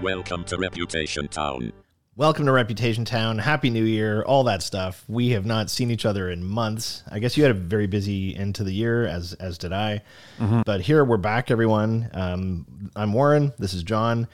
Welcome 0.00 0.44
to 0.44 0.56
Reputation 0.56 1.28
Town. 1.28 1.72
Welcome 2.16 2.46
to 2.46 2.52
Reputation 2.52 3.04
Town. 3.04 3.38
Happy 3.38 3.68
New 3.68 3.84
Year, 3.84 4.22
all 4.22 4.44
that 4.44 4.62
stuff. 4.62 5.04
We 5.08 5.30
have 5.30 5.44
not 5.44 5.68
seen 5.68 5.90
each 5.90 6.06
other 6.06 6.30
in 6.30 6.42
months. 6.42 7.02
I 7.10 7.18
guess 7.18 7.36
you 7.36 7.42
had 7.42 7.50
a 7.50 7.58
very 7.58 7.86
busy 7.86 8.34
end 8.34 8.54
to 8.54 8.64
the 8.64 8.72
year, 8.72 9.06
as 9.06 9.34
as 9.34 9.58
did 9.58 9.74
I. 9.74 10.00
But 10.64 10.80
here 10.80 11.04
we're 11.04 11.18
back, 11.18 11.50
everyone. 11.50 12.08
Um, 12.14 12.90
I'm 12.96 13.12
Warren. 13.12 13.52
This 13.58 13.74
is 13.74 13.82
John. 13.82 14.26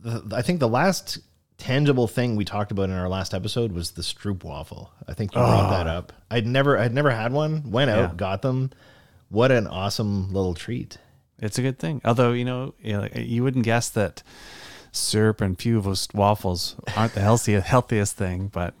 The, 0.00 0.36
I 0.36 0.42
think 0.42 0.60
the 0.60 0.68
last 0.68 1.18
tangible 1.58 2.06
thing 2.06 2.36
we 2.36 2.44
talked 2.44 2.70
about 2.70 2.84
in 2.84 2.96
our 2.96 3.08
last 3.08 3.34
episode 3.34 3.72
was 3.72 3.92
the 3.92 4.02
Stroop 4.02 4.44
waffle. 4.44 4.92
I 5.06 5.14
think 5.14 5.34
you 5.34 5.40
brought 5.40 5.70
that 5.70 5.86
ah. 5.86 5.98
up. 5.98 6.12
I'd 6.30 6.46
never, 6.46 6.78
I'd 6.78 6.94
never 6.94 7.10
had 7.10 7.32
one. 7.32 7.70
Went 7.70 7.90
out, 7.90 8.10
Yeah. 8.10 8.14
got 8.16 8.42
them. 8.42 8.70
What 9.28 9.50
an 9.50 9.66
awesome 9.66 10.32
little 10.32 10.54
treat. 10.54 10.98
It's 11.40 11.58
a 11.58 11.62
good 11.62 11.78
thing. 11.78 12.00
Although, 12.04 12.32
you 12.32 12.44
know, 12.44 12.74
you, 12.80 12.92
know, 12.92 13.08
you 13.14 13.42
wouldn't 13.42 13.64
guess 13.64 13.90
that 13.90 14.22
syrup 14.92 15.40
and 15.40 15.58
Fuvos 15.58 16.12
waffles 16.14 16.76
aren't 16.96 17.14
the 17.14 17.20
healthiest, 17.20 17.66
healthiest 17.68 18.16
thing, 18.16 18.48
but 18.48 18.74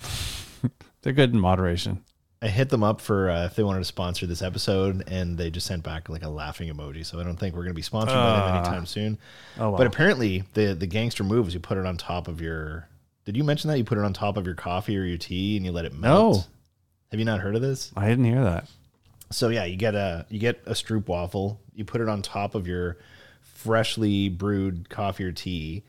they're 1.02 1.12
good 1.12 1.32
in 1.32 1.40
moderation. 1.40 2.04
I 2.42 2.48
hit 2.48 2.68
them 2.68 2.82
up 2.82 3.00
for 3.00 3.30
uh, 3.30 3.46
if 3.46 3.56
they 3.56 3.62
wanted 3.62 3.78
to 3.78 3.84
sponsor 3.86 4.26
this 4.26 4.42
episode, 4.42 5.04
and 5.08 5.38
they 5.38 5.50
just 5.50 5.66
sent 5.66 5.82
back 5.82 6.08
like 6.10 6.22
a 6.22 6.28
laughing 6.28 6.68
emoji. 6.74 7.06
So 7.06 7.18
I 7.18 7.24
don't 7.24 7.36
think 7.36 7.54
we're 7.54 7.62
going 7.62 7.72
to 7.72 7.76
be 7.76 7.82
sponsored 7.82 8.14
by 8.14 8.36
them 8.40 8.56
anytime 8.56 8.86
soon. 8.86 9.18
Oh, 9.58 9.70
wow. 9.70 9.78
But 9.78 9.86
apparently, 9.86 10.44
the 10.52 10.74
the 10.74 10.86
gangster 10.86 11.24
move 11.24 11.48
is 11.48 11.54
you 11.54 11.60
put 11.60 11.78
it 11.78 11.86
on 11.86 11.96
top 11.96 12.28
of 12.28 12.40
your. 12.40 12.88
Did 13.24 13.36
you 13.36 13.44
mention 13.44 13.68
that 13.70 13.78
you 13.78 13.84
put 13.84 13.96
it 13.96 14.04
on 14.04 14.12
top 14.12 14.36
of 14.36 14.44
your 14.44 14.54
coffee 14.54 14.98
or 14.98 15.04
your 15.04 15.16
tea 15.16 15.56
and 15.56 15.64
you 15.64 15.72
let 15.72 15.86
it 15.86 15.94
melt? 15.94 16.36
No. 16.36 16.44
Have 17.10 17.18
you 17.20 17.24
not 17.24 17.40
heard 17.40 17.56
of 17.56 17.62
this? 17.62 17.90
I 17.96 18.08
didn't 18.08 18.24
hear 18.26 18.44
that. 18.44 18.68
So 19.30 19.48
yeah, 19.48 19.64
you 19.64 19.76
get 19.76 19.94
a 19.94 20.26
you 20.28 20.38
get 20.38 20.60
a 20.66 20.72
Stroop 20.72 21.08
waffle. 21.08 21.58
You 21.74 21.84
put 21.86 22.02
it 22.02 22.08
on 22.10 22.20
top 22.20 22.54
of 22.54 22.66
your 22.68 22.98
freshly 23.40 24.28
brewed 24.28 24.88
coffee 24.90 25.24
or 25.24 25.32
tea, 25.32 25.82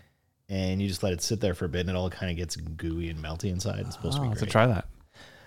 and 0.48 0.82
you 0.82 0.88
just 0.88 1.04
let 1.04 1.12
it 1.14 1.22
sit 1.22 1.42
there 1.42 1.54
for 1.54 1.66
a 1.66 1.70
bit, 1.70 1.82
and 1.82 1.90
it 1.90 1.96
all 1.96 2.10
kind 2.10 2.32
of 2.32 2.38
gets 2.38 2.56
gooey 2.56 3.10
and 3.10 3.20
melty 3.22 3.46
inside. 3.52 3.80
It's 3.80 3.96
supposed 3.96 4.16
to 4.18 4.22
Oh, 4.22 4.24
be 4.24 4.30
I'll 4.30 4.36
have 4.40 4.50
try 4.50 4.68
that. 4.68 4.86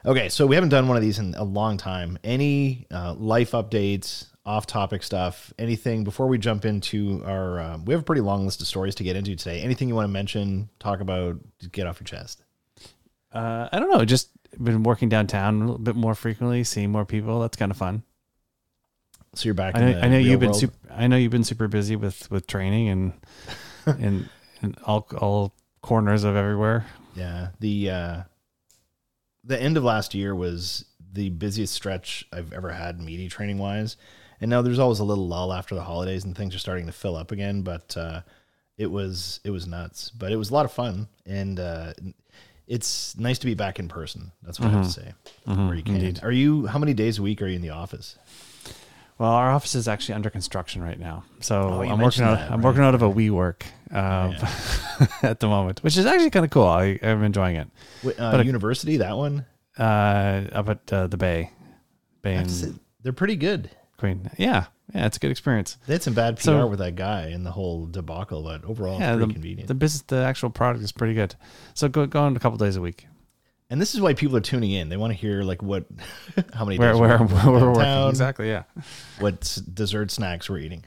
Okay, 0.07 0.29
so 0.29 0.47
we 0.47 0.55
haven't 0.55 0.71
done 0.71 0.89
one 0.89 0.97
of 0.97 1.03
these 1.03 1.19
in 1.19 1.35
a 1.35 1.45
long 1.45 1.77
time. 1.77 2.19
Any 2.23 2.87
uh, 2.91 3.15
life 3.15 3.51
updates, 3.53 4.27
off-topic 4.47 5.03
stuff, 5.03 5.53
anything 5.59 6.05
before 6.05 6.27
we 6.29 6.39
jump 6.39 6.65
into 6.65 7.23
our? 7.27 7.59
Uh, 7.61 7.79
we 7.85 7.93
have 7.93 8.03
a 8.03 8.05
pretty 8.05 8.23
long 8.23 8.45
list 8.45 8.61
of 8.61 8.67
stories 8.67 8.95
to 8.97 9.05
get 9.05 9.17
into 9.17 9.35
today. 9.37 9.61
Anything 9.61 9.89
you 9.89 9.95
want 9.95 10.05
to 10.05 10.13
mention, 10.13 10.69
talk 10.79 11.01
about, 11.01 11.37
get 11.73 11.87
off 11.87 12.01
your 12.01 12.07
chest. 12.07 12.45
Uh, 13.33 13.69
I 13.71 13.79
don't 13.79 13.91
know. 13.91 14.05
Just 14.05 14.31
been 14.63 14.83
working 14.83 15.09
downtown 15.09 15.57
a 15.57 15.61
little 15.61 15.79
bit 15.79 15.97
more 15.97 16.15
frequently, 16.15 16.65
seeing 16.65 16.91
more 16.91 17.05
people. 17.05 17.41
That's 17.41 17.57
kind 17.57 17.71
of 17.71 17.77
fun. 17.77 18.03
So 19.35 19.45
you're 19.47 19.55
back. 19.55 19.77
I 19.77 19.81
in 19.81 19.93
know, 19.93 20.01
I 20.01 20.09
know 20.09 20.19
you've 20.19 20.41
been 20.41 20.51
world. 20.51 20.61
super, 20.61 20.77
I 20.91 21.07
know 21.07 21.17
you've 21.17 21.33
been 21.33 21.45
super 21.45 21.69
busy 21.69 21.97
with 21.97 22.31
with 22.31 22.47
training 22.47 22.89
and 22.89 23.13
and 23.87 24.29
and 24.63 24.79
all 24.85 25.07
all 25.19 25.55
corners 25.83 26.25
of 26.25 26.35
everywhere. 26.35 26.87
Yeah, 27.15 27.49
the 27.61 27.91
uh, 27.91 28.23
the 29.49 29.61
end 29.61 29.77
of 29.77 29.83
last 29.83 30.15
year 30.15 30.35
was 30.35 30.85
the 31.13 31.31
busiest 31.31 31.75
stretch 31.75 32.27
I've 32.33 32.53
ever 32.53 32.71
had 32.71 33.01
media 33.01 33.29
training 33.29 33.59
wise, 33.59 33.97
and 34.41 34.49
now 34.51 34.63
there's 34.63 34.79
always 34.79 35.01
a 35.01 35.05
little 35.05 35.27
lull 35.27 35.53
after 35.53 35.75
the 35.75 35.83
holidays 35.83 36.25
and 36.25 36.37
things 36.37 36.55
are 36.55 36.59
starting 36.61 36.87
to 36.87 36.93
fill 36.93 37.17
up 37.17 37.33
again. 37.33 37.63
But 37.63 37.97
uh, 37.97 38.21
it 38.77 38.91
was 38.91 39.41
it 39.45 39.51
was 39.51 39.67
nuts, 39.67 40.11
but 40.11 40.31
it 40.31 40.37
was 40.37 40.51
a 40.51 40.55
lot 40.55 40.65
of 40.67 40.73
fun, 40.73 41.09
and 41.27 41.59
uh, 41.59 41.95
it's 42.67 43.17
nice 43.17 43.39
to 43.39 43.47
be 43.47 43.55
back 43.55 43.79
in 43.79 43.89
person. 43.89 44.31
That's 44.43 44.61
what 44.61 44.69
I 44.69 44.73
have 44.73 44.85
to 44.85 44.93
say. 44.93 45.13
Where 45.45 45.75
you 45.75 45.83
can. 45.83 45.97
indeed. 45.97 46.21
Are 46.23 46.31
you? 46.31 46.67
How 46.67 46.79
many 46.79 46.95
days 46.95 47.19
a 47.19 47.23
week 47.23 47.41
are 47.43 47.47
you 47.47 47.57
in 47.57 47.63
the 47.63 47.71
office? 47.71 48.17
Well, 49.19 49.31
our 49.33 49.51
office 49.51 49.75
is 49.75 49.89
actually 49.89 50.15
under 50.15 50.31
construction 50.31 50.81
right 50.83 50.99
now, 50.99 51.25
so 51.41 51.61
Oh, 51.63 51.83
I'm 51.83 51.99
working 52.01 52.23
out. 52.23 52.39
that, 52.39 52.51
I'm 52.53 52.61
right, 52.61 52.65
working 52.65 52.83
out 52.85 52.95
of 52.95 53.03
a 53.03 53.11
WeWork 53.11 53.63
um, 53.91 54.37
at 55.23 55.41
the 55.41 55.49
moment, 55.49 55.83
which 55.83 55.97
is 55.97 56.07
actually 56.07 56.31
kind 56.31 56.45
of 56.45 56.51
cool. 56.53 56.67
I, 56.69 56.99
I'm 57.03 57.25
enjoying 57.25 57.57
it. 57.57 57.69
Wh- 58.05 58.09
Uh, 58.21 58.31
But 58.31 58.41
a- 58.41 58.45
university, 58.47 58.99
that 58.99 59.17
one. 59.17 59.45
Uh, 59.77 60.45
up 60.53 60.69
at 60.69 60.93
uh, 60.93 61.07
the 61.09 61.17
Bay, 61.17 61.51
Bay 62.23 62.35
and. 62.37 62.79
They're 63.03 63.13
pretty 63.13 63.37
good. 63.37 63.71
Queen. 63.97 64.31
Yeah, 64.39 64.67
yeah, 64.95 65.07
it's 65.07 65.17
a 65.17 65.21
good 65.21 65.31
experience. 65.33 65.77
They 65.89 65.95
had 65.95 66.03
some 66.05 66.15
bad 66.15 66.37
PR 66.37 66.43
So- 66.43 66.67
with 66.69 66.79
that 66.79 66.95
guy 66.95 67.23
and 67.23 67.45
the 67.45 67.51
whole 67.51 67.87
debacle, 67.87 68.43
but 68.45 68.65
overall, 68.65 69.01
yeah, 69.01 69.15
it's 69.17 69.27
the, 69.27 69.33
convenient. 69.33 69.67
the 69.69 69.75
business, 69.75 70.03
the 70.03 70.19
actual 70.19 70.51
product 70.51 70.85
is 70.85 70.93
pretty 70.93 71.15
good. 71.15 71.35
So 71.75 71.89
go 71.89 72.07
go 72.07 72.23
on 72.23 72.37
a 72.37 72.39
couple 72.39 72.57
days 72.59 72.77
a 72.77 72.81
week. 72.81 73.07
And 73.71 73.81
this 73.81 73.95
is 73.95 74.01
why 74.01 74.15
people 74.15 74.37
are 74.37 74.41
tuning 74.41 74.71
in. 74.71 74.89
They 74.89 74.97
want 74.97 75.13
to 75.13 75.19
hear 75.19 75.43
like 75.43 75.63
what, 75.63 75.85
how 76.55 76.65
many 76.65 76.79
Where 76.79 76.97
where, 76.97 77.19
we're, 77.19 77.27
where 77.27 77.53
we're 77.53 77.73
working 77.73 78.09
exactly? 78.09 78.49
Yeah. 78.49 78.63
what 79.19 79.59
dessert 79.73 80.11
snacks 80.11 80.49
we're 80.49 80.59
eating. 80.59 80.85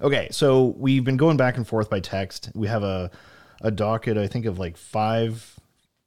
Okay, 0.00 0.28
so 0.30 0.74
we've 0.76 1.04
been 1.04 1.16
going 1.16 1.36
back 1.36 1.56
and 1.56 1.66
forth 1.66 1.88
by 1.88 2.00
text. 2.00 2.50
We 2.54 2.66
have 2.66 2.82
a 2.82 3.10
a 3.60 3.70
docket, 3.70 4.18
I 4.18 4.26
think, 4.26 4.46
of 4.46 4.58
like 4.58 4.76
five 4.76 5.58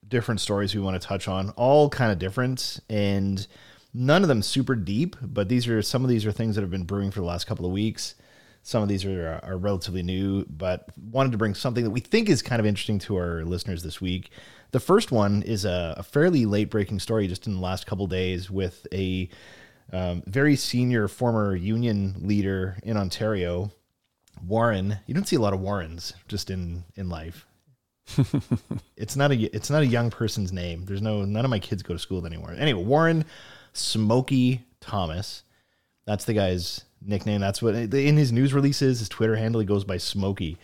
different 0.08 0.40
stories 0.42 0.76
we 0.76 0.82
want 0.82 1.02
to 1.02 1.06
touch 1.06 1.28
on, 1.28 1.50
all 1.52 1.90
kind 1.90 2.12
of 2.12 2.20
different, 2.20 2.80
and 2.90 3.46
none 3.94 4.22
of 4.22 4.28
them 4.28 4.42
super 4.42 4.76
deep. 4.76 5.16
But 5.22 5.50
these 5.50 5.68
are 5.68 5.82
some 5.82 6.04
of 6.04 6.10
these 6.10 6.26
are 6.26 6.32
things 6.32 6.56
that 6.56 6.62
have 6.62 6.70
been 6.70 6.84
brewing 6.84 7.12
for 7.12 7.20
the 7.20 7.26
last 7.26 7.48
couple 7.48 7.66
of 7.66 7.72
weeks. 7.72 8.16
Some 8.68 8.84
of 8.84 8.90
these 8.90 9.06
are, 9.06 9.40
are 9.44 9.58
relatively 9.58 10.04
new, 10.04 10.44
but 10.50 10.90
wanted 10.98 11.32
to 11.32 11.38
bring 11.38 11.56
something 11.56 11.86
that 11.86 11.90
we 11.90 12.02
think 12.02 12.28
is 12.28 12.42
kind 12.42 12.60
of 12.60 12.66
interesting 12.66 13.00
to 13.00 13.16
our 13.16 13.46
listeners 13.46 13.82
this 13.82 14.02
week. 14.02 14.30
The 14.72 14.82
first 14.82 15.10
one 15.10 15.42
is 15.44 15.64
a, 15.64 15.96
a 15.96 16.04
fairly 16.04 16.46
late 16.46 16.70
breaking 16.70 17.00
story 17.00 17.30
just 17.30 17.48
in 17.48 17.56
the 17.56 17.62
last 17.62 17.88
couple 17.88 18.04
of 18.04 18.12
days 18.12 18.52
with 18.52 18.86
a 18.92 19.30
um, 19.94 20.22
very 20.28 20.58
senior 20.58 21.08
former 21.08 21.56
union 21.56 22.16
leader 22.20 22.78
in 22.84 22.98
Ontario, 22.98 23.72
Warren. 24.46 24.98
You 25.06 25.14
don't 25.14 25.30
see 25.30 25.38
a 25.38 25.42
lot 25.42 25.54
of 25.54 25.62
Warrens 25.62 26.14
just 26.28 26.50
in 26.50 26.84
in 26.98 27.08
life. 27.08 27.48
it's 28.98 29.16
not 29.16 29.32
a 29.32 29.56
it's 29.56 29.70
not 29.70 29.84
a 29.84 29.88
young 29.88 30.10
person's 30.10 30.52
name. 30.52 30.84
There's 30.84 31.02
no 31.02 31.24
none 31.24 31.46
of 31.46 31.52
my 31.52 31.60
kids 31.60 31.84
go 31.84 31.94
to 31.94 32.00
school 32.00 32.26
anymore. 32.26 32.52
Anyway, 32.52 32.84
Warren 32.84 33.24
Smokey 33.72 34.66
Thomas. 34.82 35.44
That's 36.06 36.26
the 36.26 36.34
guy's 36.34 36.84
nickname. 37.08 37.42
That's 37.42 37.62
what 37.62 37.76
in 37.76 38.18
his 38.18 38.32
news 38.32 38.54
releases, 38.54 39.00
his 39.00 39.10
Twitter 39.10 39.36
handle, 39.36 39.60
he 39.62 39.68
goes 39.68 39.84
by 39.84 39.98
Smokey. 39.98 40.58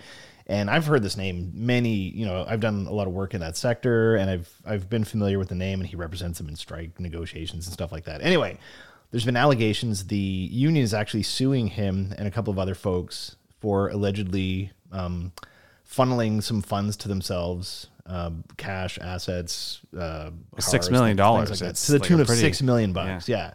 And 0.46 0.70
I've 0.70 0.86
heard 0.86 1.04
this 1.04 1.16
name 1.16 1.52
many, 1.56 1.94
you 1.94 2.26
know, 2.26 2.46
I've 2.48 2.60
done 2.60 2.86
a 2.88 2.92
lot 2.92 3.08
of 3.08 3.14
work 3.14 3.34
in 3.34 3.40
that 3.40 3.56
sector 3.56 4.18
and 4.18 4.30
I've 4.30 4.54
I've 4.66 4.90
been 4.90 5.06
familiar 5.06 5.40
with 5.40 5.48
the 5.48 5.56
name 5.56 5.80
and 5.80 5.90
he 5.90 5.96
represents 5.96 6.38
them 6.38 6.50
in 6.50 6.56
strike 6.58 7.00
negotiations 7.00 7.66
and 7.66 7.74
stuff 7.74 7.94
like 7.94 8.04
that. 8.06 8.22
Anyway, 8.22 8.58
there's 9.12 9.24
been 9.24 9.38
allegations 9.38 10.08
the 10.08 10.18
union 10.18 10.84
is 10.84 10.94
actually 10.94 11.24
suing 11.24 11.68
him 11.68 12.14
and 12.18 12.28
a 12.28 12.32
couple 12.32 12.52
of 12.52 12.60
other 12.60 12.76
folks 12.76 13.38
for 13.62 13.88
allegedly 13.90 14.72
um, 14.92 15.32
funneling 15.90 16.44
some 16.44 16.62
funds 16.62 16.98
to 16.98 17.08
themselves, 17.08 17.88
uh, 18.06 18.32
cash, 18.58 19.00
assets, 19.00 19.80
uh, 19.98 20.32
cars, 20.52 20.92
million 20.92 21.16
things 21.16 21.18
dollars, 21.18 21.62
like 21.62 21.74
to 21.76 21.92
the 21.94 22.00
like 22.00 22.08
tune 22.08 22.20
of 22.20 22.28
pretty- 22.28 22.42
six 22.42 22.62
million 22.62 22.92
bucks. 22.92 23.30
Yeah. 23.30 23.54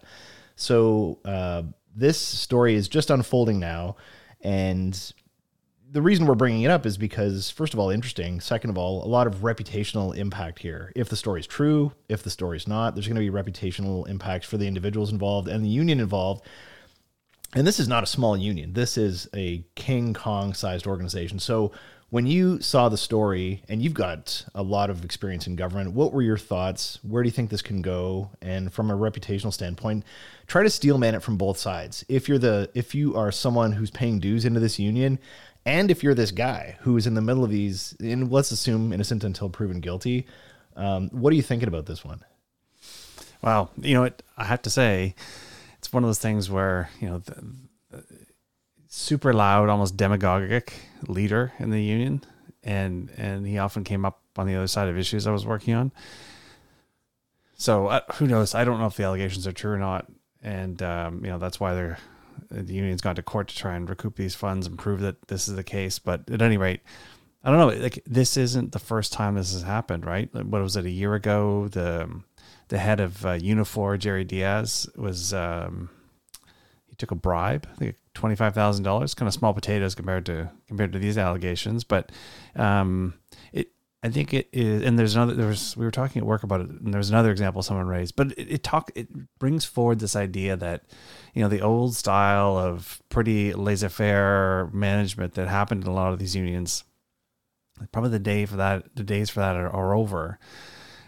So 0.57 1.19
uh, 1.25 1.65
this 1.95 2.19
story 2.19 2.75
is 2.75 2.89
just 2.89 3.11
unfolding 3.11 3.59
now, 3.59 3.97
and 4.41 5.13
the 5.91 6.03
reason 6.03 6.27
we're 6.27 6.35
bringing 6.35 6.63
it 6.63 6.71
up 6.71 6.85
is 6.85 6.99
because 6.99 7.51
first 7.51 7.73
of 7.73 7.81
all 7.81 7.91
interesting. 7.91 8.41
Second 8.41 8.71
of 8.71 8.79
all 8.79 9.05
a 9.05 9.09
lot 9.09 9.27
of 9.27 9.37
reputational 9.37 10.17
impact 10.17 10.59
here. 10.59 10.93
If 10.95 11.09
the 11.09 11.17
story's 11.17 11.47
true 11.47 11.93
if 12.09 12.23
the 12.23 12.31
story's 12.31 12.69
not 12.69 12.95
there's 12.95 13.09
going 13.09 13.17
to 13.17 13.21
be 13.21 13.31
reputational 13.31 14.09
impacts 14.09 14.47
for 14.47 14.59
the 14.59 14.67
individuals 14.67 15.11
involved 15.11 15.49
and 15.49 15.65
the 15.65 15.69
union 15.69 16.01
involved. 16.01 16.45
And 17.55 17.67
this 17.67 17.81
is 17.81 17.89
not 17.89 18.03
a 18.03 18.07
small 18.07 18.37
union. 18.37 18.75
This 18.75 18.99
is 18.99 19.29
a 19.35 19.65
king 19.75 20.13
kong 20.13 20.53
sized 20.53 20.87
organization. 20.87 21.39
So 21.39 21.73
when 22.11 22.27
you 22.27 22.61
saw 22.61 22.89
the 22.89 22.97
story 22.97 23.63
and 23.69 23.83
you've 23.83 23.95
got 23.95 24.45
a 24.55 24.63
lot 24.63 24.89
of 24.89 25.05
experience 25.05 25.47
in 25.47 25.57
government 25.57 25.93
what 25.93 26.13
were 26.13 26.23
your 26.23 26.39
thoughts? 26.39 26.99
Where 27.03 27.23
do 27.23 27.29
you 27.29 27.33
think 27.33 27.51
this 27.51 27.63
can 27.63 27.83
go? 27.83 28.31
And 28.41 28.73
from 28.73 28.91
a 28.91 28.97
reputational 28.97 29.53
standpoint 29.53 30.05
try 30.47 30.63
to 30.63 30.71
steelman 30.71 31.15
it 31.15 31.23
from 31.23 31.37
both 31.37 31.59
sides. 31.59 32.05
If 32.09 32.29
you're 32.29 32.39
the 32.39 32.71
if 32.75 32.95
you 32.95 33.17
are 33.17 33.31
someone 33.31 33.73
who's 33.73 33.91
paying 33.91 34.19
dues 34.19 34.45
into 34.45 34.61
this 34.61 34.79
union 34.79 35.19
and 35.65 35.91
if 35.91 36.03
you're 36.03 36.15
this 36.15 36.31
guy 36.31 36.77
who 36.81 36.97
is 36.97 37.07
in 37.07 37.15
the 37.15 37.21
middle 37.21 37.45
of 37.45 37.51
these 37.51 37.95
and 38.01 38.31
let's 38.33 38.51
assume 38.51 38.93
innocent 38.93 39.25
until 39.25 39.51
proven 39.51 39.81
guilty 39.81 40.27
um, 40.77 41.09
what 41.11 41.33
are 41.33 41.37
you 41.37 41.43
thinking 41.43 41.69
about 41.69 41.87
this 41.87 42.05
one? 42.05 42.25
Well, 43.43 43.71
you 43.81 43.95
know 43.95 44.03
what? 44.03 44.23
I 44.37 44.45
have 44.45 44.63
to 44.63 44.71
say, 44.71 45.15
it's 45.79 45.93
one 45.93 46.05
of 46.05 46.09
those 46.09 46.21
things 46.21 46.49
where 46.49 46.89
you 47.01 47.09
know, 47.09 47.19
the 47.19 48.05
super 48.99 49.33
loud, 49.33 49.69
almost 49.69 49.97
demagogic 49.97 50.75
leader 51.07 51.53
in 51.59 51.71
the 51.71 51.83
union, 51.83 52.23
and 52.65 53.11
and 53.17 53.47
he 53.47 53.59
often 53.59 53.85
came 53.85 54.05
up 54.05 54.21
on 54.37 54.47
the 54.47 54.57
other 54.57 54.67
side 54.67 54.89
of 54.89 54.99
issues 54.99 55.27
I 55.27 55.31
was 55.31 55.47
working 55.47 55.75
on. 55.75 55.93
So 57.55 57.87
uh, 57.87 58.01
who 58.15 58.27
knows? 58.27 58.55
I 58.55 58.65
don't 58.65 58.81
know 58.81 58.87
if 58.87 58.97
the 58.97 59.05
allegations 59.05 59.47
are 59.47 59.53
true 59.53 59.73
or 59.73 59.79
not, 59.79 60.07
and 60.43 60.83
um, 60.83 61.25
you 61.25 61.31
know 61.31 61.39
that's 61.39 61.61
why 61.61 61.75
they're 61.75 61.99
the 62.51 62.75
union's 62.75 63.01
gone 63.01 63.15
to 63.17 63.23
court 63.23 63.49
to 63.49 63.57
try 63.57 63.75
and 63.75 63.89
recoup 63.89 64.17
these 64.17 64.35
funds 64.35 64.67
and 64.67 64.79
prove 64.79 65.01
that 65.01 65.29
this 65.29 65.49
is 65.49 65.55
the 65.55 65.65
case. 65.65 65.99
But 65.99 66.29
at 66.31 66.43
any 66.43 66.57
rate, 66.57 66.81
I 67.45 67.51
don't 67.51 67.59
know. 67.59 67.83
Like 67.83 68.03
this 68.05 68.37
isn't 68.37 68.73
the 68.73 68.79
first 68.81 69.13
time 69.13 69.37
this 69.37 69.53
has 69.53 69.63
happened, 69.63 70.07
right? 70.07 70.29
What 70.35 70.63
was 70.63 70.77
it? 70.77 70.87
A 70.87 70.91
year 70.91 71.15
ago, 71.15 71.69
the 71.69 72.21
the 72.67 72.79
head 72.79 72.99
of 72.99 73.25
uh, 73.25 73.39
Unifor, 73.39 73.97
Jerry 73.97 74.25
Dias, 74.25 74.89
was 74.97 75.33
um, 75.33 75.89
he 76.89 76.97
took 76.97 77.13
a 77.13 77.17
bribe, 77.17 77.69
I 77.71 77.77
think 77.77 77.97
twenty 78.19 78.35
five 78.35 78.53
thousand 78.53 78.85
dollars, 78.85 79.15
kind 79.15 79.29
of 79.29 79.33
small 79.33 79.55
potatoes 79.55 79.95
compared 79.95 80.27
to 80.27 80.51
compared 80.67 80.93
to 80.93 80.99
these 80.99 81.17
allegations. 81.17 81.85
But 81.85 82.11
um, 82.57 83.15
it, 83.53 83.69
I 84.03 84.11
think 84.11 84.35
it 84.35 84.49
is, 84.53 84.83
and 84.83 84.99
there's 84.99 85.15
another. 85.15 85.35
There 85.35 85.47
was 85.47 85.77
we 85.77 85.85
were 85.85 85.93
talking 85.93 86.21
at 86.21 86.27
work 86.27 86.43
about 86.43 86.61
it, 86.61 86.69
and 86.69 86.93
there's 86.93 87.11
another 87.11 87.31
example 87.31 87.63
someone 87.63 87.87
raised. 87.87 88.17
But 88.17 88.33
it, 88.33 88.51
it 88.51 88.63
talk 88.65 88.91
it 88.97 89.09
brings 89.39 89.65
forward 89.65 90.01
this 90.01 90.17
idea 90.17 90.57
that 90.57 90.85
you 91.33 91.43
know 91.43 91.49
the 91.49 91.63
old 91.63 91.95
style 91.95 92.59
of 92.59 93.01
pretty 93.09 93.55
laissez 93.55 93.89
faire 93.89 94.69
management 94.73 95.35
that 95.35 95.49
happened 95.49 95.85
in 95.85 95.89
a 95.89 95.95
lot 95.95 96.13
of 96.13 96.19
these 96.19 96.35
unions. 96.35 96.85
Probably 97.93 98.11
the 98.11 98.19
day 98.19 98.45
for 98.45 98.57
that, 98.57 98.97
the 98.97 99.05
days 99.05 99.31
for 99.31 99.39
that 99.39 99.55
are, 99.55 99.71
are 99.71 99.95
over. 99.95 100.41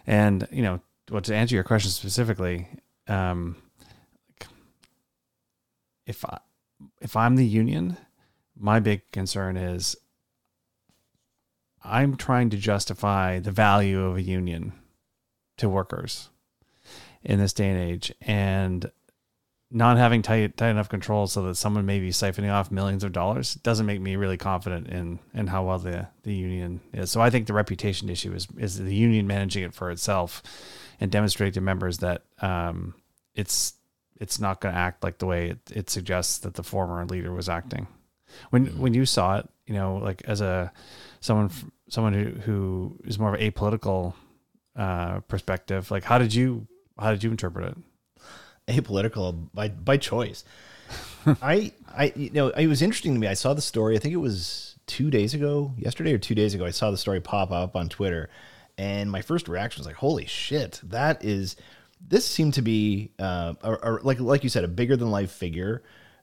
And 0.07 0.47
you 0.53 0.63
know, 0.63 0.81
well, 1.11 1.21
to 1.23 1.35
answer 1.35 1.57
your 1.57 1.65
question 1.65 1.91
specifically, 1.91 2.69
um, 3.09 3.57
if 6.07 6.25
I, 6.25 6.39
if 7.01 7.17
I'm 7.17 7.37
the 7.37 7.47
union, 7.47 7.97
my 8.57 8.81
big 8.81 9.11
concern 9.11 9.57
is 9.57 9.97
I'm 11.83 12.17
trying 12.17 12.51
to 12.51 12.57
justify 12.57 13.39
the 13.39 13.51
value 13.51 14.05
of 14.05 14.17
a 14.17 14.23
union 14.23 14.73
to 15.57 15.69
workers 15.69 16.29
in 17.23 17.39
this 17.39 17.53
day 17.53 17.69
and 17.71 17.79
age, 17.79 18.13
and 18.21 18.91
not 19.71 19.97
having 19.97 20.21
tight 20.21 20.57
tight 20.57 20.71
enough 20.71 20.89
control 20.89 21.27
so 21.27 21.43
that 21.43 21.55
someone 21.55 21.87
may 21.87 22.01
be 22.01 22.11
siphoning 22.11 22.53
off 22.53 22.71
millions 22.71 23.05
of 23.05 23.13
dollars 23.13 23.55
doesn't 23.55 23.87
make 23.87 24.01
me 24.01 24.17
really 24.17 24.37
confident 24.37 24.89
in 24.89 25.19
in 25.33 25.47
how 25.47 25.65
well 25.65 25.79
the 25.79 26.09
the 26.23 26.35
union 26.35 26.81
is. 26.93 27.11
So 27.11 27.21
I 27.21 27.31
think 27.31 27.47
the 27.47 27.53
reputation 27.53 28.09
issue 28.09 28.33
is 28.35 28.49
is 28.59 28.79
the 28.79 28.95
union 28.95 29.27
managing 29.27 29.63
it 29.63 29.75
for 29.75 29.91
itself 29.91 30.43
and 30.99 31.11
demonstrate 31.11 31.55
to 31.55 31.61
members 31.61 31.99
that 31.99 32.25
um, 32.43 32.95
it's 33.35 33.75
it's 34.21 34.39
not 34.39 34.61
going 34.61 34.75
to 34.75 34.81
act 34.81 35.03
like 35.03 35.19
the 35.19 35.27
way 35.27 35.51
it, 35.51 35.59
it 35.73 35.91
suggests 35.91 36.39
that 36.39 36.55
the 36.55 36.63
former 36.63 37.05
leader 37.07 37.33
was 37.33 37.49
acting. 37.49 37.89
When 38.51 38.67
when 38.79 38.95
you 38.95 39.07
saw 39.07 39.39
it, 39.39 39.49
you 39.67 39.75
know, 39.75 39.97
like 39.97 40.23
as 40.27 40.41
a 40.41 40.73
someone 41.21 41.51
someone 41.89 42.13
who 42.13 42.31
who 42.43 43.01
is 43.05 43.19
more 43.19 43.35
of 43.35 43.41
a 43.41 43.51
apolitical 43.51 44.15
uh, 44.77 45.21
perspective, 45.21 45.91
like 45.91 46.05
how 46.05 46.19
did 46.19 46.33
you 46.35 46.69
how 46.99 47.11
did 47.11 47.25
you 47.25 47.31
interpret 47.31 47.73
it? 47.73 47.77
Apolitical 48.69 49.49
by 49.53 49.69
by 49.69 49.97
choice. 49.97 50.45
I 51.27 51.73
I 51.89 52.13
you 52.15 52.31
know 52.31 52.49
it 52.49 52.67
was 52.67 52.83
interesting 52.83 53.15
to 53.15 53.21
me. 53.21 53.27
I 53.27 53.35
saw 53.35 53.55
the 53.55 53.63
story. 53.63 53.97
I 53.97 53.99
think 53.99 54.15
it 54.15 54.19
was 54.19 54.77
two 54.87 55.11
days 55.11 55.35
ago, 55.35 55.73
yesterday 55.77 56.13
or 56.13 56.19
two 56.19 56.35
days 56.35 56.55
ago. 56.55 56.65
I 56.67 56.71
saw 56.71 56.91
the 56.91 56.97
story 56.97 57.21
pop 57.21 57.51
up 57.51 57.75
on 57.75 57.89
Twitter, 57.89 58.29
and 58.79 59.11
my 59.11 59.23
first 59.23 59.49
reaction 59.49 59.81
was 59.81 59.87
like, 59.87 59.97
"Holy 59.97 60.27
shit! 60.27 60.81
That 60.85 61.25
is." 61.25 61.57
This 62.07 62.27
seemed 62.27 62.55
to 62.55 62.63
be, 62.63 63.13
uh, 63.19 63.55
or, 63.63 63.85
or 63.85 64.01
like 64.03 64.21
like 64.21 64.43
you 64.43 64.51
said, 64.51 64.65
a 64.65 64.69
bigger 64.69 64.97
than 64.97 65.11
life 65.11 65.31
figure. 65.31 65.83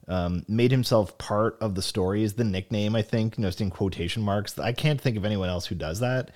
Um, 0.10 0.46
made 0.48 0.72
himself 0.72 1.18
part 1.18 1.58
of 1.60 1.76
the 1.76 1.82
story 1.82 2.24
is 2.24 2.36
the 2.36 2.46
nickname. 2.46 2.96
I 2.96 3.02
think, 3.02 3.38
you 3.38 3.42
know, 3.42 3.52
in 3.60 3.70
quotation 3.70 4.24
marks. 4.24 4.58
I 4.58 4.72
can't 4.72 5.02
think 5.02 5.18
of 5.18 5.26
anyone 5.26 5.50
else 5.50 5.66
who 5.66 5.76
does 5.76 6.00
that. 6.00 6.32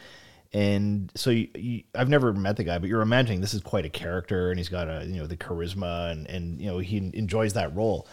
And 0.51 1.09
so 1.15 1.29
you, 1.29 1.47
you, 1.55 1.83
I've 1.95 2.09
never 2.09 2.33
met 2.33 2.57
the 2.57 2.65
guy, 2.65 2.79
but 2.79 2.89
you're 2.89 3.01
imagining 3.01 3.39
this 3.39 3.53
is 3.53 3.61
quite 3.61 3.85
a 3.85 3.89
character, 3.89 4.49
and 4.49 4.59
he's 4.59 4.67
got 4.67 4.89
a 4.89 5.05
you 5.05 5.19
know 5.19 5.27
the 5.27 5.37
charisma, 5.37 6.11
and 6.11 6.27
and 6.27 6.61
you 6.61 6.67
know 6.67 6.79
he 6.79 6.97
enjoys 7.13 7.53
that 7.53 7.73
role 7.73 8.07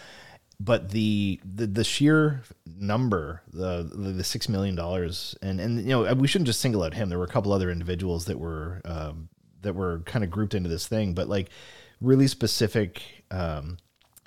but 0.60 0.90
the 0.90 1.40
the, 1.44 1.66
the 1.66 1.84
sheer 1.84 2.42
number 2.66 3.42
the, 3.52 3.88
the, 3.92 4.12
the 4.12 4.24
six 4.24 4.48
million 4.48 4.74
dollars 4.74 5.36
and 5.40 5.60
and 5.60 5.80
you 5.80 5.90
know 5.90 6.12
we 6.14 6.26
shouldn't 6.26 6.46
just 6.46 6.60
single 6.60 6.82
out 6.82 6.94
him 6.94 7.08
there 7.08 7.18
were 7.18 7.24
a 7.24 7.28
couple 7.28 7.52
other 7.52 7.70
individuals 7.70 8.24
that 8.24 8.38
were 8.38 8.80
um, 8.84 9.28
that 9.68 9.74
were 9.74 10.00
kind 10.00 10.24
of 10.24 10.30
grouped 10.30 10.54
into 10.54 10.68
this 10.68 10.86
thing 10.86 11.14
but 11.14 11.28
like 11.28 11.50
really 12.00 12.26
specific 12.26 13.02
um, 13.30 13.76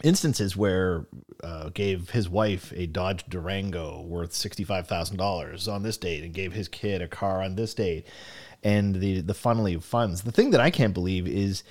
instances 0.03 0.55
where 0.55 1.05
uh, 1.43 1.69
gave 1.69 2.09
his 2.11 2.29
wife 2.29 2.71
a 2.75 2.85
Dodge 2.85 3.25
Durango 3.27 4.01
worth 4.01 4.33
sixty 4.33 4.63
five 4.63 4.87
thousand 4.87 5.17
dollars 5.17 5.67
on 5.67 5.83
this 5.83 5.97
date 5.97 6.23
and 6.23 6.33
gave 6.33 6.53
his 6.53 6.67
kid 6.67 7.01
a 7.01 7.07
car 7.07 7.41
on 7.41 7.55
this 7.55 7.73
date 7.73 8.07
and 8.63 8.95
the 8.95 9.21
the 9.21 9.33
funneling 9.33 9.75
of 9.75 9.85
funds 9.85 10.21
the 10.21 10.31
thing 10.31 10.51
that 10.51 10.61
I 10.61 10.69
can't 10.69 10.93
believe 10.93 11.27
is 11.27 11.63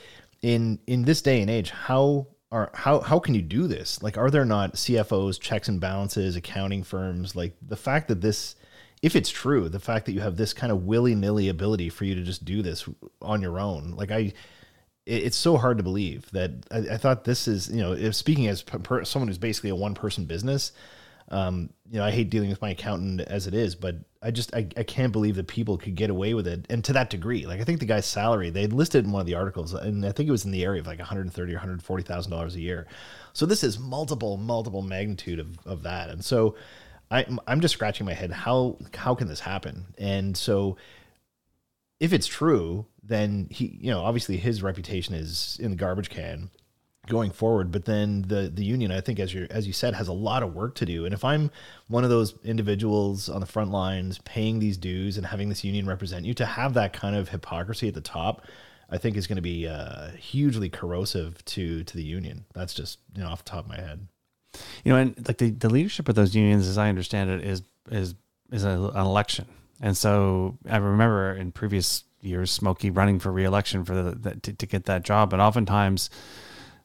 in 0.43 0.79
in 0.87 1.03
this 1.03 1.23
day 1.23 1.41
and 1.41 1.51
age 1.51 1.71
how 1.71 2.27
are 2.53 2.71
how 2.75 3.01
how 3.01 3.19
can 3.19 3.35
you 3.35 3.43
do 3.43 3.67
this? 3.67 4.03
Like, 4.03 4.19
are 4.19 4.31
there 4.31 4.45
not 4.45 4.75
CFOs, 4.75 5.41
checks 5.41 5.69
and 5.69 5.81
balances, 5.81 6.37
accounting 6.37 6.83
firms? 6.83 7.37
Like 7.37 7.57
the 7.63 7.77
fact 7.77 8.09
that 8.09 8.21
this, 8.21 8.57
if 9.03 9.17
it's 9.17 9.31
true, 9.31 9.69
the 9.69 9.81
fact 9.81 10.07
that 10.07 10.13
you 10.13 10.21
have 10.21 10.37
this 10.37 10.53
kind 10.53 10.71
of 10.71 10.85
willy 10.85 11.15
nilly 11.15 11.49
ability 11.49 11.89
for 11.89 12.05
you 12.05 12.15
to 12.15 12.23
just 12.23 12.45
do 12.45 12.63
this 12.63 12.89
on 13.23 13.41
your 13.41 13.59
own, 13.59 13.93
like 13.93 14.11
I, 14.11 14.33
it's 15.07 15.37
so 15.37 15.57
hard 15.57 15.79
to 15.79 15.83
believe 15.83 16.31
that 16.33 16.51
I, 16.71 16.95
I 16.95 16.97
thought 16.99 17.25
this 17.25 17.49
is 17.49 17.71
you 17.71 17.81
know, 17.81 17.93
if 17.93 18.15
speaking 18.15 18.47
as 18.47 18.63
per, 18.63 19.05
someone 19.05 19.29
who's 19.29 19.39
basically 19.39 19.71
a 19.71 19.75
one 19.75 19.95
person 19.95 20.27
business, 20.27 20.73
um, 21.31 21.71
you 21.91 21.99
know, 21.99 22.05
I 22.05 22.11
hate 22.11 22.29
dealing 22.29 22.51
with 22.51 22.61
my 22.61 22.71
accountant 22.71 23.21
as 23.21 23.47
it 23.47 23.55
is, 23.55 23.75
but 23.75 23.97
I 24.23 24.31
just 24.31 24.55
I, 24.55 24.67
I 24.77 24.83
can't 24.83 25.13
believe 25.13 25.37
that 25.37 25.47
people 25.47 25.79
could 25.79 25.95
get 25.95 26.11
away 26.11 26.35
with 26.35 26.47
it 26.47 26.67
and 26.69 26.85
to 26.85 26.93
that 26.93 27.09
degree. 27.09 27.47
Like 27.47 27.61
I 27.61 27.65
think 27.65 27.81
the 27.81 27.87
guy's 27.87 28.05
salary 28.05 28.51
they 28.51 28.67
listed 28.67 29.05
in 29.05 29.13
one 29.13 29.21
of 29.21 29.27
the 29.27 29.35
articles, 29.35 29.73
and 29.73 30.05
I 30.05 30.13
think 30.13 30.29
it 30.29 30.33
was 30.33 30.45
in 30.45 30.51
the 30.51 30.65
area 30.65 30.81
of 30.81 30.87
like 30.87 30.99
130 30.99 31.53
or 31.53 31.57
140 31.57 32.03
thousand 32.03 32.33
dollars 32.33 32.55
a 32.57 32.61
year. 32.61 32.87
So 33.33 33.47
this 33.47 33.65
is 33.65 33.79
multiple 33.79 34.37
multiple 34.37 34.83
magnitude 34.83 35.39
of 35.39 35.59
of 35.65 35.85
that, 35.85 36.11
and 36.11 36.23
so 36.25 36.57
I 37.11 37.27
I'm 37.47 37.61
just 37.61 37.75
scratching 37.75 38.07
my 38.07 38.15
head 38.15 38.31
how 38.31 38.79
how 38.95 39.15
can 39.15 39.29
this 39.29 39.41
happen? 39.41 39.87
And 39.99 40.37
so 40.37 40.77
if 41.99 42.13
it's 42.13 42.27
true, 42.27 42.87
then 43.03 43.49
he 43.51 43.79
you 43.81 43.91
know 43.91 44.03
obviously 44.03 44.37
his 44.37 44.63
reputation 44.63 45.15
is 45.15 45.59
in 45.61 45.71
the 45.71 45.77
garbage 45.77 46.11
can 46.11 46.51
going 47.11 47.31
forward. 47.31 47.71
But 47.71 47.85
then 47.85 48.23
the 48.23 48.51
the 48.53 48.65
union, 48.65 48.91
I 48.91 49.01
think, 49.01 49.21
as 49.21 49.35
you 49.35 49.47
as 49.51 49.67
you 49.67 49.75
said, 49.75 49.95
has 49.95 50.09
a 50.09 50.13
lot 50.13 50.43
of 50.43 50.55
work 50.55 50.75
to 50.77 50.87
do. 50.87 51.05
And 51.05 51.13
if 51.13 51.25
I'm 51.25 51.51
one 51.89 52.05
of 52.05 52.11
those 52.11 52.35
individuals 52.45 53.29
on 53.29 53.41
the 53.41 53.47
front 53.47 53.71
lines 53.71 54.19
paying 54.25 54.59
these 54.59 54.79
dues 54.79 55.19
and 55.19 55.27
having 55.27 55.51
this 55.51 55.65
union 55.65 55.87
represent 55.87 56.25
you, 56.25 56.33
to 56.35 56.47
have 56.47 56.75
that 56.75 56.93
kind 56.95 57.17
of 57.17 57.29
hypocrisy 57.29 57.89
at 57.89 57.95
the 57.95 58.01
top, 58.01 58.47
I 58.89 58.99
think 58.99 59.17
is 59.17 59.27
going 59.27 59.37
to 59.37 59.43
be 59.43 59.69
uh, 59.69 60.11
hugely 60.13 60.71
corrosive 60.71 61.45
to 61.47 61.85
to 61.85 61.97
the 61.97 62.05
union. 62.05 62.47
That's 62.55 62.73
just 62.73 62.99
you 63.15 63.23
know 63.23 63.29
off 63.29 63.45
the 63.45 63.51
top 63.51 63.65
of 63.65 63.69
my 63.69 63.81
head. 63.81 64.07
You 64.85 64.93
know, 64.93 64.99
and 64.99 65.29
like 65.29 65.39
the, 65.39 65.51
the 65.51 65.69
leadership 65.69 66.09
of 66.09 66.15
those 66.15 66.35
unions, 66.35 66.67
as 66.67 66.79
I 66.79 66.89
understand 66.89 67.31
it, 67.31 67.45
is 67.45 67.63
is 67.91 68.15
is 68.51 68.65
a, 68.65 68.71
an 68.71 69.07
election. 69.07 69.47
And 69.81 69.97
so 69.97 70.59
I 70.69 70.77
remember 70.77 71.33
in 71.33 71.53
previous 71.53 72.05
years, 72.21 72.51
Smokey 72.51 72.91
running 72.91 73.19
for 73.19 73.33
reelection 73.33 73.85
for 73.85 73.95
the, 73.95 74.11
the 74.13 74.35
to, 74.37 74.53
to 74.53 74.67
get 74.67 74.85
that 74.87 75.03
job, 75.03 75.33
and 75.33 75.41
oftentimes 75.41 76.11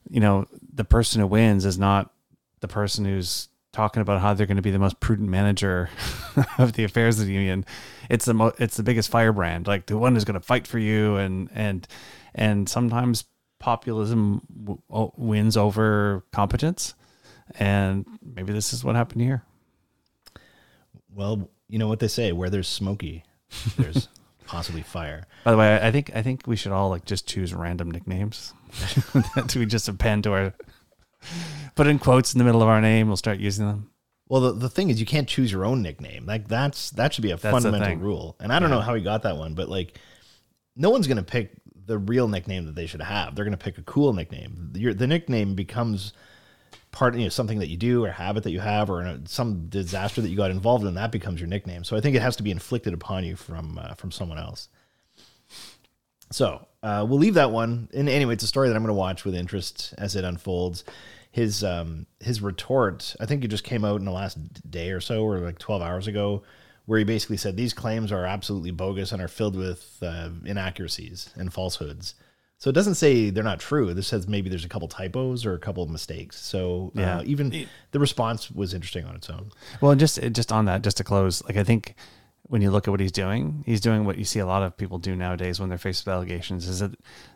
you 0.10 0.20
know, 0.20 0.46
the 0.74 0.86
person 0.86 1.22
who 1.22 1.28
wins 1.28 1.66
is 1.66 1.78
not 1.78 2.12
the 2.60 2.68
person 2.68 3.06
who's 3.06 3.50
talking 3.74 4.02
about 4.02 4.22
how 4.22 4.34
they're 4.34 4.48
going 4.48 4.56
to 4.56 4.64
be 4.64 4.72
the 4.72 4.80
most 4.80 5.00
prudent 5.00 5.30
manager 5.30 5.90
of 6.58 6.74
the 6.74 6.84
affairs 6.84 7.20
of 7.20 7.28
the 7.28 7.34
union. 7.34 7.66
It's 8.10 8.26
the 8.26 8.34
mo- 8.34 8.54
it's 8.58 8.78
the 8.78 8.84
biggest 8.84 9.10
firebrand, 9.10 9.68
like 9.68 9.88
the 9.88 9.98
one 9.98 10.14
who's 10.14 10.26
going 10.26 10.40
to 10.40 10.46
fight 10.46 10.68
for 10.68 10.80
you, 10.80 11.18
and 11.18 11.50
and 11.54 11.88
and 12.34 12.70
sometimes 12.70 13.26
populism 13.60 14.42
w- 14.64 15.12
wins 15.18 15.58
over 15.58 16.24
competence, 16.32 16.94
and 17.60 18.06
maybe 18.22 18.54
this 18.54 18.74
is 18.74 18.84
what 18.84 18.96
happened 18.96 19.22
here. 19.22 19.44
Well, 21.14 21.50
you 21.68 21.80
know 21.80 21.88
what 21.88 22.00
they 22.00 22.08
say: 22.08 22.32
where 22.32 22.50
there's 22.50 22.68
smoky, 22.68 23.24
there's 23.78 24.08
possibly 24.48 24.82
fire. 24.82 25.26
By 25.44 25.52
the 25.52 25.58
way, 25.58 25.80
I 25.82 25.92
think 25.92 26.12
I 26.16 26.22
think 26.22 26.48
we 26.48 26.56
should 26.56 26.72
all 26.72 26.90
like 26.90 27.06
just 27.06 27.28
choose 27.28 27.54
random 27.54 27.92
nicknames 27.92 28.54
that 29.36 29.56
we 29.56 29.66
just 29.66 29.88
append 29.88 30.24
to 30.24 30.34
our 30.34 30.54
put 31.76 31.88
in 31.88 32.00
quotes 32.00 32.34
in 32.34 32.40
the 32.40 32.46
middle 32.46 32.62
of 32.62 32.68
our 32.68 32.82
name. 32.82 33.08
We'll 33.08 33.18
start 33.18 33.40
using 33.40 33.68
them. 33.68 33.90
Well, 34.28 34.42
the, 34.42 34.54
the 34.54 34.70
thing 34.70 34.90
is, 34.90 35.00
you 35.00 35.06
can't 35.06 35.28
choose 35.28 35.52
your 35.52 35.66
own 35.66 35.82
nickname. 35.82 36.26
Like 36.26 36.48
that's 36.48 36.90
that 36.92 37.14
should 37.14 37.24
be 37.24 37.32
a 37.32 37.38
that's 37.38 37.54
fundamental 37.54 37.98
rule. 37.98 38.36
And 38.40 38.52
I 38.52 38.60
don't 38.60 38.70
yeah. 38.70 38.76
know 38.76 38.82
how 38.82 38.96
he 38.96 39.04
got 39.04 39.24
that 39.24 39.38
one, 39.38 39.54
but 39.54 39.70
like, 39.70 40.00
no 40.76 40.90
one's 40.90 41.08
gonna 41.08 41.24
pick 41.24 41.52
the 41.86 41.98
real 42.00 42.28
nickname 42.28 42.66
that 42.66 42.76
they 42.76 42.88
should 42.88 43.02
have. 43.02 43.36
They're 43.36 43.46
gonna 43.46 43.58
pick 43.58 43.78
a 43.78 43.84
cool 43.84 44.14
nickname. 44.14 44.74
Your, 44.76 44.94
the 44.94 45.08
nickname 45.08 45.54
becomes 45.54 46.14
part, 46.96 47.14
you 47.16 47.24
know, 47.24 47.30
something 47.30 47.60
that 47.60 47.68
you 47.68 47.78
do 47.78 48.04
or 48.04 48.10
habit 48.10 48.44
that 48.44 48.52
you 48.52 48.62
have 48.62 48.90
or 48.90 49.20
some 49.26 49.68
disaster 49.68 50.22
that 50.22 50.30
you 50.30 50.38
got 50.38 50.50
involved 50.50 50.86
in. 50.86 50.96
That 50.96 51.12
becomes 51.12 51.40
your 51.40 51.48
nickname. 51.48 51.84
So 51.84 51.96
I 51.96 52.02
think 52.02 52.16
it 52.16 52.22
has 52.22 52.38
to 52.38 52.44
be 52.44 52.52
inflicted 52.52 52.94
upon 52.94 53.24
you 53.26 53.36
from 53.36 53.78
uh, 53.78 53.94
from 53.94 54.12
someone 54.12 54.40
else. 54.40 54.70
So 56.32 56.66
uh, 56.82 57.06
we'll 57.08 57.20
leave 57.20 57.36
that 57.36 57.52
one. 57.52 57.90
And 57.94 58.10
anyway, 58.10 58.34
it's 58.34 58.44
a 58.44 58.48
story 58.48 58.70
that 58.70 58.76
I'm 58.76 58.82
going 58.82 58.88
to 58.88 58.94
watch 58.94 59.26
with 59.26 59.36
interest 59.36 59.94
as 59.98 60.16
it 60.16 60.24
unfolds. 60.24 60.84
His 61.32 61.64
um, 61.64 62.08
his 62.22 62.42
retort, 62.42 63.14
I 63.20 63.26
think 63.26 63.44
it 63.44 63.50
just 63.50 63.66
came 63.66 63.86
out 63.86 64.00
in 64.00 64.06
the 64.06 64.12
last 64.12 64.38
day 64.72 64.92
or 64.92 65.02
so, 65.02 65.24
or 65.24 65.40
like 65.40 65.60
12 65.60 65.82
hours 65.82 66.08
ago, 66.08 66.44
where 66.86 66.98
he 66.98 67.06
basically 67.06 67.38
said 67.38 67.58
these 67.58 67.74
claims 67.74 68.12
are 68.12 68.26
absolutely 68.26 68.72
bogus 68.72 69.12
and 69.12 69.22
are 69.22 69.28
filled 69.28 69.58
with 69.58 69.98
uh, 70.02 70.30
inaccuracies 70.46 71.30
and 71.36 71.54
falsehoods. 71.54 72.16
So 72.58 72.70
it 72.70 72.74
doesn't 72.74 72.96
say 72.96 73.30
they're 73.30 73.44
not 73.44 73.60
true. 73.60 73.94
This 73.94 74.08
says 74.08 74.28
maybe 74.28 74.50
there's 74.50 74.66
a 74.66 74.70
couple 74.70 74.88
typos 74.88 75.46
or 75.46 75.54
a 75.54 75.60
couple 75.60 75.84
of 75.84 75.90
mistakes. 75.90 76.40
So 76.40 76.92
uh, 76.96 77.02
yeah. 77.02 77.22
even 77.24 77.68
the 77.92 78.00
response 78.00 78.50
was 78.50 78.74
interesting 78.74 79.06
on 79.06 79.16
its 79.16 79.30
own. 79.30 79.52
Well, 79.82 79.94
just 79.96 80.20
just 80.32 80.52
on 80.52 80.66
that, 80.66 80.82
just 80.82 80.98
to 80.98 81.04
close, 81.04 81.44
like 81.44 81.58
I 81.58 81.64
think 81.64 81.96
when 82.48 82.62
you 82.62 82.72
look 82.72 82.88
at 82.88 82.92
what 82.92 83.00
he's 83.00 83.12
doing. 83.12 83.64
He's 83.66 83.82
doing 83.82 84.06
what 84.06 84.18
you 84.18 84.24
see 84.24 84.40
a 84.40 84.46
lot 84.46 84.64
of 84.64 84.78
people 84.78 84.98
do 84.98 85.16
nowadays 85.16 85.60
when 85.60 85.70
they're 85.70 85.78
faced 85.78 86.06
with 86.06 86.14
allegations 86.14 86.68
is 86.68 86.80
that 86.80 86.92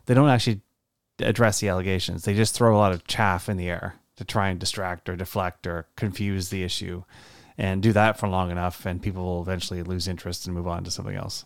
they 0.06 0.14
don't 0.14 0.30
actually 0.30 0.62
address 1.20 1.60
the 1.60 1.70
allegations. 1.70 2.24
They 2.24 2.36
just 2.36 2.56
throw 2.56 2.76
a 2.76 2.78
lot 2.78 2.92
of 2.92 3.06
chaff 3.06 3.50
in 3.50 3.58
the 3.58 3.70
air 3.70 3.96
to 4.18 4.24
try 4.24 4.50
and 4.50 4.60
distract 4.60 5.10
or 5.10 5.16
deflect 5.16 5.66
or 5.66 5.88
confuse 5.96 6.50
the 6.50 6.64
issue 6.64 7.04
and 7.58 7.82
do 7.82 7.92
that 7.94 8.20
for 8.20 8.28
long 8.28 8.52
enough 8.52 8.86
and 8.86 9.02
people 9.02 9.24
will 9.24 9.42
eventually 9.42 9.84
lose 9.84 10.08
interest 10.08 10.46
and 10.46 10.56
move 10.56 10.68
on 10.68 10.84
to 10.84 10.92
something 10.92 11.16
else. 11.16 11.46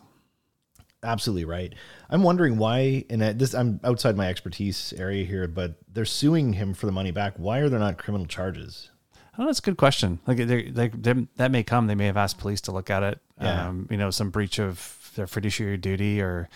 Absolutely 1.04 1.44
right. 1.44 1.72
I'm 2.10 2.22
wondering 2.22 2.56
why, 2.56 3.04
and 3.10 3.20
this 3.38 3.54
I'm 3.54 3.78
outside 3.84 4.16
my 4.16 4.28
expertise 4.28 4.92
area 4.96 5.24
here, 5.24 5.46
but 5.46 5.74
they're 5.92 6.04
suing 6.04 6.54
him 6.54 6.74
for 6.74 6.86
the 6.86 6.92
money 6.92 7.10
back. 7.10 7.34
Why 7.36 7.58
are 7.58 7.68
there 7.68 7.78
not 7.78 7.98
criminal 7.98 8.26
charges? 8.26 8.90
Oh, 9.38 9.46
that's 9.46 9.58
a 9.58 9.62
good 9.62 9.76
question. 9.76 10.20
Like, 10.26 10.38
they, 10.38 10.70
they, 10.70 10.88
they, 10.88 11.26
that 11.36 11.50
may 11.50 11.62
come. 11.62 11.86
They 11.86 11.94
may 11.94 12.06
have 12.06 12.16
asked 12.16 12.38
police 12.38 12.60
to 12.62 12.72
look 12.72 12.88
at 12.88 13.02
it. 13.02 13.18
Yeah. 13.40 13.68
Um, 13.68 13.88
you 13.90 13.96
know, 13.96 14.10
some 14.10 14.30
breach 14.30 14.58
of 14.58 15.12
their 15.14 15.26
fiduciary 15.26 15.76
duty, 15.76 16.20
or. 16.20 16.48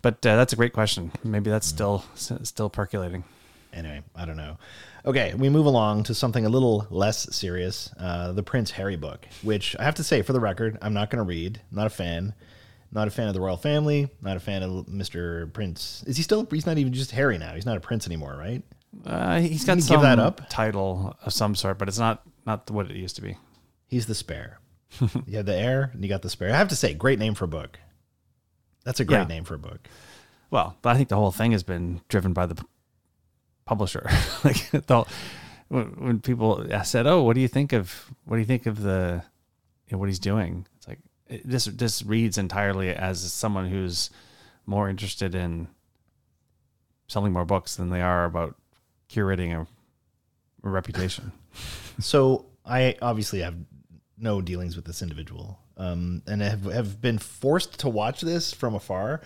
But 0.00 0.26
uh, 0.26 0.36
that's 0.36 0.52
a 0.52 0.56
great 0.56 0.72
question. 0.72 1.12
Maybe 1.22 1.48
that's 1.48 1.66
still 1.66 2.04
still 2.14 2.68
percolating. 2.68 3.22
Anyway, 3.72 4.02
I 4.16 4.24
don't 4.24 4.36
know. 4.36 4.58
Okay, 5.06 5.32
we 5.34 5.48
move 5.48 5.66
along 5.66 6.02
to 6.04 6.14
something 6.14 6.44
a 6.44 6.48
little 6.48 6.86
less 6.90 7.34
serious. 7.34 7.90
Uh, 7.98 8.32
the 8.32 8.42
Prince 8.42 8.72
Harry 8.72 8.96
book, 8.96 9.26
which 9.42 9.76
I 9.78 9.84
have 9.84 9.94
to 9.96 10.04
say, 10.04 10.22
for 10.22 10.32
the 10.32 10.40
record, 10.40 10.76
I'm 10.82 10.92
not 10.92 11.10
going 11.10 11.18
to 11.18 11.28
read. 11.28 11.60
Not 11.70 11.86
a 11.86 11.90
fan. 11.90 12.34
Not 12.94 13.08
a 13.08 13.10
fan 13.10 13.26
of 13.28 13.34
the 13.34 13.40
royal 13.40 13.56
family. 13.56 14.10
Not 14.20 14.36
a 14.36 14.40
fan 14.40 14.62
of 14.62 14.86
Mr. 14.86 15.50
Prince. 15.54 16.04
Is 16.06 16.16
he 16.18 16.22
still? 16.22 16.46
He's 16.50 16.66
not 16.66 16.76
even 16.78 16.92
just 16.92 17.10
Harry 17.12 17.38
now. 17.38 17.54
He's 17.54 17.64
not 17.66 17.76
a 17.76 17.80
prince 17.80 18.06
anymore, 18.06 18.36
right? 18.38 18.62
Uh, 19.06 19.40
he's 19.40 19.64
got 19.64 19.76
you 19.76 19.82
some 19.82 19.96
give 19.96 20.02
that 20.02 20.18
up? 20.18 20.42
title 20.50 21.16
of 21.24 21.32
some 21.32 21.54
sort, 21.54 21.78
but 21.78 21.88
it's 21.88 21.98
not 21.98 22.22
not 22.44 22.70
what 22.70 22.90
it 22.90 22.96
used 22.96 23.16
to 23.16 23.22
be. 23.22 23.38
He's 23.88 24.04
the 24.06 24.14
spare. 24.14 24.58
you 25.26 25.36
have 25.38 25.46
the 25.46 25.54
heir, 25.54 25.90
and 25.94 26.02
you 26.02 26.08
got 26.10 26.20
the 26.20 26.28
spare. 26.28 26.52
I 26.52 26.58
have 26.58 26.68
to 26.68 26.76
say, 26.76 26.92
great 26.92 27.18
name 27.18 27.34
for 27.34 27.46
a 27.46 27.48
book. 27.48 27.78
That's 28.84 29.00
a 29.00 29.04
great 29.06 29.18
Yeah. 29.20 29.24
name 29.26 29.44
for 29.44 29.54
a 29.54 29.58
book. 29.58 29.88
Well, 30.50 30.76
but 30.82 30.90
I 30.90 30.96
think 30.98 31.08
the 31.08 31.16
whole 31.16 31.30
thing 31.30 31.52
has 31.52 31.62
been 31.62 32.02
driven 32.08 32.34
by 32.34 32.44
the 32.44 32.56
p- 32.56 32.64
publisher. 33.64 34.06
like 34.44 34.70
the, 34.70 34.82
whole- 34.94 35.08
when, 35.68 35.84
when 35.98 36.20
people 36.20 36.66
said, 36.84 37.06
"Oh, 37.06 37.22
what 37.22 37.34
do 37.34 37.40
you 37.40 37.48
think 37.48 37.72
of 37.72 38.10
what 38.26 38.36
do 38.36 38.40
you 38.40 38.46
think 38.46 38.66
of 38.66 38.82
the 38.82 39.22
you 39.88 39.92
know, 39.92 39.98
what 39.98 40.10
he's 40.10 40.18
doing?" 40.18 40.66
It's 41.32 41.40
like 41.40 41.40
it, 41.40 41.48
this 41.48 41.64
this 41.66 42.02
reads 42.02 42.38
entirely 42.38 42.90
as 42.90 43.32
someone 43.32 43.68
who's 43.68 44.10
more 44.66 44.88
interested 44.88 45.34
in 45.34 45.68
selling 47.08 47.32
more 47.32 47.44
books 47.44 47.76
than 47.76 47.90
they 47.90 48.00
are 48.00 48.24
about 48.24 48.56
curating 49.08 49.52
a, 49.54 49.66
a 50.66 50.70
reputation. 50.70 51.32
So 52.00 52.46
I 52.64 52.96
obviously 53.02 53.40
have 53.40 53.54
no 54.16 54.40
dealings 54.40 54.76
with 54.76 54.86
this 54.86 55.02
individual, 55.02 55.58
um, 55.76 56.22
and 56.26 56.40
have 56.40 56.64
have 56.64 57.02
been 57.02 57.18
forced 57.18 57.80
to 57.80 57.90
watch 57.90 58.22
this 58.22 58.54
from 58.54 58.74
afar. 58.74 59.20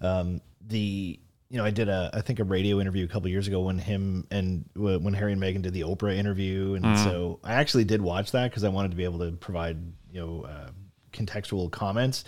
Um, 0.00 0.40
the 0.60 1.18
you 1.48 1.58
know 1.58 1.64
I 1.64 1.70
did 1.70 1.88
a 1.88 2.10
I 2.14 2.20
think 2.20 2.38
a 2.38 2.44
radio 2.44 2.80
interview 2.80 3.04
a 3.04 3.08
couple 3.08 3.28
years 3.28 3.48
ago 3.48 3.62
when 3.62 3.78
him 3.78 4.26
and 4.30 4.68
when 4.74 5.14
Harry 5.14 5.32
and 5.32 5.42
Meghan 5.42 5.62
did 5.62 5.74
the 5.74 5.80
Oprah 5.80 6.16
interview, 6.16 6.74
and 6.74 6.96
so 6.98 7.40
I 7.42 7.54
actually 7.54 7.84
did 7.84 8.00
watch 8.00 8.30
that 8.30 8.50
because 8.50 8.62
I 8.62 8.68
wanted 8.68 8.92
to 8.92 8.96
be 8.96 9.04
able 9.04 9.18
to 9.18 9.32
provide 9.32 9.78
you 10.12 10.20
know 10.20 10.42
uh, 10.44 10.70
contextual 11.16 11.70
comments. 11.70 12.24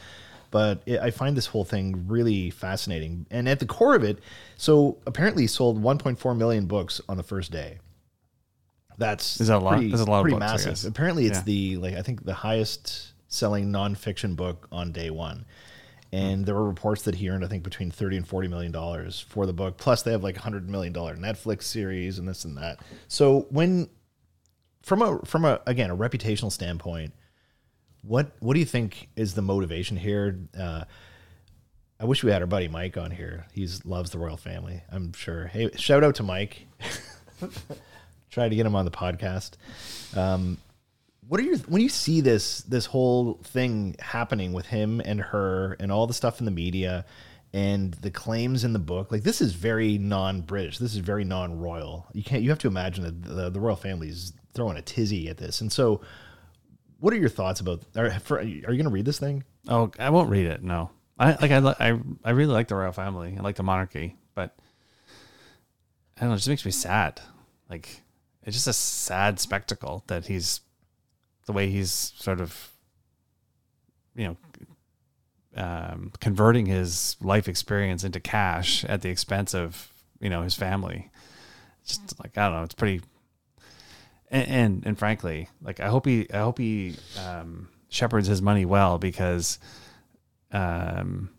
But 0.51 0.81
it, 0.87 0.99
I 1.01 1.11
find 1.11 1.37
this 1.37 1.47
whole 1.47 1.65
thing 1.65 2.07
really 2.09 2.49
fascinating, 2.51 3.27
and 3.31 3.47
at 3.49 3.61
the 3.61 3.67
core 3.67 3.95
of 3.95 4.03
it, 4.03 4.19
so 4.57 4.97
apparently 5.07 5.43
he 5.43 5.47
sold 5.47 5.83
1.4 5.83 6.37
million 6.37 6.65
books 6.67 7.03
on 7.07 7.19
the 7.19 7.23
first 7.23 7.53
day. 7.53 7.81
That's 8.97 9.41
Is 9.41 9.49
that 9.49 9.59
a 9.59 9.59
lot? 9.59 9.75
Pretty, 9.77 9.91
That's 9.91 10.03
a 10.03 10.07
lot 10.11 10.21
of 10.21 10.23
pretty 10.25 10.39
books, 10.39 10.65
massive. 10.67 10.91
Apparently, 10.91 11.27
it's 11.27 11.39
Yeah. 11.39 11.45
the 11.45 11.77
like 11.77 11.95
I 11.95 12.03
think 12.03 12.25
the 12.25 12.35
highest 12.35 13.13
selling 13.29 13.71
nonfiction 13.71 14.35
book 14.37 14.67
on 14.73 14.91
day 14.93 15.11
one. 15.11 15.45
And 16.11 16.47
there 16.47 16.55
were 16.55 16.67
reports 16.67 17.03
that 17.03 17.17
he 17.17 17.29
earned, 17.29 17.45
I 17.45 17.49
think, 17.49 17.63
between 17.63 17.91
thirty 17.91 18.17
and 18.17 18.27
forty 18.27 18.49
million 18.49 18.73
dollars 18.73 19.21
for 19.21 19.45
the 19.47 19.53
book. 19.53 19.77
Plus, 19.77 20.03
they 20.03 20.11
have 20.13 20.25
like 20.25 20.39
a 20.39 20.41
hundred 20.41 20.69
million 20.69 20.93
dollar 20.93 21.15
Netflix 21.15 21.65
series 21.65 22.19
and 22.19 22.27
this 22.27 22.45
and 22.47 22.57
that. 22.57 22.81
So, 23.07 23.47
when 23.51 23.89
from 24.83 25.03
a 25.03 25.19
from 25.27 25.45
a 25.45 25.61
again 25.67 25.91
a 25.91 25.97
reputational 25.97 26.51
standpoint, 26.51 27.13
what 28.03 28.33
what 28.41 28.55
do 28.55 28.61
you 28.61 28.67
think 28.67 29.09
is 29.17 29.35
the 29.35 29.43
motivation 29.43 29.97
here? 29.97 30.39
Uh, 30.59 30.85
I 32.01 32.05
wish 32.05 32.23
we 32.23 32.31
had 32.31 32.43
our 32.43 32.47
buddy 32.47 32.69
Mike 32.69 32.97
on 32.97 33.11
here. 33.11 33.47
He's 33.53 33.85
loves 33.85 34.11
the 34.11 34.19
royal 34.19 34.37
family. 34.37 34.83
I'm 34.91 35.13
sure. 35.13 35.47
Hey, 35.47 35.71
shout 35.77 36.05
out 36.05 36.15
to 36.17 36.23
Mike. 36.23 36.67
Try 38.31 38.49
to 38.49 38.55
get 38.55 38.67
him 38.67 38.77
on 38.77 38.85
the 38.85 38.91
podcast. 38.91 39.53
Um, 40.17 40.59
what 41.27 41.41
are 41.41 41.43
your 41.43 41.59
when 41.59 41.83
you 41.83 41.89
see 41.89 42.21
this 42.21 42.63
this 42.63 42.87
whole 42.87 43.35
thing 43.45 43.97
happening 43.99 44.53
with 44.53 44.67
him 44.67 45.03
and 45.05 45.21
her 45.21 45.77
and 45.81 45.91
all 45.91 46.07
the 46.07 46.15
stuff 46.15 46.39
in 46.39 46.45
the 46.45 46.53
media 46.53 47.05
and 47.53 47.95
the 47.95 48.11
claims 48.11 48.65
in 48.65 48.73
the 48.73 48.79
book? 48.79 49.11
Like 49.11 49.25
this 49.25 49.41
is 49.41 49.53
very 49.53 49.99
non-British. 49.99 50.79
This 50.79 50.93
is 50.93 50.99
very 50.99 51.25
non-royal. 51.25 52.07
You 52.13 52.23
can't. 52.23 52.43
You 52.43 52.51
have 52.51 52.59
to 52.61 52.69
imagine 52.69 53.05
that 53.05 53.23
the, 53.23 53.51
the 53.51 53.61
royal 53.61 53.77
family 53.77 54.09
is 54.09 54.33
throwing 54.55 54.77
a 54.77 54.83
tizzy 54.83 55.29
at 55.29 55.37
this. 55.37 55.61
And 55.61 55.71
so, 55.73 56.01
what 56.99 57.13
are 57.13 57.17
your 57.17 57.29
thoughts 57.29 57.61
about? 57.61 57.83
Are, 57.97 58.11
for, 58.21 58.39
are 58.39 58.43
you 58.43 58.63
going 58.63 58.85
to 58.85 58.91
read 58.91 59.05
this 59.05 59.19
thing? 59.19 59.45
Oh, 59.69 59.91
I 59.99 60.11
won't 60.11 60.31
read 60.31 60.47
it. 60.47 60.63
No, 60.63 60.91
I 61.19 61.33
like 61.33 61.51
I 61.51 61.59
I 61.59 61.99
I 62.25 62.31
really 62.31 62.53
like 62.53 62.69
the 62.69 62.77
royal 62.77 62.93
family. 62.93 63.37
I 63.39 63.43
like 63.43 63.57
the 63.57 63.63
monarchy, 63.63 64.17
but 64.35 64.57
I 66.17 66.21
don't 66.21 66.31
know. 66.31 66.35
It 66.35 66.39
just 66.39 66.49
makes 66.49 66.65
me 66.65 66.71
sad. 66.71 67.21
Like 67.69 68.03
it's 68.45 68.57
just 68.57 68.67
a 68.67 68.73
sad 68.73 69.41
spectacle 69.41 70.05
that 70.07 70.27
he's 70.27 70.61
the 71.47 71.53
way 71.53 71.71
he's 71.71 71.91
sort 71.91 72.41
of 72.41 72.71
you 74.15 74.27
know 74.27 74.37
um, 75.57 76.13
converting 76.21 76.67
his 76.67 77.17
life 77.21 77.49
experience 77.49 78.05
into 78.05 78.21
cash 78.21 78.85
at 78.85 79.03
the 79.03 79.09
expense 79.09 79.55
of 79.55 79.93
you 80.21 80.31
know 80.31 80.43
his 80.43 80.55
family. 80.55 81.11
Just 81.85 82.19
like 82.21 82.37
I 82.39 82.49
don't 82.49 82.59
know, 82.59 82.63
it's 82.63 82.75
pretty. 82.75 83.03
And, 84.31 84.49
and 84.49 84.87
and 84.87 84.99
frankly, 84.99 85.49
like 85.63 85.81
I 85.81 85.89
hope 85.89 86.07
he 86.07 86.27
I 86.33 86.39
hope 86.39 86.59
he 86.59 86.97
um, 87.27 87.69
shepherds 87.89 88.29
his 88.29 88.43
money 88.43 88.65
well 88.65 88.99
because, 88.99 89.59
um, 90.53 91.31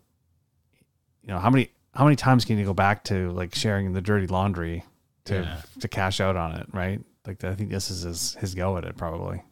you 1.22 1.28
know 1.28 1.38
how 1.38 1.50
many 1.50 1.70
how 1.94 2.04
many 2.04 2.16
times 2.16 2.44
can 2.44 2.58
you 2.58 2.64
go 2.64 2.74
back 2.74 3.04
to 3.04 3.30
like 3.32 3.54
sharing 3.54 3.92
the 3.92 4.00
dirty 4.00 4.26
laundry 4.26 4.84
to 5.26 5.34
Yeah. 5.42 5.60
to 5.80 5.88
cash 5.88 6.20
out 6.20 6.36
on 6.36 6.56
it, 6.56 6.66
right? 6.72 7.00
Like 7.26 7.44
I 7.44 7.54
think 7.54 7.70
this 7.70 7.90
is 7.90 8.02
his 8.02 8.34
his 8.40 8.54
go 8.54 8.76
at 8.76 8.84
it 8.84 8.96
probably. 8.96 9.42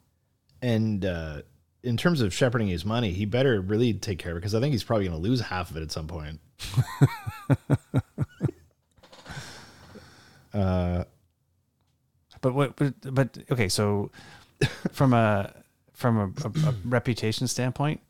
And 0.60 1.04
uh, 1.04 1.42
in 1.84 1.96
terms 1.96 2.20
of 2.20 2.34
shepherding 2.34 2.66
his 2.68 2.84
money, 2.84 3.12
he 3.12 3.24
better 3.24 3.60
really 3.60 3.94
take 3.94 4.18
care 4.18 4.32
of 4.32 4.38
it 4.38 4.40
because 4.40 4.54
I 4.56 4.60
think 4.60 4.72
he's 4.72 4.82
probably 4.82 5.06
going 5.06 5.16
to 5.16 5.22
lose 5.22 5.40
half 5.40 5.70
of 5.70 5.76
it 5.76 5.82
at 5.82 5.92
some 5.92 6.08
point. 6.08 6.40
uh, 10.54 11.04
But 12.40 12.54
what? 12.54 12.76
But, 12.76 12.94
but 13.14 13.38
okay, 13.50 13.68
so 13.68 14.10
from 14.92 15.12
a 15.12 15.52
from 15.92 16.18
a, 16.18 16.24
a, 16.46 16.68
a 16.70 16.74
reputation 16.84 17.46
standpoint, 17.48 18.00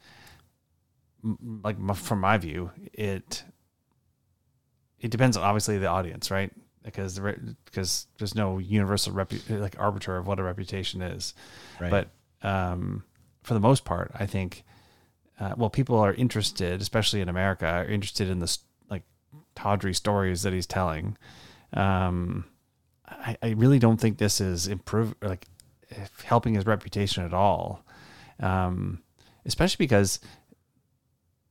m- 1.25 1.61
like 1.65 1.77
m- 1.77 1.95
from 1.95 2.21
my 2.21 2.39
view, 2.39 2.71
it 2.93 3.45
it 5.01 5.11
depends 5.11 5.37
on 5.37 5.45
obviously 5.45 5.79
the 5.79 5.87
audience, 5.87 6.31
right? 6.31 6.51
Because 6.85 7.15
the 7.15 7.23
re- 7.23 7.39
because 7.65 8.07
there's 8.19 8.35
no 8.35 8.59
universal 8.59 9.13
repu- 9.13 9.61
like 9.61 9.77
arbiter 9.79 10.17
of 10.17 10.27
what 10.27 10.39
a 10.39 10.43
reputation 10.43 11.03
is. 11.03 11.35
right. 11.81 11.91
But 11.91 12.09
um, 12.49 13.05
for 13.43 13.55
the 13.55 13.61
most 13.61 13.85
part, 13.85 14.11
I 14.15 14.27
think, 14.27 14.65
uh, 15.41 15.55
well, 15.57 15.71
people 15.71 15.99
are 15.99 16.15
interested, 16.15 16.81
especially 16.81 17.21
in 17.21 17.29
America, 17.29 17.67
are 17.67 17.85
interested 17.85 18.29
in 18.29 18.39
this 18.41 18.61
like 18.91 19.03
tawdry 19.55 19.95
stories 19.95 20.43
that 20.43 20.53
he's 20.53 20.67
telling. 20.67 21.17
Um, 21.73 22.45
I, 23.11 23.37
I 23.43 23.51
really 23.51 23.79
don't 23.79 23.99
think 23.99 24.19
this 24.19 24.41
is 24.41 24.67
improve 24.67 25.15
like 25.23 25.47
helping 26.25 26.55
his 26.55 26.67
reputation 26.67 27.25
at 27.25 27.35
all. 27.35 27.85
Um, 28.41 29.03
especially 29.47 29.85
because 29.85 30.21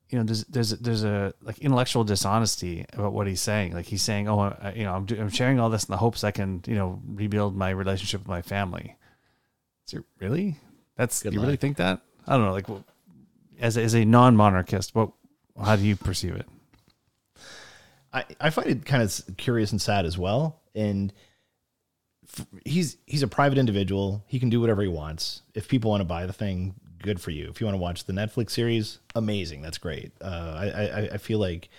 you 0.09 0.17
know 0.17 0.23
there's 0.23 0.45
there's 0.45 0.69
there's 0.71 1.03
a 1.03 1.33
like 1.41 1.59
intellectual 1.59 2.03
dishonesty 2.03 2.85
about 2.93 3.13
what 3.13 3.27
he's 3.27 3.41
saying. 3.41 3.73
Like 3.73 3.85
he's 3.85 4.01
saying, 4.01 4.29
"Oh, 4.29 4.39
I, 4.39 4.73
you 4.75 4.83
know, 4.83 4.93
I'm 4.93 5.05
do, 5.05 5.19
I'm 5.19 5.29
sharing 5.29 5.59
all 5.59 5.69
this 5.69 5.85
in 5.85 5.91
the 5.91 5.97
hopes 5.97 6.23
I 6.23 6.31
can 6.31 6.63
you 6.65 6.75
know 6.75 7.01
rebuild 7.05 7.55
my 7.55 7.69
relationship 7.71 8.21
with 8.21 8.27
my 8.27 8.41
family." 8.41 8.95
Is 9.87 9.93
it 9.93 10.03
really? 10.19 10.57
That's 10.95 11.23
Good 11.23 11.33
you 11.33 11.41
really 11.41 11.57
think 11.57 11.77
that? 11.77 12.01
I 12.25 12.37
don't 12.37 12.45
know. 12.45 12.51
Like, 12.51 12.67
well, 12.67 12.83
as 13.59 13.77
a, 13.77 13.83
as 13.83 13.95
a 13.95 14.05
non-monarchist, 14.05 14.95
what 14.95 15.11
how 15.61 15.75
do 15.75 15.83
you 15.83 15.95
perceive 15.95 16.35
it? 16.35 16.47
I, 18.13 18.25
I 18.39 18.49
find 18.49 18.67
it 18.67 18.85
kind 18.85 19.03
of 19.03 19.37
curious 19.37 19.71
and 19.71 19.81
sad 19.81 20.05
as 20.05 20.17
well. 20.17 20.61
And 20.73 21.13
he's 22.65 22.97
he's 23.05 23.23
a 23.23 23.27
private 23.27 23.57
individual. 23.57 24.23
He 24.27 24.39
can 24.39 24.49
do 24.49 24.61
whatever 24.61 24.81
he 24.81 24.87
wants. 24.87 25.41
If 25.53 25.67
people 25.67 25.91
want 25.91 26.01
to 26.01 26.05
buy 26.05 26.25
the 26.25 26.33
thing, 26.33 26.75
good 27.01 27.19
for 27.19 27.31
you. 27.31 27.49
If 27.49 27.59
you 27.59 27.67
want 27.67 27.75
to 27.75 27.81
watch 27.81 28.05
the 28.05 28.13
Netflix 28.13 28.51
series, 28.51 28.99
amazing. 29.15 29.61
That's 29.61 29.77
great. 29.77 30.11
Uh, 30.21 30.53
I, 30.55 30.65
I 30.67 31.09
I 31.13 31.17
feel 31.17 31.39
like 31.39 31.69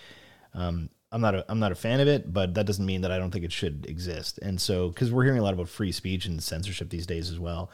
um, 0.53 0.89
I'm 1.11 1.21
not 1.21 1.35
a 1.35 1.45
I'm 1.49 1.59
not 1.59 1.71
a 1.71 1.75
fan 1.75 1.99
of 1.99 2.07
it, 2.07 2.31
but 2.31 2.53
that 2.55 2.65
doesn't 2.65 2.85
mean 2.85 3.01
that 3.01 3.11
I 3.11 3.17
don't 3.17 3.31
think 3.31 3.45
it 3.45 3.51
should 3.51 3.85
exist. 3.87 4.39
And 4.41 4.59
so 4.59 4.89
because 4.89 5.11
we're 5.11 5.23
hearing 5.23 5.39
a 5.39 5.43
lot 5.43 5.53
about 5.53 5.69
free 5.69 5.91
speech 5.91 6.25
and 6.25 6.41
censorship 6.41 6.89
these 6.89 7.07
days 7.07 7.29
as 7.29 7.39
well. 7.39 7.71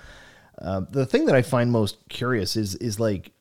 Uh, 0.62 0.82
the 0.89 1.05
thing 1.05 1.25
that 1.25 1.36
I 1.36 1.41
find 1.41 1.72
most 1.72 1.98
curious 2.08 2.55
is 2.55 2.75
is 2.75 3.00
like 3.00 3.32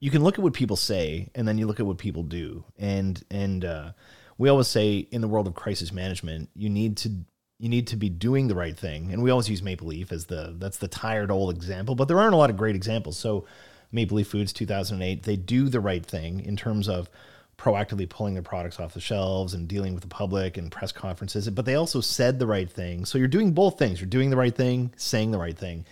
you 0.00 0.10
can 0.10 0.22
look 0.22 0.38
at 0.38 0.44
what 0.44 0.52
people 0.52 0.76
say 0.76 1.28
and 1.34 1.48
then 1.48 1.58
you 1.58 1.66
look 1.66 1.80
at 1.80 1.86
what 1.86 1.98
people 1.98 2.22
do 2.22 2.64
and 2.78 3.22
and 3.30 3.64
uh, 3.64 3.92
we 4.36 4.48
always 4.50 4.68
say 4.68 4.98
in 5.10 5.22
the 5.22 5.28
world 5.28 5.46
of 5.46 5.54
crisis 5.54 5.90
management 5.90 6.50
you 6.54 6.68
need 6.68 6.98
to 6.98 7.10
you 7.58 7.68
need 7.68 7.88
to 7.88 7.96
be 7.96 8.08
doing 8.08 8.48
the 8.48 8.54
right 8.54 8.76
thing. 8.76 9.12
And 9.12 9.22
we 9.22 9.30
always 9.30 9.50
use 9.50 9.62
maple 9.62 9.88
leaf 9.88 10.12
as 10.12 10.26
the 10.26 10.54
that's 10.58 10.78
the 10.78 10.88
tired 10.88 11.30
old 11.30 11.54
example 11.54 11.94
but 11.94 12.08
there 12.08 12.18
aren't 12.18 12.34
a 12.34 12.38
lot 12.38 12.50
of 12.50 12.56
great 12.56 12.76
examples. 12.76 13.18
So 13.18 13.46
maple 13.90 14.16
leaf 14.16 14.28
foods 14.28 14.52
2008 14.52 15.24
they 15.24 15.36
do 15.36 15.68
the 15.68 15.80
right 15.80 16.04
thing 16.04 16.40
in 16.40 16.56
terms 16.56 16.88
of 16.88 17.10
proactively 17.58 18.08
pulling 18.08 18.34
their 18.34 18.42
products 18.42 18.78
off 18.78 18.94
the 18.94 19.00
shelves 19.00 19.52
and 19.52 19.66
dealing 19.66 19.92
with 19.92 20.02
the 20.02 20.08
public 20.08 20.56
and 20.56 20.70
press 20.70 20.92
conferences 20.92 21.50
but 21.50 21.64
they 21.64 21.74
also 21.74 22.00
said 22.00 22.38
the 22.38 22.46
right 22.46 22.70
thing. 22.70 23.04
So 23.04 23.18
you're 23.18 23.26
doing 23.26 23.52
both 23.52 23.78
things. 23.78 24.00
You're 24.00 24.08
doing 24.08 24.30
the 24.30 24.36
right 24.36 24.54
thing 24.54 24.92
saying 24.96 25.32
the 25.32 25.38
right 25.38 25.58
thing. 25.58 25.84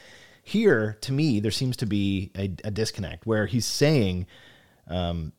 Here, 0.44 0.96
to 1.00 1.12
me, 1.12 1.40
there 1.40 1.50
seems 1.50 1.76
to 1.78 1.86
be 1.86 2.30
a, 2.38 2.44
a 2.62 2.70
disconnect 2.70 3.26
where 3.26 3.46
he's 3.46 3.66
saying, 3.66 4.28
um, 4.86 5.32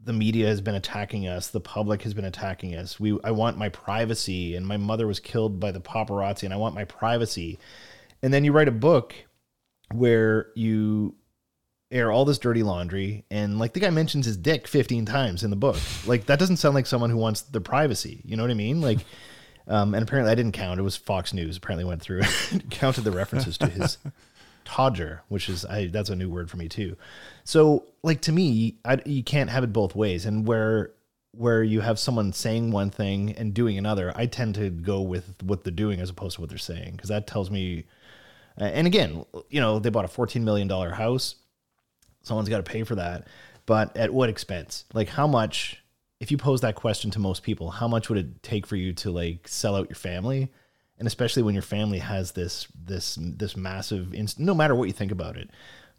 the 0.00 0.12
media 0.12 0.46
has 0.46 0.60
been 0.60 0.74
attacking 0.74 1.26
us, 1.26 1.48
the 1.48 1.60
public 1.60 2.02
has 2.02 2.14
been 2.14 2.24
attacking 2.24 2.74
us. 2.74 3.00
We, 3.00 3.18
I 3.24 3.32
want 3.32 3.58
my 3.58 3.68
privacy, 3.68 4.54
and 4.54 4.66
my 4.66 4.76
mother 4.76 5.06
was 5.06 5.20
killed 5.20 5.58
by 5.58 5.72
the 5.72 5.80
paparazzi, 5.80 6.44
and 6.44 6.54
I 6.54 6.56
want 6.56 6.74
my 6.74 6.84
privacy. 6.84 7.58
And 8.22 8.32
then 8.32 8.44
you 8.44 8.52
write 8.52 8.68
a 8.68 8.72
book 8.72 9.14
where 9.92 10.48
you 10.54 11.14
air 11.90 12.12
all 12.12 12.24
this 12.24 12.38
dirty 12.38 12.62
laundry 12.62 13.24
and 13.30 13.58
like 13.58 13.72
the 13.72 13.80
guy 13.80 13.88
mentions 13.88 14.26
his 14.26 14.36
dick 14.36 14.68
15 14.68 15.06
times 15.06 15.42
in 15.42 15.48
the 15.48 15.56
book 15.56 15.78
like 16.06 16.26
that 16.26 16.38
doesn't 16.38 16.58
sound 16.58 16.74
like 16.74 16.86
someone 16.86 17.08
who 17.08 17.16
wants 17.16 17.40
their 17.40 17.62
privacy 17.62 18.20
you 18.26 18.36
know 18.36 18.42
what 18.42 18.50
i 18.50 18.54
mean 18.54 18.82
like 18.82 18.98
um, 19.68 19.94
and 19.94 20.02
apparently 20.02 20.30
i 20.30 20.34
didn't 20.34 20.52
count 20.52 20.78
it 20.78 20.82
was 20.82 20.96
fox 20.96 21.32
news 21.32 21.56
apparently 21.56 21.86
went 21.86 22.02
through 22.02 22.20
and 22.50 22.68
counted 22.70 23.04
the 23.04 23.10
references 23.10 23.56
to 23.56 23.66
his 23.68 23.96
Todger, 24.68 25.20
which 25.28 25.48
is 25.48 25.64
I, 25.64 25.86
that's 25.86 26.10
a 26.10 26.16
new 26.16 26.28
word 26.28 26.50
for 26.50 26.58
me 26.58 26.68
too. 26.68 26.96
So, 27.44 27.86
like 28.02 28.20
to 28.22 28.32
me, 28.32 28.76
I, 28.84 29.00
you 29.06 29.22
can't 29.24 29.48
have 29.48 29.64
it 29.64 29.72
both 29.72 29.96
ways. 29.96 30.26
And 30.26 30.46
where 30.46 30.90
where 31.32 31.62
you 31.62 31.80
have 31.80 31.98
someone 31.98 32.32
saying 32.32 32.70
one 32.70 32.90
thing 32.90 33.32
and 33.32 33.54
doing 33.54 33.78
another, 33.78 34.12
I 34.14 34.26
tend 34.26 34.56
to 34.56 34.70
go 34.70 35.00
with 35.00 35.42
what 35.42 35.64
they're 35.64 35.72
doing 35.72 36.00
as 36.00 36.10
opposed 36.10 36.34
to 36.34 36.40
what 36.42 36.50
they're 36.50 36.58
saying 36.58 36.92
because 36.92 37.08
that 37.08 37.26
tells 37.26 37.50
me. 37.50 37.86
And 38.58 38.86
again, 38.86 39.24
you 39.48 39.60
know, 39.60 39.78
they 39.78 39.88
bought 39.88 40.04
a 40.04 40.08
fourteen 40.08 40.44
million 40.44 40.68
dollar 40.68 40.90
house. 40.90 41.36
Someone's 42.22 42.50
got 42.50 42.58
to 42.58 42.70
pay 42.70 42.82
for 42.82 42.96
that, 42.96 43.26
but 43.64 43.96
at 43.96 44.12
what 44.12 44.28
expense? 44.28 44.84
Like 44.92 45.08
how 45.08 45.26
much? 45.26 45.82
If 46.20 46.32
you 46.32 46.36
pose 46.36 46.60
that 46.62 46.74
question 46.74 47.12
to 47.12 47.20
most 47.20 47.44
people, 47.44 47.70
how 47.70 47.86
much 47.86 48.08
would 48.08 48.18
it 48.18 48.42
take 48.42 48.66
for 48.66 48.74
you 48.74 48.92
to 48.94 49.10
like 49.10 49.46
sell 49.48 49.76
out 49.76 49.88
your 49.88 49.96
family? 49.96 50.50
And 50.98 51.06
especially 51.06 51.42
when 51.42 51.54
your 51.54 51.62
family 51.62 51.98
has 51.98 52.32
this 52.32 52.68
this 52.74 53.18
this 53.20 53.56
massive 53.56 54.14
no 54.38 54.54
matter 54.54 54.74
what 54.74 54.88
you 54.88 54.92
think 54.92 55.12
about 55.12 55.36
it 55.36 55.50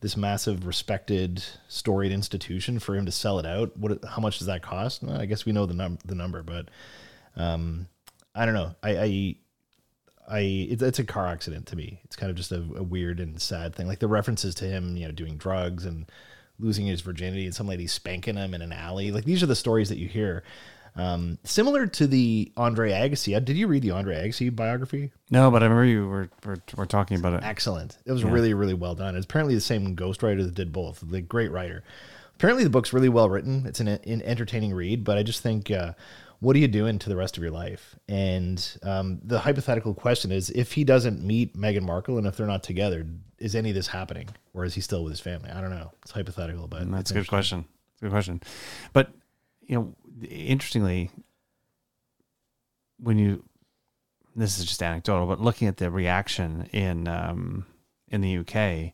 this 0.01 0.15
massive 0.15 0.65
respected 0.65 1.43
storied 1.67 2.11
institution 2.11 2.79
for 2.79 2.95
him 2.95 3.05
to 3.05 3.11
sell 3.11 3.39
it 3.39 3.45
out 3.45 3.75
what 3.77 4.03
how 4.05 4.21
much 4.21 4.37
does 4.39 4.47
that 4.47 4.61
cost 4.61 5.03
well, 5.03 5.19
i 5.19 5.25
guess 5.25 5.45
we 5.45 5.51
know 5.51 5.65
the 5.65 5.73
num- 5.73 5.99
the 6.05 6.15
number 6.15 6.43
but 6.43 6.69
um 7.35 7.87
i 8.35 8.45
don't 8.45 8.55
know 8.55 8.75
i 8.83 8.97
i 8.97 9.35
I 10.29 10.39
it's, 10.41 10.83
it's 10.83 10.99
a 10.99 11.03
car 11.03 11.25
accident 11.25 11.65
to 11.67 11.75
me. 11.75 12.01
It's 12.03 12.15
kind 12.15 12.29
of 12.29 12.35
just 12.35 12.51
a, 12.51 12.57
a, 12.75 12.83
weird 12.83 13.19
and 13.19 13.41
sad 13.41 13.73
thing. 13.73 13.87
Like 13.87 13.97
the 13.97 14.07
references 14.07 14.53
to 14.55 14.65
him, 14.65 14.95
you 14.95 15.05
know, 15.05 15.11
doing 15.11 15.37
drugs 15.37 15.85
and 15.85 16.05
losing 16.59 16.85
his 16.85 17.01
virginity 17.01 17.45
and 17.45 17.55
some 17.55 17.67
lady 17.67 17.87
spanking 17.87 18.35
him 18.35 18.53
in 18.53 18.61
an 18.61 18.71
alley. 18.71 19.11
Like 19.11 19.25
these 19.25 19.41
are 19.41 19.47
the 19.47 19.55
stories 19.55 19.89
that 19.89 19.97
you 19.97 20.07
hear. 20.07 20.43
Um, 20.99 21.37
similar 21.43 21.87
to 21.87 22.07
the 22.07 22.51
Andre 22.57 22.91
Agassi. 22.91 23.35
Uh, 23.35 23.39
did 23.39 23.55
you 23.55 23.67
read 23.67 23.83
the 23.83 23.91
Andre 23.91 24.27
Agassi 24.27 24.53
biography? 24.53 25.11
No, 25.31 25.49
but 25.49 25.63
I 25.63 25.65
remember 25.67 25.85
you 25.85 26.07
were, 26.07 26.29
were, 26.45 26.57
were 26.75 26.85
talking 26.85 27.17
about 27.17 27.33
it. 27.33 27.43
Excellent. 27.43 27.97
It 28.05 28.11
was 28.11 28.23
yeah. 28.23 28.31
really, 28.31 28.53
really 28.53 28.73
well 28.73 28.95
done. 28.95 29.15
It's 29.15 29.25
apparently 29.25 29.55
the 29.55 29.61
same 29.61 29.95
ghostwriter 29.95 30.43
that 30.43 30.55
did 30.55 30.73
both. 30.73 31.01
The 31.01 31.21
great 31.21 31.51
writer. 31.51 31.83
Apparently 32.35 32.63
the 32.63 32.69
book's 32.69 32.93
really 32.93 33.09
well 33.09 33.29
written. 33.29 33.65
It's 33.65 33.79
an, 33.79 33.87
an 33.87 34.21
entertaining 34.23 34.73
read, 34.73 35.03
but 35.03 35.17
I 35.17 35.23
just 35.23 35.41
think, 35.41 35.71
uh, 35.71 35.93
what 36.39 36.55
are 36.55 36.59
you 36.59 36.69
doing 36.69 36.99
to 36.99 37.09
the 37.09 37.17
rest 37.17 37.37
of 37.37 37.43
your 37.43 37.51
life? 37.51 37.95
And 38.07 38.77
um, 38.83 39.19
the 39.23 39.39
hypothetical 39.39 39.93
question 39.93 40.31
is, 40.31 40.49
if 40.49 40.73
he 40.73 40.83
doesn't 40.83 41.21
meet 41.21 41.57
Meghan 41.57 41.83
Markle 41.83 42.17
and 42.17 42.25
if 42.25 42.37
they're 42.37 42.47
not 42.47 42.63
together, 42.63 43.05
is 43.39 43.55
any 43.55 43.69
of 43.69 43.75
this 43.75 43.87
happening, 43.87 44.29
or 44.53 44.65
is 44.65 44.73
he 44.73 44.81
still 44.81 45.03
with 45.03 45.11
his 45.11 45.19
family? 45.19 45.49
I 45.49 45.61
don't 45.61 45.69
know. 45.69 45.91
It's 46.01 46.11
hypothetical, 46.11 46.67
but 46.67 46.89
that's 46.91 47.11
a 47.11 47.13
good 47.13 47.27
question. 47.27 47.65
Good 48.01 48.11
question. 48.11 48.41
But 48.93 49.11
you 49.69 49.75
know, 49.75 49.95
interestingly, 50.27 51.11
when 52.97 53.17
you 53.19 53.43
this 54.35 54.57
is 54.57 54.65
just 54.65 54.81
anecdotal, 54.81 55.27
but 55.27 55.39
looking 55.39 55.67
at 55.67 55.77
the 55.77 55.91
reaction 55.91 56.67
in 56.73 57.07
um, 57.07 57.65
in 58.09 58.21
the 58.21 58.39
UK, 58.39 58.93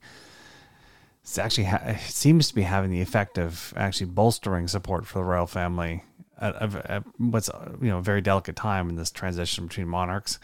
it's 1.23 1.37
actually 1.37 1.63
ha- 1.63 1.81
it 1.85 2.01
seems 2.01 2.49
to 2.49 2.55
be 2.55 2.63
having 2.63 2.91
the 2.91 3.01
effect 3.01 3.37
of 3.37 3.73
actually 3.77 4.07
bolstering 4.07 4.67
support 4.67 5.07
for 5.07 5.19
the 5.19 5.23
royal 5.23 5.47
family 5.47 6.03
at, 6.39 6.61
at, 6.61 6.75
at 6.89 7.03
what's 7.17 7.49
you 7.81 7.89
know 7.89 7.99
a 7.99 8.03
very 8.03 8.21
delicate 8.21 8.57
time 8.57 8.89
in 8.89 8.97
this 8.97 9.11
transition 9.11 9.67
between 9.67 9.87
monarchs, 9.87 10.39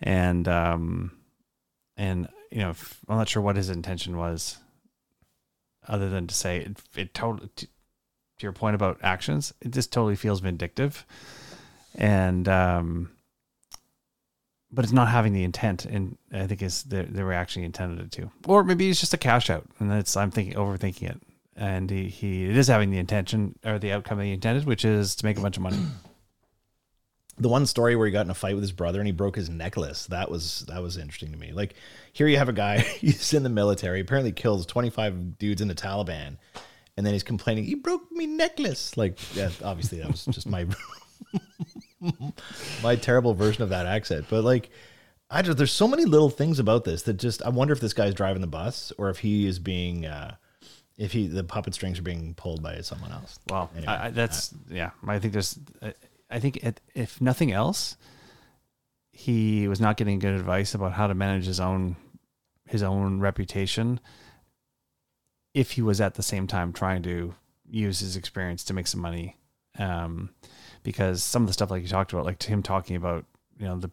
and 0.00 0.48
um, 0.48 1.12
and 1.98 2.28
you 2.50 2.60
know 2.60 2.74
I'm 3.08 3.18
not 3.18 3.28
sure 3.28 3.42
what 3.42 3.56
his 3.56 3.68
intention 3.68 4.16
was, 4.16 4.56
other 5.86 6.08
than 6.08 6.26
to 6.28 6.34
say 6.34 6.60
it, 6.60 6.82
it 6.96 7.12
totally 7.12 7.50
to 8.38 8.42
your 8.44 8.52
point 8.52 8.74
about 8.74 8.98
actions, 9.02 9.52
it 9.60 9.70
just 9.70 9.92
totally 9.92 10.16
feels 10.16 10.40
vindictive, 10.40 11.06
and 11.94 12.48
um, 12.48 13.10
but 14.70 14.84
it's 14.84 14.92
not 14.92 15.08
having 15.08 15.32
the 15.32 15.44
intent, 15.44 15.84
and 15.84 16.18
I 16.32 16.46
think 16.46 16.62
is 16.62 16.82
the 16.84 17.02
the 17.04 17.24
reaction 17.24 17.62
he 17.62 17.66
intended 17.66 18.04
it 18.04 18.12
to, 18.12 18.30
or 18.46 18.64
maybe 18.64 18.88
it's 18.90 19.00
just 19.00 19.14
a 19.14 19.18
cash 19.18 19.50
out, 19.50 19.66
and 19.78 19.90
that's 19.90 20.16
I'm 20.16 20.30
thinking 20.30 20.54
overthinking 20.54 21.10
it, 21.10 21.22
and 21.56 21.90
he, 21.90 22.08
he 22.08 22.44
it 22.44 22.56
is 22.56 22.68
having 22.68 22.90
the 22.90 22.98
intention 22.98 23.58
or 23.64 23.78
the 23.78 23.92
outcome 23.92 24.20
he 24.20 24.32
intended, 24.32 24.66
which 24.66 24.84
is 24.84 25.14
to 25.16 25.24
make 25.24 25.38
a 25.38 25.42
bunch 25.42 25.56
of 25.56 25.62
money. 25.62 25.78
the 27.38 27.48
one 27.48 27.66
story 27.66 27.96
where 27.96 28.06
he 28.06 28.12
got 28.12 28.24
in 28.24 28.30
a 28.30 28.34
fight 28.34 28.54
with 28.54 28.62
his 28.62 28.72
brother 28.72 28.98
and 28.98 29.06
he 29.06 29.12
broke 29.12 29.36
his 29.36 29.50
necklace 29.50 30.06
that 30.06 30.30
was 30.30 30.60
that 30.68 30.82
was 30.82 30.96
interesting 30.96 31.32
to 31.32 31.38
me. 31.38 31.52
Like 31.52 31.74
here 32.12 32.26
you 32.26 32.38
have 32.38 32.48
a 32.48 32.54
guy 32.54 32.78
he's 33.00 33.34
in 33.34 33.42
the 33.42 33.48
military 33.48 34.00
apparently 34.00 34.32
kills 34.32 34.66
25 34.66 35.38
dudes 35.38 35.60
in 35.60 35.68
the 35.68 35.74
taliban 35.74 36.38
and 36.96 37.04
then 37.04 37.12
he's 37.12 37.22
complaining, 37.22 37.64
"He 37.64 37.74
broke 37.74 38.10
me 38.12 38.26
necklace." 38.26 38.96
Like, 38.96 39.18
yeah, 39.34 39.50
obviously 39.62 39.98
that 39.98 40.08
was 40.10 40.24
just 40.26 40.46
my 40.46 40.66
my 42.82 42.96
terrible 42.96 43.34
version 43.34 43.62
of 43.62 43.68
that 43.70 43.86
accent. 43.86 44.26
But 44.28 44.44
like, 44.44 44.70
I 45.30 45.42
just 45.42 45.58
there's 45.58 45.72
so 45.72 45.88
many 45.88 46.04
little 46.04 46.30
things 46.30 46.58
about 46.58 46.84
this 46.84 47.02
that 47.02 47.14
just 47.14 47.42
I 47.42 47.50
wonder 47.50 47.72
if 47.72 47.80
this 47.80 47.92
guy's 47.92 48.14
driving 48.14 48.40
the 48.40 48.46
bus 48.46 48.92
or 48.98 49.10
if 49.10 49.18
he 49.18 49.46
is 49.46 49.58
being. 49.58 50.06
Uh, 50.06 50.36
if 50.96 51.12
he 51.12 51.26
the 51.26 51.44
puppet 51.44 51.74
strings 51.74 51.98
are 51.98 52.02
being 52.02 52.32
pulled 52.34 52.62
by 52.62 52.80
someone 52.80 53.12
else. 53.12 53.38
Well, 53.50 53.70
anyway, 53.76 53.92
I, 53.92 54.10
that's 54.10 54.54
I, 54.70 54.74
yeah. 54.74 54.90
I 55.06 55.18
think 55.18 55.34
there's. 55.34 55.58
I 56.30 56.40
think 56.40 56.56
it, 56.56 56.80
if 56.94 57.20
nothing 57.20 57.52
else, 57.52 57.98
he 59.12 59.68
was 59.68 59.80
not 59.80 59.96
getting 59.96 60.18
good 60.18 60.34
advice 60.34 60.74
about 60.74 60.92
how 60.92 61.06
to 61.06 61.14
manage 61.14 61.44
his 61.44 61.60
own 61.60 61.96
his 62.66 62.82
own 62.82 63.20
reputation 63.20 64.00
if 65.56 65.72
he 65.72 65.80
was 65.80 66.02
at 66.02 66.14
the 66.14 66.22
same 66.22 66.46
time 66.46 66.70
trying 66.70 67.02
to 67.02 67.34
use 67.70 68.00
his 68.00 68.14
experience 68.14 68.62
to 68.62 68.74
make 68.74 68.86
some 68.86 69.00
money. 69.00 69.38
Um, 69.78 70.28
because 70.82 71.22
some 71.22 71.42
of 71.42 71.46
the 71.46 71.54
stuff 71.54 71.70
like 71.70 71.82
you 71.82 71.88
talked 71.88 72.12
about, 72.12 72.26
like 72.26 72.42
him 72.42 72.62
talking 72.62 72.94
about, 72.94 73.24
you 73.58 73.64
know, 73.64 73.78
the 73.78 73.90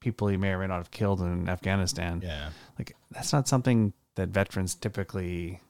people 0.00 0.28
he 0.28 0.38
may 0.38 0.52
or 0.52 0.58
may 0.58 0.66
not 0.66 0.78
have 0.78 0.90
killed 0.90 1.20
in 1.20 1.50
Afghanistan. 1.50 2.22
Yeah. 2.24 2.48
Like 2.78 2.96
that's 3.10 3.30
not 3.30 3.46
something 3.46 3.92
that 4.14 4.30
veterans 4.30 4.74
typically, 4.74 5.60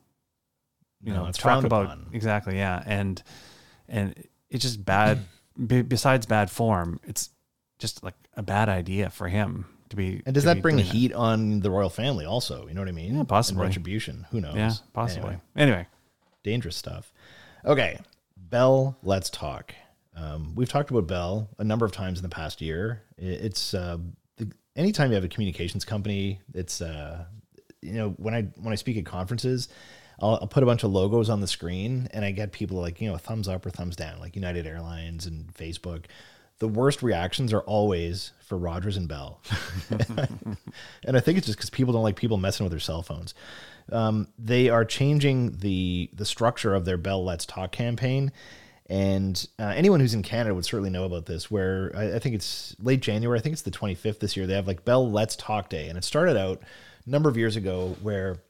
you 1.03 1.13
no, 1.13 1.27
know, 1.27 1.33
talk 1.33 1.65
about. 1.65 1.87
Upon. 1.87 2.07
Exactly. 2.13 2.57
Yeah. 2.57 2.81
And, 2.87 3.21
and 3.89 4.15
it's 4.49 4.63
just 4.63 4.85
bad, 4.85 5.19
besides 5.67 6.25
bad 6.25 6.53
form, 6.53 7.01
it's 7.03 7.31
just 7.81 8.05
like 8.05 8.15
a 8.37 8.45
bad 8.45 8.69
idea 8.69 9.11
for 9.11 9.27
him 9.27 9.67
to 9.91 9.97
be. 9.97 10.23
And 10.25 10.35
does 10.35 10.45
that 10.45 10.63
bring 10.63 10.79
heat 10.79 11.09
that. 11.09 11.17
on 11.17 11.61
the 11.61 11.71
royal 11.71 11.91
family 11.91 12.25
also? 12.25 12.67
You 12.67 12.75
know 12.75 12.81
what 12.81 12.89
I 12.89 12.93
mean? 12.93 13.17
Yeah, 13.17 13.25
possibly. 13.25 13.63
And 13.63 13.69
retribution. 13.69 14.27
Who 14.31 14.41
knows? 14.41 14.57
Yeah, 14.57 14.73
possibly. 14.93 15.31
Anyway, 15.31 15.41
anyway. 15.57 15.87
dangerous 16.43 16.77
stuff. 16.77 17.13
Okay, 17.65 17.99
Bell, 18.37 18.97
let's 19.03 19.31
talk. 19.31 19.75
Um, 20.17 20.55
we've 20.55 20.69
talked 20.69 20.91
about 20.91 21.07
Bell 21.07 21.49
a 21.59 21.65
number 21.65 21.87
of 21.87 21.93
times 21.93 22.19
in 22.19 22.23
the 22.23 22.29
past 22.29 22.61
year. 22.61 23.03
It's 23.17 23.75
uh, 23.75 23.99
the, 24.37 24.51
anytime 24.77 25.11
you 25.11 25.15
have 25.15 25.25
a 25.25 25.29
communications 25.29 25.85
company, 25.85 26.41
it's 26.55 26.81
uh, 26.81 27.25
you 27.83 27.93
know 27.93 28.11
when 28.11 28.35
I 28.35 28.43
when 28.57 28.73
I 28.73 28.77
speak 28.77 28.97
at 28.97 29.07
conferences, 29.07 29.69
I'll, 30.21 30.39
I'll, 30.41 30.49
put 30.49 30.63
a 30.63 30.67
bunch 30.67 30.83
of 30.83 30.91
logos 30.91 31.31
on 31.31 31.41
the 31.41 31.47
screen 31.47 32.09
and 32.13 32.25
I 32.25 32.33
get 32.33 32.53
people 32.53 32.79
like 32.79 33.01
you 33.01 33.11
know 33.11 33.17
thumbs 33.17 33.49
up 33.49 33.65
or 33.65 33.71
thumbs 33.71 33.97
down, 33.97 34.21
like 34.21 34.37
United 34.37 34.67
Airlines 34.67 35.27
and 35.27 35.53
Facebook 35.55 36.07
the 36.61 36.69
worst 36.69 37.03
reactions 37.03 37.53
are 37.53 37.63
always 37.63 38.33
for 38.47 38.57
Rogers 38.57 38.97
and 38.97 39.09
Bell. 39.09 39.41
and 41.05 41.17
I 41.17 41.21
think 41.21 41.39
it's 41.39 41.47
just 41.47 41.59
because 41.59 41.71
people 41.71 41.93
don't 41.93 42.03
like 42.03 42.17
people 42.17 42.37
messing 42.37 42.65
with 42.65 42.71
their 42.71 42.79
cell 42.79 43.03
phones. 43.03 43.35
Um, 43.91 44.29
they 44.39 44.69
are 44.69 44.85
changing 44.85 45.53
the 45.59 46.11
the 46.13 46.25
structure 46.25 46.75
of 46.75 46.85
their 46.85 46.99
Bell 46.99 47.25
Let's 47.25 47.47
Talk 47.47 47.73
campaign. 47.73 48.31
And 48.87 49.47
uh, 49.59 49.73
anyone 49.75 50.01
who's 50.01 50.15
in 50.15 50.23
Canada 50.23 50.55
would 50.55 50.65
certainly 50.65 50.91
know 50.91 51.05
about 51.05 51.25
this. 51.27 51.51
Where 51.51 51.93
I, 51.95 52.17
I, 52.17 52.19
think 52.19 52.35
it's 52.35 52.75
late 52.81 53.01
January, 53.01 53.39
I 53.39 53.43
think 53.43 53.53
it's 53.53 53.63
the 53.63 53.71
25th 53.71 54.19
this 54.19 54.37
year. 54.37 54.47
They 54.47 54.55
have 54.55 54.67
like 54.67 54.85
Bell 54.85 55.11
Let's 55.11 55.37
Talk 55.37 55.69
Day, 55.71 55.89
and 55.89 55.97
it 55.97 56.05
started 56.05 56.37
out 56.37 56.61
a 57.07 57.11
number 57.11 57.29
of 57.29 57.37
years 57.37 57.57
ago 57.57 57.97
where 58.03 58.43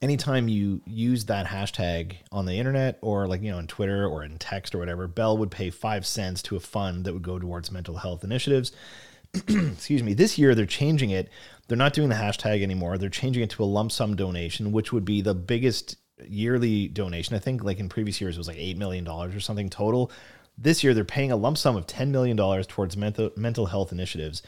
anytime 0.00 0.48
you 0.48 0.80
use 0.86 1.24
that 1.26 1.46
hashtag 1.46 2.16
on 2.30 2.46
the 2.46 2.54
internet 2.54 2.98
or 3.02 3.26
like 3.26 3.42
you 3.42 3.50
know 3.50 3.58
on 3.58 3.66
Twitter 3.66 4.06
or 4.06 4.22
in 4.22 4.38
text 4.38 4.74
or 4.74 4.78
whatever, 4.78 5.06
Bell 5.08 5.36
would 5.38 5.50
pay 5.50 5.70
five 5.70 6.06
cents 6.06 6.42
to 6.42 6.56
a 6.56 6.60
fund 6.60 7.04
that 7.04 7.12
would 7.12 7.22
go 7.22 7.38
towards 7.38 7.70
mental 7.70 7.96
health 7.96 8.24
initiatives. 8.24 8.72
Excuse 9.34 10.02
me. 10.02 10.14
This 10.14 10.38
year 10.38 10.54
they're 10.54 10.66
changing 10.66 11.10
it. 11.10 11.28
They're 11.66 11.76
not 11.76 11.92
doing 11.92 12.08
the 12.08 12.14
hashtag 12.14 12.62
anymore. 12.62 12.96
They're 12.96 13.10
changing 13.10 13.42
it 13.42 13.50
to 13.50 13.62
a 13.62 13.66
lump 13.66 13.92
sum 13.92 14.16
donation, 14.16 14.72
which 14.72 14.92
would 14.92 15.04
be 15.04 15.20
the 15.20 15.34
biggest 15.34 15.96
yearly 16.26 16.88
donation. 16.88 17.36
I 17.36 17.38
think 17.38 17.62
like 17.62 17.78
in 17.78 17.88
previous 17.88 18.20
years 18.20 18.36
it 18.36 18.38
was 18.38 18.48
like 18.48 18.56
eight 18.58 18.78
million 18.78 19.04
dollars 19.04 19.34
or 19.34 19.40
something 19.40 19.68
total. 19.68 20.10
This 20.56 20.82
year 20.82 20.94
they're 20.94 21.04
paying 21.04 21.30
a 21.30 21.36
lump 21.36 21.58
sum 21.58 21.76
of 21.76 21.86
ten 21.86 22.10
million 22.10 22.36
dollars 22.36 22.66
towards 22.66 22.96
mental 22.96 23.30
mental 23.36 23.66
health 23.66 23.92
initiatives 23.92 24.42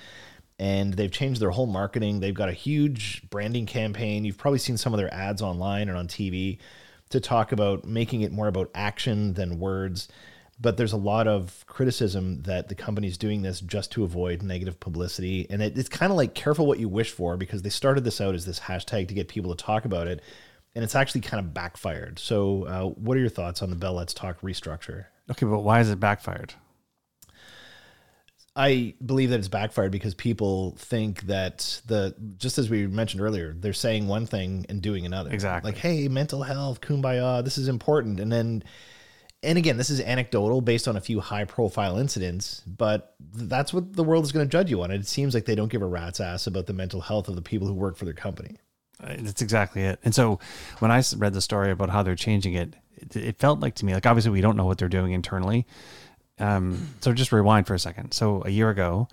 and 0.61 0.93
they've 0.93 1.11
changed 1.11 1.41
their 1.41 1.51
whole 1.51 1.67
marketing. 1.67 2.21
They've 2.21 2.35
got 2.35 2.51
a 2.51 2.53
huge 2.53 3.23
branding 3.31 3.65
campaign. 3.65 4.27
You've 4.27 4.37
probably 4.37 4.59
seen 4.59 4.77
some 4.77 4.93
of 4.93 4.99
their 4.99 5.13
ads 5.13 5.41
online 5.41 5.89
and 5.89 5.97
on 5.97 6.07
TV 6.07 6.59
to 7.09 7.19
talk 7.19 7.53
about 7.53 7.87
making 7.87 8.21
it 8.21 8.31
more 8.31 8.47
about 8.47 8.71
action 8.75 9.33
than 9.33 9.59
words. 9.59 10.09
But 10.61 10.77
there's 10.77 10.93
a 10.93 10.99
lot 10.99 11.27
of 11.27 11.65
criticism 11.67 12.43
that 12.43 12.69
the 12.69 12.75
company's 12.75 13.17
doing 13.17 13.41
this 13.41 13.63
just 13.63 13.91
to 13.93 14.05
avoid 14.05 14.43
negative 14.43 14.79
publicity. 14.79 15.47
And 15.49 15.63
it, 15.63 15.79
it's 15.79 15.89
kind 15.89 16.13
of 16.13 16.19
like 16.19 16.35
careful 16.35 16.67
what 16.67 16.79
you 16.79 16.91
wish 16.91 17.11
for 17.11 17.39
because 17.39 17.63
they 17.63 17.71
started 17.71 18.05
this 18.05 18.21
out 18.21 18.35
as 18.35 18.45
this 18.45 18.61
hashtag 18.61 19.09
to 19.09 19.15
get 19.15 19.29
people 19.29 19.57
to 19.57 19.65
talk 19.65 19.87
about 19.87 20.09
it. 20.09 20.21
And 20.75 20.85
it's 20.85 20.95
actually 20.95 21.23
kind 21.23 21.43
of 21.43 21.55
backfired. 21.55 22.19
So, 22.19 22.65
uh, 22.65 22.83
what 22.91 23.17
are 23.17 23.21
your 23.21 23.31
thoughts 23.31 23.63
on 23.63 23.71
the 23.71 23.77
Bell 23.77 23.95
Let's 23.95 24.13
Talk 24.13 24.43
restructure? 24.43 25.07
Okay, 25.31 25.47
but 25.47 25.61
why 25.61 25.81
is 25.81 25.89
it 25.89 25.99
backfired? 25.99 26.53
I 28.61 28.95
believe 29.05 29.31
that 29.31 29.39
it's 29.39 29.49
backfired 29.49 29.91
because 29.91 30.15
people 30.15 30.77
think 30.79 31.23
that 31.23 31.81
the 31.87 32.15
just 32.37 32.59
as 32.59 32.69
we 32.69 32.87
mentioned 32.87 33.23
earlier, 33.23 33.55
they're 33.59 33.73
saying 33.73 34.07
one 34.07 34.27
thing 34.27 34.67
and 34.69 34.83
doing 34.83 35.07
another. 35.07 35.31
Exactly. 35.31 35.73
Like, 35.73 35.81
hey, 35.81 36.09
mental 36.09 36.43
health, 36.43 36.83
kumbaya, 36.83 37.43
this 37.43 37.57
is 37.57 37.69
important. 37.69 38.21
And 38.21 38.31
then 38.31 38.63
and 39.43 39.57
again, 39.57 39.79
this 39.79 39.89
is 39.89 40.03
anecdotal 40.03 40.61
based 40.61 40.87
on 40.87 40.97
a 40.97 41.01
few 41.01 41.21
high 41.21 41.47
profile 41.47 41.97
incidents, 41.97 42.63
but 42.67 43.15
that's 43.33 43.73
what 43.73 43.95
the 43.95 44.05
world 44.05 44.25
is 44.25 44.33
going 44.33 44.47
to 44.47 44.51
judge 44.51 44.71
you 44.71 44.83
on. 44.83 44.91
It 44.91 45.07
seems 45.07 45.33
like 45.33 45.47
they 45.47 45.55
don't 45.55 45.73
give 45.73 45.81
a 45.81 45.87
rat's 45.87 46.21
ass 46.21 46.47
about 46.47 46.67
the 46.67 46.75
mental 46.75 47.01
health 47.01 47.29
of 47.29 47.37
the 47.37 47.43
people 47.43 47.67
who 47.67 47.73
work 47.73 47.97
for 47.97 48.05
their 48.05 48.13
company. 48.13 48.59
Uh, 49.03 49.17
that's 49.21 49.41
exactly 49.41 49.81
it. 49.81 49.99
And 50.05 50.15
so 50.15 50.39
when 50.81 50.91
I 50.91 51.03
read 51.17 51.33
the 51.33 51.41
story 51.41 51.71
about 51.71 51.89
how 51.89 52.03
they're 52.03 52.15
changing 52.15 52.53
it, 52.53 52.77
it, 52.97 53.17
it 53.17 53.39
felt 53.39 53.61
like 53.61 53.77
to 53.77 53.87
me, 53.87 53.95
like 53.95 54.05
obviously 54.05 54.31
we 54.31 54.43
don't 54.43 54.59
know 54.59 54.67
what 54.67 54.77
they're 54.77 54.91
doing 54.91 55.13
internally, 55.13 55.67
um, 56.41 56.95
so 57.01 57.13
just 57.13 57.33
rewind 57.33 57.67
for 57.67 57.75
a 57.75 57.79
second. 57.79 58.13
So 58.13 58.43
a 58.45 58.51
year 58.51 58.71
ago, 58.71 59.09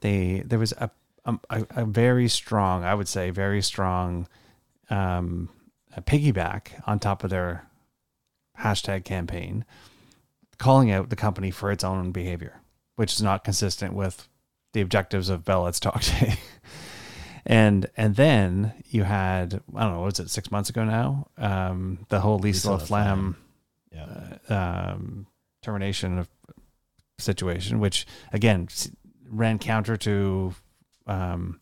they 0.00 0.42
there 0.44 0.58
was 0.58 0.72
a 0.72 0.90
a, 1.24 1.38
a 1.70 1.84
very 1.84 2.28
strong, 2.28 2.84
I 2.84 2.94
would 2.94 3.08
say, 3.08 3.30
very 3.30 3.62
strong 3.62 4.26
um, 4.90 5.48
piggyback 6.00 6.82
on 6.86 6.98
top 6.98 7.22
of 7.22 7.30
their 7.30 7.66
hashtag 8.58 9.04
campaign, 9.04 9.64
calling 10.58 10.90
out 10.90 11.10
the 11.10 11.16
company 11.16 11.50
for 11.50 11.70
its 11.70 11.84
own 11.84 12.10
behavior, 12.12 12.60
which 12.96 13.12
is 13.12 13.22
not 13.22 13.44
consistent 13.44 13.94
with 13.94 14.28
the 14.72 14.80
objectives 14.80 15.28
of 15.28 15.44
Bell 15.44 15.62
Let's 15.62 15.80
Talk 15.80 16.02
Day. 16.20 16.38
and 17.46 17.88
and 17.96 18.16
then 18.16 18.72
you 18.86 19.04
had 19.04 19.60
I 19.74 19.82
don't 19.82 19.92
know 19.92 20.02
was 20.02 20.20
it 20.20 20.30
six 20.30 20.50
months 20.50 20.70
ago 20.70 20.84
now 20.84 21.28
um, 21.38 22.06
the 22.08 22.20
whole 22.20 22.38
Lisa, 22.38 22.72
Lisa 22.72 22.84
LaFlamme 22.86 23.36
yeah. 23.92 24.36
uh, 24.48 24.54
um, 24.54 25.26
termination 25.62 26.18
of 26.18 26.28
situation, 27.22 27.80
which 27.80 28.06
again 28.32 28.68
ran 29.28 29.58
counter 29.58 29.96
to 29.96 30.54
um, 31.06 31.60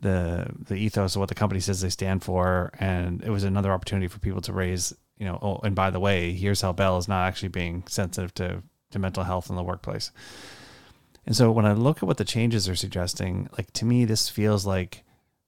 the 0.00 0.46
the 0.66 0.74
ethos 0.74 1.16
of 1.16 1.20
what 1.20 1.28
the 1.28 1.34
company 1.34 1.60
says 1.60 1.80
they 1.80 1.88
stand 1.88 2.22
for, 2.22 2.70
and 2.78 3.22
it 3.22 3.30
was 3.30 3.44
another 3.44 3.72
opportunity 3.72 4.08
for 4.08 4.18
people 4.18 4.40
to 4.42 4.52
raise, 4.52 4.94
you 5.16 5.26
know, 5.26 5.38
oh, 5.42 5.60
and 5.64 5.74
by 5.74 5.90
the 5.90 6.00
way, 6.00 6.32
here's 6.32 6.60
how 6.60 6.72
Bell 6.72 6.98
is 6.98 7.08
not 7.08 7.26
actually 7.26 7.48
being 7.48 7.84
sensitive 7.88 8.34
to 8.34 8.62
to 8.90 8.98
mental 8.98 9.24
health 9.24 9.48
in 9.50 9.56
the 9.56 9.62
workplace. 9.62 10.10
And 11.24 11.36
so 11.36 11.50
when 11.52 11.66
I 11.66 11.72
look 11.72 11.98
at 11.98 12.02
what 12.04 12.16
the 12.16 12.24
changes 12.24 12.68
are 12.68 12.76
suggesting, 12.76 13.48
like 13.56 13.72
to 13.74 13.84
me, 13.84 14.04
this 14.04 14.28
feels 14.28 14.66
like 14.66 15.04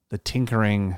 the 0.09 0.17
tinkering 0.17 0.97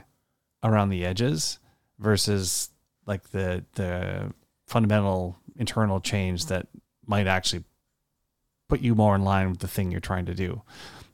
around 0.63 0.89
the 0.89 1.05
edges 1.05 1.59
versus 1.99 2.69
like 3.05 3.29
the 3.31 3.65
the 3.73 4.33
fundamental 4.67 5.37
internal 5.55 5.99
change 5.99 6.45
that 6.47 6.67
might 7.05 7.25
actually 7.27 7.63
put 8.67 8.81
you 8.81 8.95
more 8.95 9.15
in 9.15 9.23
line 9.23 9.49
with 9.49 9.59
the 9.59 9.67
thing 9.67 9.91
you're 9.91 9.99
trying 9.99 10.25
to 10.25 10.33
do. 10.33 10.61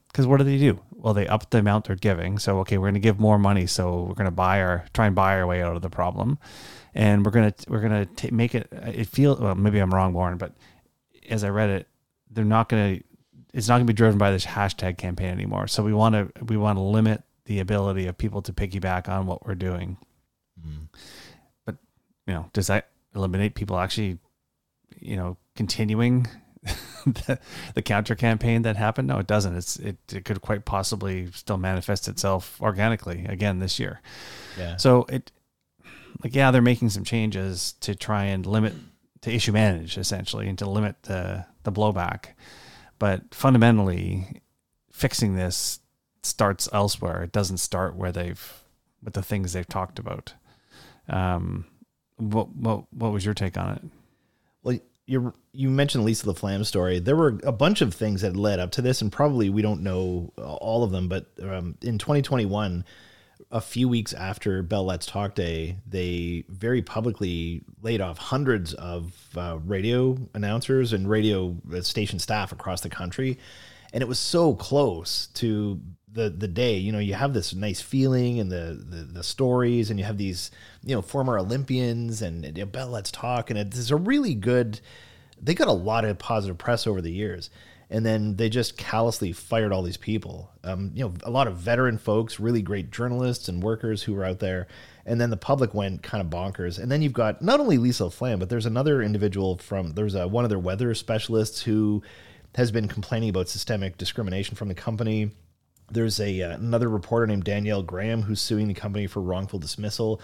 Because 0.08 0.28
what 0.28 0.38
do 0.38 0.44
they 0.44 0.60
do? 0.60 0.80
Well, 0.92 1.14
they 1.14 1.28
up 1.28 1.50
the 1.50 1.58
amount 1.58 1.86
they're 1.86 1.96
giving. 1.96 2.38
So 2.38 2.60
okay, 2.60 2.78
we're 2.78 2.86
going 2.86 2.94
to 2.94 3.00
give 3.00 3.20
more 3.20 3.40
money. 3.40 3.66
So 3.66 4.04
we're 4.04 4.14
going 4.14 4.26
to 4.26 4.32
buy 4.32 4.62
our 4.62 4.86
try 4.94 5.08
and 5.08 5.16
buy 5.16 5.38
our 5.38 5.48
way 5.48 5.64
out 5.64 5.76
of 5.76 5.82
the 5.82 5.90
problem, 5.90 6.38
and 6.94 7.26
we're 7.26 7.32
going 7.32 7.52
to 7.52 7.70
we're 7.70 7.82
going 7.82 8.06
to 8.06 8.32
make 8.34 8.54
it. 8.54 8.68
It 8.72 9.08
feel 9.08 9.36
well. 9.36 9.56
Maybe 9.56 9.80
I'm 9.80 9.94
wrong, 9.94 10.14
Warren, 10.14 10.38
but 10.38 10.54
as 11.30 11.44
I 11.44 11.50
read 11.50 11.70
it, 11.70 11.88
they're 12.30 12.46
not 12.46 12.70
going 12.70 12.98
to. 12.98 13.04
It's 13.54 13.68
not 13.68 13.76
going 13.76 13.88
to 13.88 13.94
be 13.94 13.98
driven 13.98 14.18
by 14.18 14.32
this 14.32 14.46
hashtag 14.46 14.98
campaign 14.98 15.30
anymore. 15.30 15.68
So 15.68 15.84
we 15.84 15.94
want 15.94 16.14
to 16.14 16.44
we 16.44 16.58
want 16.58 16.78
to 16.78 16.82
limit 16.82 17.24
the 17.46 17.60
ability 17.60 18.08
of 18.08 18.18
people 18.18 18.42
to 18.44 18.54
piggyback 18.54 19.10
on 19.10 19.26
what 19.26 19.46
we're 19.46 19.56
doing. 19.56 19.98
Mm. 20.60 20.88
But 21.66 21.78
you 22.28 22.34
know, 22.34 22.50
does 22.54 22.68
that 22.68 22.90
eliminate 23.16 23.56
people 23.56 23.78
actually, 23.78 24.20
you 25.00 25.16
know, 25.16 25.38
continuing 25.56 26.28
the, 27.06 27.40
the 27.74 27.82
counter 27.82 28.16
campaign 28.16 28.62
that 28.64 28.76
happened? 28.76 29.08
No, 29.08 29.20
it 29.20 29.28
doesn't. 29.28 29.56
It's 29.56 29.78
it, 29.78 29.98
it 30.12 30.26
could 30.26 30.42
quite 30.42 30.66
possibly 30.66 31.32
still 31.32 31.58
manifest 31.58 32.08
itself 32.08 32.62
organically 32.62 33.26
again 33.28 33.60
this 33.60 33.80
year. 33.80 34.02
Yeah. 34.58 34.78
So 34.78 35.06
it 35.10 35.32
like 36.24 36.36
yeah, 36.36 36.52
they're 36.52 36.62
making 36.62 36.90
some 36.90 37.04
changes 37.04 37.74
to 37.82 37.96
try 37.96 38.26
and 38.26 38.46
limit 38.46 38.74
to 39.22 39.32
issue 39.32 39.52
manage 39.52 39.98
essentially 39.98 40.48
and 40.48 40.58
to 40.60 40.70
limit 40.70 41.04
the 41.04 41.46
the 41.64 41.72
blowback. 41.72 42.28
But 43.00 43.34
fundamentally 43.34 44.42
fixing 44.92 45.36
this 45.36 45.80
starts 46.22 46.70
elsewhere. 46.72 47.24
It 47.24 47.32
doesn't 47.32 47.58
start 47.58 47.96
where 47.96 48.12
they've 48.12 48.64
with 49.04 49.14
the 49.14 49.24
things 49.24 49.54
they've 49.54 49.68
talked 49.68 50.00
about. 50.00 50.34
Um 51.10 51.66
what 52.18 52.56
what 52.56 52.94
what 52.94 53.12
was 53.12 53.26
your 53.26 53.34
take 53.34 53.58
on 53.58 53.74
it? 53.76 53.82
Well, 54.62 54.80
you 55.06 55.34
you 55.52 55.70
mentioned 55.70 56.06
Lisa 56.06 56.26
LaFlamme 56.28 56.66
story. 56.66 57.00
There 57.00 57.16
were 57.16 57.40
a 57.44 57.52
bunch 57.52 57.82
of 57.82 57.94
things 57.94 58.22
that 58.22 58.36
led 58.36 58.60
up 58.60 58.72
to 58.72 58.82
this, 58.82 59.02
and 59.02 59.12
probably 59.12 59.50
we 59.50 59.62
don't 59.62 59.82
know 59.82 60.32
all 60.38 60.84
of 60.84 60.92
them. 60.92 61.10
But 61.10 61.28
um, 61.42 61.78
in 61.82 61.98
2021, 61.98 62.86
a 63.52 63.62
few 63.62 63.90
weeks 63.90 64.14
after 64.14 64.64
Bell 64.64 64.86
Let's 64.86 65.06
Talk 65.06 65.36
Day, 65.36 65.78
they 65.88 66.46
very 66.48 66.82
publicly 66.82 67.62
laid 67.82 68.02
off 68.02 68.18
hundreds 68.18 68.74
of 68.74 69.14
uh, 69.36 69.60
radio 69.66 70.18
announcers 70.34 70.94
and 70.94 71.10
radio 71.10 71.56
uh, 71.74 71.82
station 71.82 72.20
staff 72.20 72.52
across 72.52 72.82
the 72.82 72.90
country, 72.90 73.38
and 73.92 74.02
it 74.02 74.08
was 74.08 74.20
so 74.20 74.56
close 74.56 75.28
to 75.36 75.82
the 76.14 76.30
the 76.30 76.48
day. 76.48 76.78
You 76.78 76.92
know, 76.92 77.00
you 77.00 77.14
have 77.16 77.34
this 77.34 77.54
nice 77.54 77.82
feeling 77.82 78.40
and 78.40 78.52
the 78.52 78.84
the, 78.88 79.04
the 79.04 79.24
stories, 79.24 79.90
and 79.90 80.00
you 80.00 80.06
have 80.06 80.18
these 80.18 80.52
you 80.84 80.96
know 80.96 81.02
former 81.02 81.38
Olympians 81.38 82.22
and, 82.22 82.46
and 82.46 82.72
Bell 82.72 82.90
Let's 82.90 83.12
Talk, 83.12 83.50
and 83.50 83.60
it's 83.60 83.92
a 83.92 83.96
really 83.96 84.36
good. 84.36 84.80
They 85.42 85.54
got 85.54 85.68
a 85.68 85.74
lot 85.74 86.06
of 86.06 86.18
positive 86.20 86.58
press 86.58 86.88
over 86.88 87.02
the 87.02 87.12
years, 87.12 87.50
and 87.90 88.06
then 88.06 88.38
they 88.38 88.50
just 88.50 88.78
callously 88.78 89.34
fired 89.34 89.74
all 89.74 89.84
these 89.84 89.98
people. 89.98 90.52
Um, 90.64 90.92
you 90.94 91.04
know, 91.04 91.14
a 91.24 91.30
lot 91.30 91.48
of 91.48 91.58
veteran 91.58 91.98
folks, 91.98 92.40
really 92.40 92.62
great 92.62 92.92
journalists 92.92 93.50
and 93.50 93.62
workers 93.62 94.04
who 94.04 94.14
were 94.14 94.24
out 94.24 94.40
there, 94.40 94.68
and 95.06 95.20
then 95.20 95.30
the 95.30 95.38
public 95.38 95.74
went 95.74 96.02
kind 96.02 96.22
of 96.22 96.30
bonkers. 96.30 96.80
And 96.80 96.92
then 96.92 97.02
you've 97.02 97.14
got 97.14 97.42
not 97.42 97.60
only 97.60 97.78
Lisa 97.78 98.04
LaFlamme, 98.04 98.40
but 98.40 98.50
there's 98.50 98.66
another 98.66 99.02
individual 99.02 99.58
from 99.58 99.94
there's 99.94 100.16
a, 100.16 100.28
one 100.28 100.46
of 100.46 100.50
their 100.50 100.60
weather 100.60 100.94
specialists 100.96 101.62
who 101.62 102.02
has 102.56 102.72
been 102.72 102.88
complaining 102.88 103.30
about 103.30 103.50
systemic 103.50 103.98
discrimination 103.98 104.56
from 104.56 104.70
the 104.70 104.76
company. 104.76 105.32
There's 105.94 106.20
a 106.20 106.42
uh, 106.42 106.56
another 106.56 106.90
reporter 106.90 107.28
named 107.28 107.44
Danielle 107.44 107.84
Graham 107.84 108.24
who's 108.24 108.42
suing 108.42 108.68
the 108.68 108.74
company 108.74 109.08
for 109.08 109.22
wrongful 109.22 109.60
dismissal. 109.60 110.22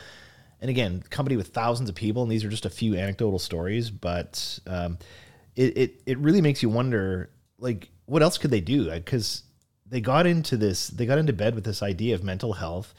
And 0.61 0.69
again, 0.69 1.03
company 1.09 1.37
with 1.37 1.49
thousands 1.49 1.89
of 1.89 1.95
people, 1.95 2.23
and 2.23 2.31
these 2.31 2.43
are 2.43 2.49
just 2.49 2.65
a 2.65 2.69
few 2.69 2.95
anecdotal 2.95 3.39
stories, 3.39 3.89
but 3.89 4.59
um, 4.67 4.97
it, 5.55 5.77
it 5.77 6.01
it 6.05 6.17
really 6.17 6.41
makes 6.41 6.61
you 6.61 6.69
wonder, 6.69 7.29
like, 7.59 7.89
what 8.05 8.21
else 8.21 8.37
could 8.37 8.51
they 8.51 8.59
do? 8.61 8.91
Because 8.91 9.43
they 9.87 10.01
got 10.01 10.27
into 10.27 10.57
this, 10.57 10.87
they 10.87 11.05
got 11.05 11.17
into 11.17 11.33
bed 11.33 11.55
with 11.55 11.63
this 11.63 11.81
idea 11.81 12.13
of 12.13 12.23
mental 12.23 12.53
health, 12.53 12.93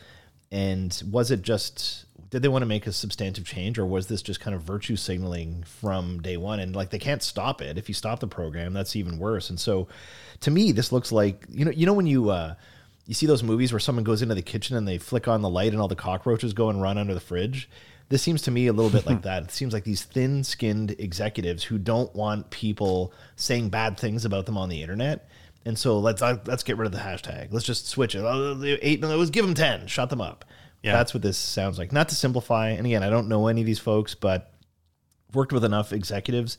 and 0.51 1.03
was 1.11 1.31
it 1.31 1.43
just 1.43 2.07
did 2.31 2.43
they 2.43 2.49
want 2.49 2.63
to 2.63 2.67
make 2.67 2.87
a 2.87 2.93
substantive 2.93 3.45
change 3.45 3.79
or 3.79 3.85
was 3.85 4.07
this 4.07 4.23
just 4.23 4.41
kind 4.41 4.55
of 4.55 4.63
virtue 4.63 4.95
signaling 4.95 5.65
from 5.65 6.23
day 6.23 6.37
one? 6.37 6.61
And 6.61 6.77
like 6.77 6.91
they 6.91 6.99
can't 6.99 7.23
stop 7.23 7.61
it. 7.61 7.77
If 7.77 7.89
you 7.89 7.95
stop 7.95 8.21
the 8.21 8.29
program 8.29 8.73
that's 8.73 8.95
even 8.97 9.19
worse. 9.19 9.51
And 9.51 9.59
so 9.59 9.89
to 10.41 10.51
me 10.51 10.73
this 10.73 10.93
looks 10.93 11.13
like 11.13 11.45
you 11.51 11.65
know 11.65 11.71
you 11.73 11.87
know 11.87 11.93
when 11.93 12.07
you 12.07 12.31
uh 12.31 12.55
you 13.07 13.15
see 13.15 13.27
those 13.27 13.43
movies 13.43 13.73
where 13.73 13.81
someone 13.81 14.05
goes 14.05 14.23
into 14.23 14.35
the 14.35 14.43
kitchen 14.43 14.77
and 14.77 14.87
they 14.87 14.99
flick 14.99 15.27
on 15.27 15.43
the 15.43 15.49
light 15.49 15.73
and 15.73 15.81
all 15.81 15.89
the 15.89 15.97
cockroaches 15.97 16.53
go 16.53 16.71
and 16.71 16.81
run 16.81 16.99
under 16.99 17.15
the 17.15 17.21
fridge? 17.21 17.69
This 18.09 18.23
seems 18.23 18.43
to 18.43 18.51
me 18.51 18.67
a 18.67 18.73
little 18.73 18.91
bit 18.91 19.07
like 19.07 19.23
that. 19.23 19.45
It 19.45 19.51
seems 19.51 19.73
like 19.73 19.85
these 19.85 20.03
thin-skinned 20.03 20.93
executives 20.99 21.65
who 21.65 21.79
don't 21.79 22.15
want 22.15 22.51
people 22.51 23.13
saying 23.35 23.71
bad 23.71 23.99
things 23.99 24.25
about 24.25 24.47
them 24.47 24.57
on 24.57 24.69
the 24.69 24.83
internet 24.83 25.29
and 25.65 25.79
so 25.79 25.99
let's 25.99 26.23
let's 26.23 26.63
get 26.63 26.77
rid 26.77 26.87
of 26.87 26.93
the 26.93 26.99
hashtag 26.99 27.49
let's 27.53 27.67
just 27.67 27.87
switch 27.87 28.15
it 28.15 28.21
oh, 28.21 28.61
eight 28.83 29.03
let's 29.03 29.31
give 29.31 29.45
them 29.45 29.55
10 29.55 29.87
shut 29.87 30.11
them 30.11 30.21
up 30.21 30.45
Yeah. 30.83 30.93
That's 30.93 31.13
what 31.13 31.23
this 31.23 31.37
sounds 31.37 31.79
like. 31.79 31.93
Not 31.93 32.09
to 32.09 32.15
simplify, 32.15 32.71
and 32.71 32.87
again, 32.87 33.03
I 33.03 33.11
don't 33.11 33.29
know 33.29 33.49
any 33.49 33.61
of 33.61 33.67
these 33.67 33.79
folks, 33.79 34.15
but 34.15 34.55
worked 35.35 35.53
with 35.53 35.65
enough 35.65 35.93
executives. 35.93 36.57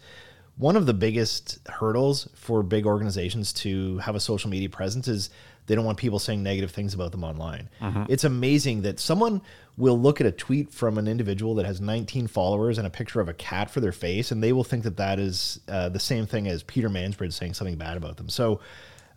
One 0.58 0.76
of 0.76 0.86
the 0.86 0.94
biggest 0.94 1.60
hurdles 1.68 2.30
for 2.36 2.62
big 2.62 2.86
organizations 2.86 3.52
to 3.54 3.98
have 3.98 4.16
a 4.16 4.20
social 4.20 4.50
media 4.52 4.70
presence 4.70 5.08
is 5.08 5.32
they 5.66 5.74
don't 5.74 5.86
want 5.86 5.98
people 5.98 6.20
saying 6.20 6.44
negative 6.44 6.70
things 6.72 6.94
about 6.94 7.12
them 7.12 7.24
online. 7.24 7.70
It's 8.10 8.24
amazing 8.24 8.84
that 8.84 9.00
someone 9.00 9.42
will 9.78 10.00
look 10.00 10.22
at 10.22 10.28
a 10.28 10.32
tweet 10.32 10.72
from 10.72 10.98
an 11.00 11.08
individual 11.08 11.56
that 11.56 11.66
has 11.66 11.82
19 11.82 12.28
followers 12.28 12.78
and 12.78 12.86
a 12.86 12.92
picture 12.92 13.22
of 13.22 13.30
a 13.30 13.34
cat 13.34 13.72
for 13.72 13.80
their 13.80 13.92
face, 13.92 14.32
and 14.32 14.44
they 14.44 14.54
will 14.54 14.64
think 14.64 14.84
that 14.84 14.98
that 14.98 15.18
is 15.18 15.60
uh, 15.68 15.90
the 15.90 16.00
same 16.00 16.28
thing 16.28 16.48
as 16.48 16.62
Peter 16.62 16.90
Mansbridge 16.90 17.34
saying 17.34 17.56
something 17.56 17.76
bad 17.76 17.98
about 17.98 18.18
them. 18.18 18.30
So 18.30 18.60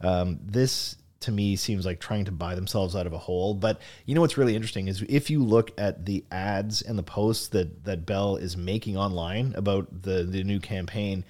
um, 0.00 0.38
this 0.42 0.96
to 1.20 1.32
me 1.32 1.56
seems 1.56 1.86
like 1.86 2.00
trying 2.00 2.26
to 2.26 2.32
buy 2.32 2.54
themselves 2.54 2.94
out 2.94 3.06
of 3.06 3.12
a 3.12 3.18
hole. 3.18 3.54
But 3.54 3.80
you 4.04 4.14
know 4.14 4.20
what's 4.20 4.36
really 4.36 4.54
interesting 4.54 4.88
is 4.88 5.02
if 5.08 5.30
you 5.30 5.42
look 5.42 5.72
at 5.78 6.04
the 6.04 6.24
ads 6.30 6.82
and 6.82 6.98
the 6.98 7.02
posts 7.02 7.48
that 7.48 7.84
that 7.84 8.06
Bell 8.06 8.36
is 8.36 8.56
making 8.56 8.96
online 8.96 9.54
about 9.56 10.02
the 10.02 10.24
the 10.24 10.44
new 10.44 10.60
campaign, 10.60 11.24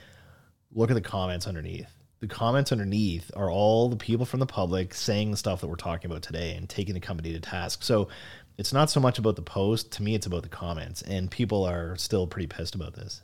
look 0.72 0.90
at 0.90 0.94
the 0.94 1.00
comments 1.00 1.46
underneath. 1.46 1.90
The 2.20 2.26
comments 2.26 2.72
underneath 2.72 3.30
are 3.36 3.50
all 3.50 3.88
the 3.88 3.96
people 3.96 4.24
from 4.24 4.40
the 4.40 4.46
public 4.46 4.94
saying 4.94 5.30
the 5.30 5.36
stuff 5.36 5.60
that 5.60 5.68
we're 5.68 5.76
talking 5.76 6.10
about 6.10 6.22
today 6.22 6.54
and 6.54 6.68
taking 6.68 6.94
the 6.94 7.00
company 7.00 7.32
to 7.32 7.40
task. 7.40 7.82
So 7.82 8.08
it's 8.56 8.72
not 8.72 8.90
so 8.90 8.98
much 9.00 9.18
about 9.18 9.36
the 9.36 9.42
post. 9.42 9.92
To 9.92 10.02
me, 10.02 10.14
it's 10.14 10.26
about 10.26 10.42
the 10.42 10.48
comments, 10.48 11.02
and 11.02 11.30
people 11.30 11.64
are 11.64 11.96
still 11.96 12.26
pretty 12.26 12.46
pissed 12.46 12.74
about 12.74 12.94
this. 12.94 13.20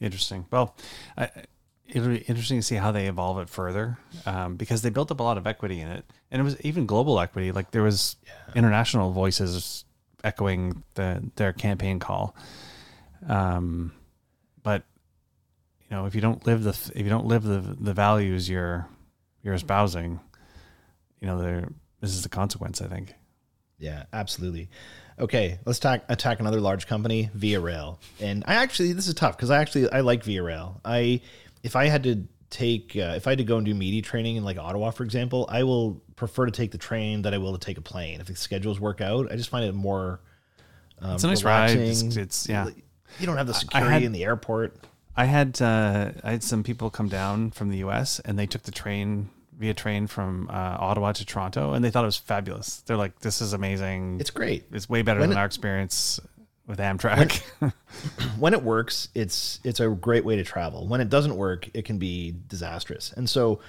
Interesting. 0.00 0.46
Well, 0.50 0.74
I, 1.18 1.28
it'll 1.94 2.08
be 2.08 2.18
interesting 2.18 2.58
to 2.58 2.62
see 2.62 2.76
how 2.76 2.92
they 2.92 3.06
evolve 3.06 3.38
it 3.38 3.48
further 3.48 3.98
um, 4.26 4.56
because 4.56 4.82
they 4.82 4.90
built 4.90 5.10
up 5.10 5.20
a 5.20 5.22
lot 5.22 5.38
of 5.38 5.46
equity 5.46 5.80
in 5.80 5.88
it, 5.88 6.04
and 6.30 6.40
it 6.40 6.44
was 6.44 6.60
even 6.62 6.86
global 6.86 7.20
equity. 7.20 7.52
Like 7.52 7.70
there 7.70 7.82
was 7.82 8.16
international 8.54 9.12
voices 9.12 9.84
echoing 10.24 10.82
the 10.94 11.22
their 11.36 11.52
campaign 11.52 11.98
call. 11.98 12.34
Um, 13.28 13.92
but 14.62 14.84
you 15.88 15.96
know, 15.96 16.06
if 16.06 16.14
you 16.14 16.20
don't 16.20 16.46
live 16.46 16.62
the 16.62 16.70
if 16.94 17.02
you 17.04 17.10
don't 17.10 17.26
live 17.26 17.42
the 17.42 17.76
the 17.80 17.94
values 17.94 18.48
you're 18.48 18.88
you're 19.42 19.54
espousing, 19.54 20.20
you 21.20 21.26
know, 21.26 21.40
there 21.40 21.68
this 22.00 22.10
is 22.10 22.22
the 22.22 22.28
consequence. 22.28 22.80
I 22.80 22.86
think. 22.86 23.14
Yeah, 23.78 24.04
absolutely. 24.12 24.68
Okay, 25.18 25.58
let's 25.66 25.78
talk, 25.78 26.02
attack 26.08 26.40
another 26.40 26.60
large 26.60 26.86
company, 26.86 27.30
Via 27.34 27.60
Rail. 27.60 27.98
And 28.20 28.44
I 28.46 28.54
actually, 28.54 28.94
this 28.94 29.06
is 29.06 29.14
tough 29.14 29.36
because 29.36 29.50
I 29.50 29.60
actually 29.60 29.90
I 29.90 30.00
like 30.00 30.24
Via 30.24 30.42
Rail. 30.42 30.80
I, 30.82 31.20
if 31.62 31.76
I 31.76 31.86
had 31.86 32.02
to 32.04 32.24
take, 32.50 32.96
uh, 32.96 33.14
if 33.16 33.26
I 33.26 33.30
had 33.30 33.38
to 33.38 33.44
go 33.44 33.56
and 33.56 33.66
do 33.66 33.74
media 33.74 34.02
training 34.02 34.36
in 34.36 34.44
like 34.44 34.58
Ottawa, 34.58 34.90
for 34.90 35.04
example, 35.04 35.46
I 35.50 35.62
will 35.62 36.02
prefer 36.16 36.46
to 36.46 36.52
take 36.52 36.70
the 36.72 36.78
train 36.78 37.22
than 37.22 37.32
I 37.34 37.38
will 37.38 37.52
to 37.52 37.58
take 37.58 37.78
a 37.78 37.82
plane. 37.82 38.20
If 38.20 38.26
the 38.26 38.36
schedules 38.36 38.80
work 38.80 39.00
out, 39.00 39.30
I 39.32 39.36
just 39.36 39.50
find 39.50 39.64
it 39.64 39.74
more. 39.74 40.20
Um, 41.00 41.14
It's 41.14 41.24
a 41.24 41.28
nice 41.28 41.44
ride. 41.44 41.70
It's, 41.76 42.02
it's 42.16 42.48
yeah. 42.48 42.68
You 43.18 43.26
don't 43.26 43.36
have 43.36 43.46
the 43.46 43.54
security 43.54 43.90
had- 43.92 44.02
in 44.02 44.12
the 44.12 44.24
airport. 44.24 44.76
I 45.16 45.24
had 45.24 45.60
uh, 45.60 46.12
I 46.22 46.30
had 46.30 46.42
some 46.42 46.62
people 46.62 46.88
come 46.88 47.08
down 47.08 47.50
from 47.50 47.68
the 47.70 47.78
U.S. 47.78 48.20
and 48.20 48.38
they 48.38 48.46
took 48.46 48.62
the 48.62 48.70
train 48.70 49.28
via 49.58 49.74
train 49.74 50.06
from 50.06 50.48
uh, 50.48 50.52
Ottawa 50.78 51.12
to 51.12 51.26
Toronto, 51.26 51.74
and 51.74 51.84
they 51.84 51.90
thought 51.90 52.04
it 52.04 52.06
was 52.06 52.16
fabulous. 52.16 52.80
They're 52.82 52.96
like, 52.96 53.18
"This 53.20 53.42
is 53.42 53.52
amazing. 53.52 54.18
It's 54.20 54.30
great. 54.30 54.64
It's 54.72 54.88
way 54.88 55.02
better 55.02 55.20
When 55.20 55.30
than 55.30 55.36
it- 55.36 55.40
our 55.40 55.46
experience 55.46 56.20
with 56.70 56.78
Amtrak." 56.78 57.42
when 58.38 58.54
it 58.54 58.62
works, 58.62 59.08
it's 59.14 59.60
it's 59.64 59.80
a 59.80 59.88
great 59.88 60.24
way 60.24 60.36
to 60.36 60.44
travel. 60.44 60.86
When 60.88 61.00
it 61.00 61.10
doesn't 61.10 61.36
work, 61.36 61.68
it 61.74 61.84
can 61.84 61.98
be 61.98 62.34
disastrous. 62.48 63.12
And 63.12 63.28
so, 63.28 63.60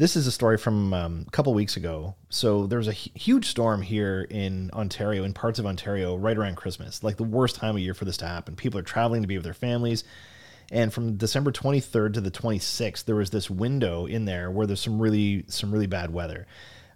this 0.00 0.16
is 0.16 0.26
a 0.26 0.32
story 0.32 0.56
from 0.56 0.94
um, 0.94 1.24
a 1.28 1.30
couple 1.30 1.52
weeks 1.52 1.76
ago. 1.76 2.14
So 2.30 2.66
there 2.66 2.78
was 2.78 2.88
a 2.88 2.92
huge 2.92 3.46
storm 3.46 3.82
here 3.82 4.26
in 4.30 4.70
Ontario, 4.72 5.24
in 5.24 5.34
parts 5.34 5.58
of 5.58 5.66
Ontario, 5.66 6.16
right 6.16 6.38
around 6.38 6.56
Christmas, 6.56 7.04
like 7.04 7.18
the 7.18 7.22
worst 7.22 7.56
time 7.56 7.76
of 7.76 7.82
year 7.82 7.92
for 7.92 8.06
this 8.06 8.16
to 8.16 8.26
happen. 8.26 8.56
People 8.56 8.80
are 8.80 8.82
traveling 8.82 9.20
to 9.20 9.28
be 9.28 9.36
with 9.36 9.44
their 9.44 9.52
families. 9.52 10.04
And 10.72 10.90
from 10.90 11.16
December 11.16 11.52
23rd 11.52 12.14
to 12.14 12.22
the 12.22 12.30
26th, 12.30 13.04
there 13.04 13.16
was 13.16 13.28
this 13.28 13.50
window 13.50 14.06
in 14.06 14.24
there 14.24 14.50
where 14.50 14.66
there's 14.66 14.80
some 14.80 14.98
really 15.00 15.44
some 15.48 15.70
really 15.70 15.86
bad 15.86 16.14
weather. 16.14 16.46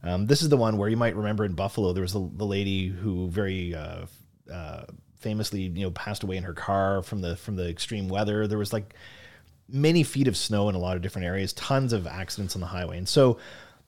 Um, 0.02 0.24
this 0.24 0.40
is 0.40 0.48
the 0.48 0.56
one 0.56 0.78
where 0.78 0.88
you 0.88 0.96
might 0.96 1.14
remember 1.14 1.44
in 1.44 1.52
Buffalo, 1.52 1.92
there 1.92 2.02
was 2.02 2.14
the, 2.14 2.30
the 2.34 2.46
lady 2.46 2.88
who 2.88 3.28
very 3.28 3.74
uh, 3.74 4.06
uh, 4.50 4.84
famously, 5.24 5.62
you 5.62 5.82
know, 5.82 5.90
passed 5.90 6.22
away 6.22 6.36
in 6.36 6.44
her 6.44 6.52
car 6.52 7.02
from 7.02 7.22
the 7.22 7.34
from 7.34 7.56
the 7.56 7.68
extreme 7.68 8.08
weather. 8.08 8.46
There 8.46 8.58
was 8.58 8.72
like 8.72 8.94
many 9.68 10.04
feet 10.04 10.28
of 10.28 10.36
snow 10.36 10.68
in 10.68 10.74
a 10.74 10.78
lot 10.78 10.94
of 10.94 11.02
different 11.02 11.26
areas, 11.26 11.52
tons 11.54 11.92
of 11.92 12.06
accidents 12.06 12.54
on 12.54 12.60
the 12.60 12.68
highway, 12.68 12.98
and 12.98 13.08
so 13.08 13.38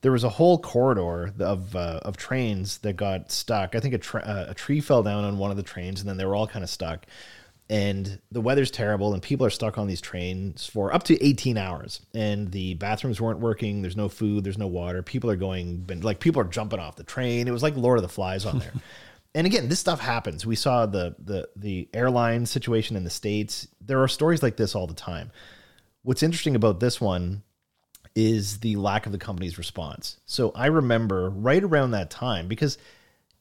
there 0.01 0.11
was 0.11 0.23
a 0.23 0.29
whole 0.29 0.59
corridor 0.59 1.31
of 1.39 1.75
uh, 1.75 1.99
of 2.01 2.17
trains 2.17 2.79
that 2.79 2.97
got 2.97 3.31
stuck. 3.31 3.75
I 3.75 3.79
think 3.79 3.93
a, 3.93 3.99
tra- 3.99 4.21
uh, 4.21 4.45
a 4.49 4.53
tree 4.53 4.81
fell 4.81 5.03
down 5.03 5.23
on 5.23 5.37
one 5.37 5.51
of 5.51 5.57
the 5.57 5.63
trains, 5.63 6.01
and 6.01 6.09
then 6.09 6.17
they 6.17 6.25
were 6.25 6.35
all 6.35 6.47
kind 6.47 6.63
of 6.63 6.69
stuck. 6.69 7.05
And 7.69 8.19
the 8.31 8.39
weather's 8.39 8.71
terrible, 8.71 9.13
and 9.13 9.21
people 9.21 9.45
are 9.45 9.49
stuck 9.49 9.77
on 9.77 9.87
these 9.87 9.99
trains 9.99 10.65
for 10.65 10.93
up 10.93 11.03
to 11.03 11.21
18 11.21 11.57
hours. 11.57 11.99
And 12.13 12.49
the 12.49 12.75
bathrooms 12.75 13.19
weren't 13.19 13.39
working. 13.39 13.81
There's 13.81 13.97
no 13.97 14.07
food. 14.07 14.45
There's 14.45 14.57
no 14.57 14.67
water. 14.67 15.03
People 15.03 15.29
are 15.29 15.35
going, 15.35 15.85
like 16.01 16.21
people 16.21 16.41
are 16.41 16.45
jumping 16.45 16.79
off 16.79 16.95
the 16.95 17.03
train. 17.03 17.45
It 17.45 17.51
was 17.51 17.63
like 17.63 17.75
Lord 17.75 17.97
of 17.97 18.03
the 18.03 18.09
Flies 18.09 18.45
on 18.45 18.59
there. 18.59 18.71
and 19.37 19.45
again, 19.45 19.69
this 19.69 19.79
stuff 19.79 19.99
happens. 19.99 20.47
We 20.47 20.55
saw 20.55 20.87
the 20.87 21.15
the 21.19 21.47
the 21.55 21.87
airline 21.93 22.47
situation 22.47 22.97
in 22.97 23.03
the 23.03 23.11
states. 23.11 23.67
There 23.79 24.01
are 24.01 24.07
stories 24.07 24.41
like 24.41 24.57
this 24.57 24.73
all 24.73 24.87
the 24.87 24.95
time. 24.95 25.31
What's 26.01 26.23
interesting 26.23 26.55
about 26.55 26.79
this 26.79 26.99
one 26.99 27.43
is 28.15 28.61
the 28.61 28.77
lack 28.77 29.05
of 29.05 29.11
the 29.11 29.19
company's 29.19 29.59
response. 29.59 30.19
So 30.25 30.51
I 30.55 30.65
remember 30.65 31.29
right 31.29 31.63
around 31.63 31.91
that 31.91 32.09
time 32.09 32.47
because 32.47 32.79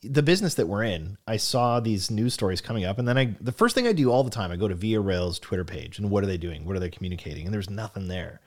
the 0.02 0.22
business 0.22 0.52
that 0.56 0.68
we're 0.68 0.82
in, 0.82 1.16
I 1.26 1.38
saw 1.38 1.80
these 1.80 2.10
news 2.10 2.34
stories 2.34 2.60
coming 2.60 2.84
up, 2.84 2.98
and 2.98 3.08
then 3.08 3.16
I 3.16 3.34
the 3.40 3.50
first 3.50 3.74
thing 3.74 3.86
I 3.86 3.94
do 3.94 4.12
all 4.12 4.22
the 4.22 4.28
time, 4.28 4.52
I 4.52 4.56
go 4.56 4.68
to 4.68 4.74
Via 4.74 5.00
Rail's 5.00 5.38
Twitter 5.38 5.64
page 5.64 5.98
and 5.98 6.10
what 6.10 6.22
are 6.22 6.26
they 6.26 6.36
doing? 6.36 6.66
What 6.66 6.76
are 6.76 6.80
they 6.80 6.90
communicating? 6.90 7.46
And 7.46 7.54
there's 7.54 7.70
nothing 7.70 8.08
there. 8.08 8.42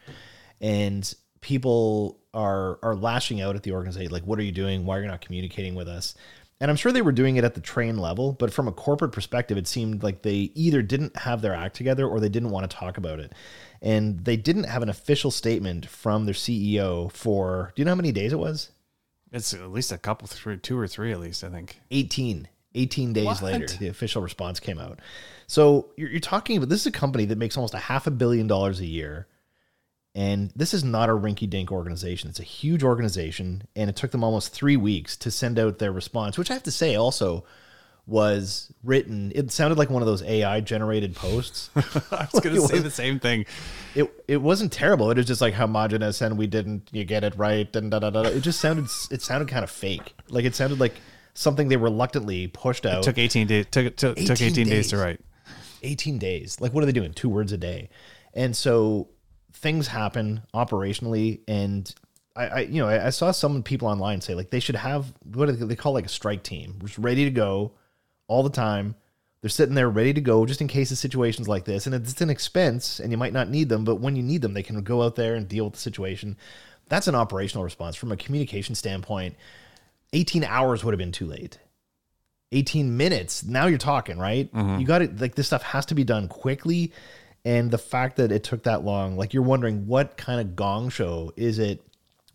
And 0.62 1.12
people 1.42 2.20
are 2.32 2.78
are 2.84 2.96
lashing 2.96 3.42
out 3.42 3.56
at 3.56 3.64
the 3.64 3.72
organization, 3.72 4.12
like, 4.12 4.24
what 4.24 4.38
are 4.38 4.44
you 4.44 4.52
doing? 4.52 4.86
Why 4.86 4.98
are 4.98 5.02
you 5.02 5.08
not 5.08 5.22
communicating 5.22 5.74
with 5.74 5.88
us? 5.88 6.14
And 6.62 6.70
I'm 6.70 6.76
sure 6.76 6.92
they 6.92 7.02
were 7.02 7.14
doing 7.14 7.38
it 7.38 7.46
at 7.46 7.56
the 7.56 7.62
train 7.62 7.98
level, 7.98 8.34
but 8.34 8.52
from 8.52 8.68
a 8.68 8.72
corporate 8.74 9.14
perspective, 9.14 9.58
it 9.58 9.66
seemed 9.68 10.04
like 10.04 10.24
they 10.24 10.52
either 10.56 10.82
didn't 10.82 11.16
have 11.16 11.42
their 11.42 11.54
act 11.54 11.76
together 11.76 12.06
or 12.06 12.20
they 12.20 12.28
didn't 12.28 12.50
want 12.50 12.70
to 12.70 12.76
talk 12.76 12.98
about 12.98 13.20
it. 13.20 13.32
And 13.82 14.20
they 14.26 14.36
didn't 14.36 14.66
have 14.66 14.84
an 14.84 14.90
official 14.90 15.32
statement 15.32 15.86
from 15.86 16.26
their 16.26 16.34
CEO 16.34 17.10
for, 17.14 17.72
do 17.76 17.82
you 17.82 17.86
know 17.86 17.92
how 17.92 17.96
many 17.96 18.12
days 18.12 18.34
it 18.34 18.40
was? 18.40 18.72
it's 19.32 19.54
at 19.54 19.72
least 19.72 19.92
a 19.92 19.98
couple, 19.98 20.28
three, 20.28 20.58
two 20.58 20.78
or 20.78 20.88
three 20.88 21.12
at 21.12 21.20
least. 21.20 21.44
I 21.44 21.50
think. 21.50 21.80
18 21.92 22.48
18 22.76 23.14
days 23.14 23.26
What? 23.26 23.42
later 23.42 23.66
the 23.66 23.88
official 23.88 24.22
response 24.22 24.60
came 24.60 24.78
out 24.78 25.00
so 25.48 25.90
you're, 25.98 26.10
you're 26.10 26.20
talking 26.20 26.56
about 26.56 26.70
this 26.70 26.82
is 26.82 26.86
a 26.86 26.92
company 26.92 27.26
that 27.26 27.38
makes 27.40 27.58
almost 27.58 27.74
a 27.74 27.80
half 27.80 28.06
a 28.06 28.12
billion 28.12 28.46
dollars 28.46 28.80
a 28.80 28.86
year 28.86 29.26
and 30.16 30.52
this 30.56 30.74
is 30.74 30.84
not 30.84 31.10
a 31.10 31.14
rinky-dink 31.14 31.72
organization 31.72 32.30
it's 32.30 32.40
a 32.40 32.44
huge 32.44 32.84
organization 32.84 33.64
and 33.76 33.90
it 33.90 33.96
took 33.96 34.12
them 34.12 34.24
almost 34.24 34.54
three 34.54 34.78
weeks 34.78 35.16
to 35.16 35.30
send 35.30 35.60
out 35.60 35.80
their 35.80 35.92
response 35.92 36.38
which 36.38 36.50
i 36.50 36.54
have 36.54 36.64
to 36.64 36.72
say 36.72 36.96
also 36.96 37.44
was 38.08 38.74
written 38.84 39.32
it 39.36 39.52
sounded 39.52 39.78
like 39.78 39.90
one 39.90 40.02
of 40.02 40.08
those 40.08 40.24
ai 40.24 40.60
generated 40.62 41.16
posts 41.16 41.70
I 41.76 42.28
was 42.32 42.42
going 42.42 42.56
to 42.56 42.62
say 42.62 42.80
the 42.80 42.90
same 42.90 43.20
thing. 43.20 43.46
it 43.94 44.12
it 44.28 44.38
wasn't 44.38 44.72
terrible. 44.72 45.12
It 45.12 45.18
was 45.18 45.28
just 45.28 45.42
like 45.42 45.54
homogenous, 45.54 46.22
and 46.22 46.38
we 46.38 46.48
didn't 46.48 46.90
you 46.92 47.06
get 47.06 47.24
it 47.24 47.36
right, 47.38 47.74
and 47.76 47.92
da 47.92 48.00
da 48.00 48.10
da. 48.10 48.22
It 48.24 48.42
just 48.42 48.60
sounded 48.60 48.86
it 49.12 49.22
sounded 49.22 49.48
kind 49.48 49.64
of 49.64 49.70
fake. 49.70 50.16
Like 50.30 50.46
it 50.46 50.56
sounded 50.56 50.80
like 50.80 50.96
something 51.34 51.70
they 51.70 51.78
reluctantly 51.78 52.48
pushed 52.48 52.86
out. 52.86 53.04
Took 53.04 53.18
18 53.18 53.48
days. 53.48 53.66
Took 53.72 53.96
took, 53.96 54.18
took 54.18 54.42
18 54.42 54.48
18 54.48 54.70
days 54.70 54.90
to 54.90 54.98
write. 54.98 55.22
18 55.82 56.18
days. 56.18 56.60
Like, 56.60 56.74
what 56.74 56.84
are 56.84 56.86
they 56.86 56.92
doing? 56.92 57.14
Two 57.14 57.30
words 57.30 57.52
a 57.52 57.58
day. 57.58 57.90
And 58.34 58.56
so 58.56 59.08
things 59.60 59.88
happen 59.88 60.42
operationally. 60.54 61.42
And 61.48 61.94
I, 62.36 62.48
I 62.48 62.60
you 62.62 62.82
know, 62.82 62.88
I, 62.88 63.08
I 63.08 63.10
saw 63.10 63.32
some 63.32 63.64
people 63.64 63.88
online 63.88 64.22
say 64.22 64.36
like 64.36 64.50
they 64.50 64.60
should 64.60 64.76
have 64.76 65.14
what 65.34 65.48
do 65.48 65.52
they, 65.52 65.66
they 65.66 65.76
call 65.76 65.94
like 65.94 66.06
a 66.06 66.10
strike 66.10 66.44
team, 66.44 66.80
just 66.84 66.98
ready 66.98 67.26
to 67.26 67.32
go 67.32 67.74
all 68.28 68.44
the 68.44 68.50
time. 68.50 68.96
They're 69.42 69.50
sitting 69.50 69.76
there 69.76 69.90
ready 69.90 70.14
to 70.14 70.22
go 70.22 70.46
just 70.46 70.60
in 70.60 70.68
case 70.68 70.92
of 70.92 70.98
situations 70.98 71.48
like 71.48 71.64
this. 71.64 71.86
And 71.86 71.96
it's 71.96 72.20
an 72.20 72.30
expense 72.30 73.00
and 73.00 73.12
you 73.12 73.18
might 73.18 73.32
not 73.32 73.50
need 73.50 73.70
them, 73.70 73.86
but 73.86 73.96
when 73.96 74.16
you 74.18 74.24
need 74.24 74.42
them, 74.42 74.54
they 74.54 74.64
can 74.64 74.82
go 74.84 75.02
out 75.02 75.16
there 75.16 75.36
and 75.36 75.48
deal 75.48 75.66
with 75.66 75.76
the 75.76 75.80
situation. 75.80 76.36
That's 76.90 77.08
an 77.08 77.16
operational 77.16 77.64
response. 77.64 77.96
From 77.96 78.12
a 78.12 78.18
communication 78.18 78.76
standpoint, 78.76 79.36
18 80.12 80.44
hours 80.44 80.84
would 80.84 80.94
have 80.94 81.00
been 81.00 81.14
too 81.14 81.26
late. 81.26 81.58
18 82.52 82.98
minutes. 82.98 83.44
Now 83.44 83.68
you're 83.68 83.78
talking, 83.78 84.18
right? 84.18 84.52
Mm-hmm. 84.52 84.80
You 84.80 84.88
got 84.88 85.02
it. 85.02 85.22
Like 85.22 85.36
this 85.36 85.48
stuff 85.48 85.64
has 85.64 85.86
to 85.88 85.96
be 85.96 86.04
done 86.04 86.28
quickly. 86.28 86.92
And 87.46 87.72
the 87.72 87.78
fact 87.78 88.18
that 88.18 88.32
it 88.32 88.44
took 88.44 88.64
that 88.64 88.84
long, 88.84 89.18
like 89.18 89.34
you're 89.34 89.44
wondering 89.44 89.88
what 89.88 90.18
kind 90.18 90.42
of 90.42 90.56
gong 90.56 90.90
show 90.90 91.32
is 91.36 91.60
it? 91.60 91.82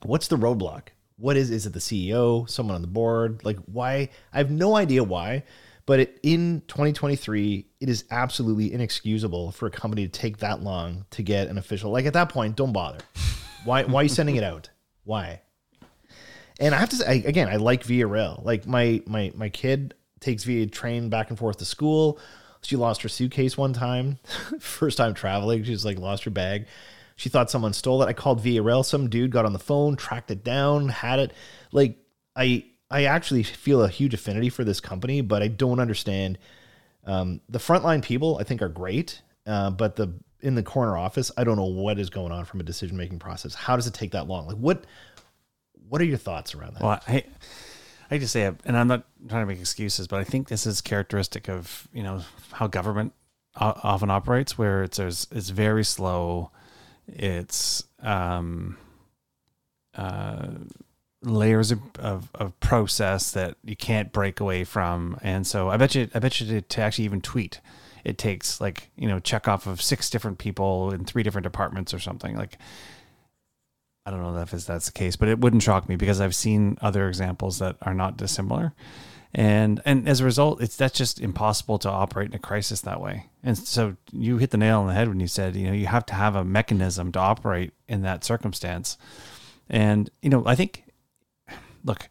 What's 0.02 0.28
the 0.28 0.36
roadblock? 0.36 0.88
What 1.16 1.36
is, 1.36 1.50
is 1.50 1.66
it 1.66 1.72
the 1.72 1.78
CEO, 1.78 2.48
someone 2.48 2.74
on 2.74 2.80
the 2.82 2.88
board? 2.88 3.44
Like 3.44 3.58
why? 3.66 4.08
I 4.32 4.38
have 4.38 4.50
no 4.50 4.76
idea 4.76 5.04
why, 5.04 5.44
but 5.86 6.00
it, 6.00 6.20
in 6.22 6.62
2023, 6.68 7.66
it 7.80 7.88
is 7.88 8.04
absolutely 8.10 8.72
inexcusable 8.72 9.52
for 9.52 9.66
a 9.66 9.70
company 9.70 10.06
to 10.06 10.10
take 10.10 10.38
that 10.38 10.62
long 10.62 11.04
to 11.10 11.22
get 11.22 11.48
an 11.48 11.58
official. 11.58 11.90
Like 11.90 12.06
at 12.06 12.14
that 12.14 12.30
point, 12.30 12.56
don't 12.56 12.72
bother. 12.72 12.98
Why, 13.64 13.84
why 13.84 14.00
are 14.00 14.02
you 14.02 14.08
sending 14.08 14.36
it 14.36 14.44
out? 14.44 14.70
Why? 15.04 15.40
And 16.60 16.74
I 16.74 16.78
have 16.78 16.90
to 16.90 16.96
say 16.96 17.24
again, 17.24 17.48
I 17.48 17.56
like 17.56 17.88
Rail. 17.88 18.40
Like 18.44 18.66
my 18.66 19.02
my 19.06 19.32
my 19.34 19.48
kid 19.48 19.94
takes 20.20 20.44
via 20.44 20.66
train 20.66 21.08
back 21.08 21.30
and 21.30 21.38
forth 21.38 21.58
to 21.58 21.64
school. 21.64 22.18
She 22.64 22.76
lost 22.76 23.02
her 23.02 23.08
suitcase 23.08 23.56
one 23.56 23.72
time, 23.72 24.18
first 24.58 24.96
time 24.98 25.14
traveling. 25.14 25.64
She's 25.64 25.84
like 25.84 25.98
lost 25.98 26.24
her 26.24 26.30
bag. 26.30 26.66
She 27.16 27.28
thought 27.28 27.50
someone 27.50 27.72
stole 27.72 28.02
it. 28.02 28.06
I 28.06 28.12
called 28.12 28.44
Rail. 28.44 28.82
Some 28.82 29.08
dude 29.08 29.30
got 29.30 29.44
on 29.44 29.52
the 29.52 29.58
phone, 29.58 29.96
tracked 29.96 30.30
it 30.30 30.42
down, 30.42 30.88
had 30.88 31.20
it. 31.20 31.32
Like 31.70 31.98
I, 32.34 32.64
I 32.90 33.04
actually 33.04 33.44
feel 33.44 33.82
a 33.82 33.88
huge 33.88 34.14
affinity 34.14 34.48
for 34.48 34.64
this 34.64 34.80
company, 34.80 35.20
but 35.20 35.42
I 35.42 35.48
don't 35.48 35.80
understand. 35.80 36.38
Um, 37.06 37.40
the 37.48 37.58
frontline 37.58 38.02
people 38.02 38.38
I 38.38 38.44
think 38.44 38.62
are 38.62 38.68
great, 38.68 39.20
uh, 39.46 39.70
but 39.70 39.96
the 39.96 40.14
in 40.40 40.54
the 40.54 40.62
corner 40.62 40.96
office, 40.96 41.30
I 41.36 41.44
don't 41.44 41.56
know 41.56 41.64
what 41.64 41.98
is 41.98 42.10
going 42.10 42.30
on 42.30 42.44
from 42.44 42.60
a 42.60 42.62
decision 42.62 42.96
making 42.96 43.18
process. 43.18 43.54
How 43.54 43.76
does 43.76 43.86
it 43.86 43.94
take 43.94 44.12
that 44.12 44.26
long? 44.26 44.46
Like 44.46 44.56
what, 44.56 44.84
what 45.88 46.00
are 46.00 46.04
your 46.04 46.18
thoughts 46.18 46.54
around 46.54 46.74
that? 46.74 46.82
Well, 46.82 47.00
I, 47.08 47.24
I 48.10 48.18
just 48.18 48.32
say, 48.32 48.50
and 48.64 48.76
I'm 48.76 48.88
not 48.88 49.04
trying 49.28 49.42
to 49.42 49.46
make 49.46 49.60
excuses, 49.60 50.06
but 50.06 50.20
I 50.20 50.24
think 50.24 50.48
this 50.48 50.66
is 50.66 50.80
characteristic 50.80 51.48
of 51.48 51.88
you 51.92 52.02
know 52.02 52.22
how 52.52 52.66
government 52.66 53.12
often 53.56 54.10
operates, 54.10 54.58
where 54.58 54.82
it's 54.82 54.98
it's 54.98 55.50
very 55.50 55.84
slow. 55.84 56.50
It's 57.06 57.84
um, 58.00 58.78
uh, 59.94 60.48
layers 61.22 61.70
of, 61.70 61.80
of, 61.98 62.30
of, 62.34 62.58
process 62.60 63.30
that 63.32 63.56
you 63.62 63.76
can't 63.76 64.10
break 64.12 64.40
away 64.40 64.64
from, 64.64 65.18
and 65.22 65.46
so 65.46 65.68
I 65.68 65.76
bet 65.76 65.94
you, 65.94 66.08
I 66.14 66.18
bet 66.18 66.40
you 66.40 66.46
to, 66.46 66.60
to 66.62 66.80
actually 66.80 67.04
even 67.04 67.20
tweet, 67.20 67.60
it 68.04 68.18
takes 68.18 68.60
like 68.60 68.90
you 68.96 69.08
know 69.08 69.20
check 69.20 69.48
off 69.48 69.66
of 69.66 69.80
six 69.82 70.10
different 70.10 70.38
people 70.38 70.92
in 70.92 71.04
three 71.04 71.22
different 71.22 71.44
departments 71.44 71.92
or 71.92 71.98
something 71.98 72.36
like 72.36 72.58
I 74.06 74.10
don't 74.10 74.20
know 74.20 74.36
if 74.38 74.50
that's 74.50 74.86
the 74.86 74.92
case, 74.92 75.16
but 75.16 75.28
it 75.28 75.38
wouldn't 75.38 75.62
shock 75.62 75.88
me 75.88 75.96
because 75.96 76.20
I've 76.20 76.34
seen 76.34 76.76
other 76.82 77.08
examples 77.08 77.58
that 77.58 77.76
are 77.82 77.94
not 77.94 78.18
dissimilar. 78.18 78.74
And 79.34 79.80
and 79.84 80.08
as 80.08 80.20
a 80.20 80.24
result, 80.24 80.62
it's 80.62 80.76
that's 80.76 80.96
just 80.96 81.20
impossible 81.20 81.78
to 81.80 81.90
operate 81.90 82.28
in 82.28 82.34
a 82.34 82.38
crisis 82.38 82.82
that 82.82 83.00
way. 83.00 83.30
And 83.42 83.58
so 83.58 83.96
you 84.12 84.38
hit 84.38 84.50
the 84.50 84.58
nail 84.58 84.80
on 84.80 84.86
the 84.86 84.94
head 84.94 85.08
when 85.08 85.20
you 85.20 85.26
said, 85.26 85.56
you 85.56 85.66
know, 85.66 85.72
you 85.72 85.86
have 85.86 86.06
to 86.06 86.14
have 86.14 86.36
a 86.36 86.44
mechanism 86.44 87.10
to 87.12 87.18
operate 87.18 87.72
in 87.88 88.02
that 88.02 88.24
circumstance. 88.24 88.96
And 89.68 90.10
you 90.22 90.30
know, 90.30 90.44
I 90.46 90.54
think 90.54 90.84
look, 91.82 92.08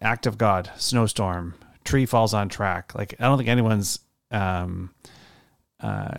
act 0.00 0.26
of 0.26 0.38
God, 0.38 0.70
snowstorm, 0.76 1.54
tree 1.84 2.06
falls 2.06 2.34
on 2.34 2.48
track. 2.48 2.94
Like 2.94 3.14
I 3.20 3.24
don't 3.24 3.36
think 3.36 3.50
anyone's 3.50 4.00
um 4.32 4.90
uh 5.80 6.16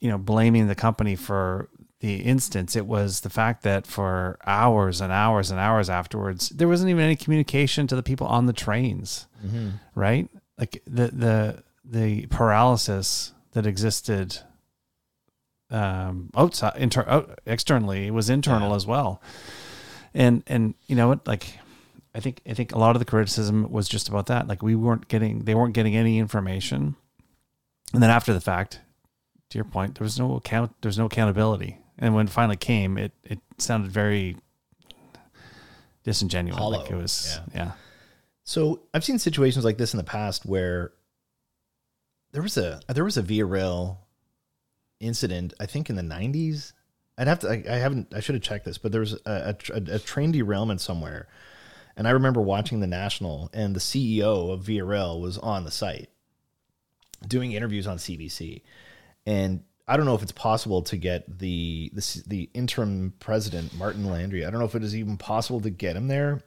you 0.00 0.10
know 0.10 0.18
blaming 0.18 0.66
the 0.66 0.74
company 0.74 1.16
for 1.16 1.70
the 2.02 2.16
instance. 2.16 2.74
It 2.74 2.84
was 2.84 3.20
the 3.20 3.30
fact 3.30 3.62
that 3.62 3.86
for 3.86 4.36
hours 4.44 5.00
and 5.00 5.12
hours 5.12 5.52
and 5.52 5.60
hours 5.60 5.88
afterwards, 5.88 6.48
there 6.48 6.66
wasn't 6.66 6.90
even 6.90 7.04
any 7.04 7.14
communication 7.14 7.86
to 7.86 7.96
the 7.96 8.02
people 8.02 8.26
on 8.26 8.46
the 8.46 8.52
trains, 8.52 9.28
mm-hmm. 9.42 9.70
right? 9.94 10.28
Like 10.58 10.82
the 10.84 11.06
the 11.06 11.62
the 11.84 12.26
paralysis 12.26 13.32
that 13.52 13.66
existed 13.66 14.38
um, 15.70 16.30
outside, 16.36 16.74
inter, 16.76 17.04
out, 17.06 17.38
externally, 17.46 18.10
was 18.10 18.28
internal 18.28 18.70
yeah. 18.70 18.76
as 18.76 18.86
well. 18.86 19.22
And 20.12 20.42
and 20.48 20.74
you 20.86 20.96
know 20.96 21.08
what, 21.08 21.26
like. 21.26 21.58
I 22.14 22.20
think 22.20 22.42
I 22.46 22.52
think 22.52 22.74
a 22.74 22.78
lot 22.78 22.94
of 22.94 23.00
the 23.00 23.06
criticism 23.06 23.72
was 23.72 23.88
just 23.88 24.10
about 24.10 24.26
that. 24.26 24.46
Like 24.46 24.62
we 24.62 24.74
weren't 24.74 25.08
getting, 25.08 25.44
they 25.44 25.54
weren't 25.54 25.72
getting 25.72 25.96
any 25.96 26.18
information, 26.18 26.94
and 27.94 28.02
then 28.02 28.10
after 28.10 28.34
the 28.34 28.40
fact, 28.40 28.80
to 29.48 29.56
your 29.56 29.64
point, 29.64 29.94
there 29.94 30.04
was 30.04 30.18
no 30.18 30.36
account, 30.36 30.72
there's 30.82 30.98
no 30.98 31.06
accountability 31.06 31.78
and 32.02 32.16
when 32.16 32.26
it 32.26 32.30
finally 32.30 32.56
came, 32.56 32.98
it 32.98 33.12
it 33.22 33.38
sounded 33.58 33.90
very 33.90 34.36
disingenuous. 36.02 36.58
Hollow. 36.58 36.80
Like 36.80 36.90
it 36.90 36.96
was, 36.96 37.38
yeah. 37.54 37.64
yeah. 37.64 37.72
So 38.42 38.82
I've 38.92 39.04
seen 39.04 39.20
situations 39.20 39.64
like 39.64 39.78
this 39.78 39.94
in 39.94 39.98
the 39.98 40.04
past 40.04 40.44
where 40.44 40.92
there 42.32 42.42
was 42.42 42.58
a 42.58 42.80
there 42.88 43.04
was 43.04 43.16
a 43.16 43.22
Via 43.22 43.46
Rail 43.46 44.00
incident. 44.98 45.54
I 45.60 45.66
think 45.66 45.88
in 45.88 45.96
the 45.96 46.02
'90s. 46.02 46.72
I'd 47.16 47.28
have 47.28 47.38
to. 47.40 47.50
I, 47.50 47.62
I 47.68 47.76
haven't. 47.76 48.12
I 48.12 48.20
should 48.20 48.34
have 48.34 48.42
checked 48.42 48.64
this, 48.64 48.78
but 48.78 48.90
there 48.90 49.02
was 49.02 49.12
a, 49.24 49.54
a, 49.72 49.94
a 49.94 49.98
train 50.00 50.32
derailment 50.32 50.80
somewhere, 50.80 51.28
and 51.96 52.08
I 52.08 52.10
remember 52.10 52.40
watching 52.40 52.80
the 52.80 52.86
National, 52.88 53.48
and 53.52 53.76
the 53.76 53.80
CEO 53.80 54.50
of 54.52 54.62
Via 54.62 54.84
Rail 54.84 55.20
was 55.20 55.38
on 55.38 55.64
the 55.64 55.70
site 55.70 56.08
doing 57.28 57.52
interviews 57.52 57.86
on 57.86 57.98
CBC, 57.98 58.62
and 59.24 59.62
I 59.92 59.98
don't 59.98 60.06
know 60.06 60.14
if 60.14 60.22
it's 60.22 60.32
possible 60.32 60.80
to 60.84 60.96
get 60.96 61.38
the, 61.38 61.90
the 61.92 62.22
the 62.26 62.50
interim 62.54 63.12
president 63.20 63.76
Martin 63.76 64.06
Landry. 64.06 64.46
I 64.46 64.50
don't 64.50 64.58
know 64.58 64.64
if 64.64 64.74
it 64.74 64.82
is 64.82 64.96
even 64.96 65.18
possible 65.18 65.60
to 65.60 65.68
get 65.68 65.96
him 65.96 66.08
there, 66.08 66.40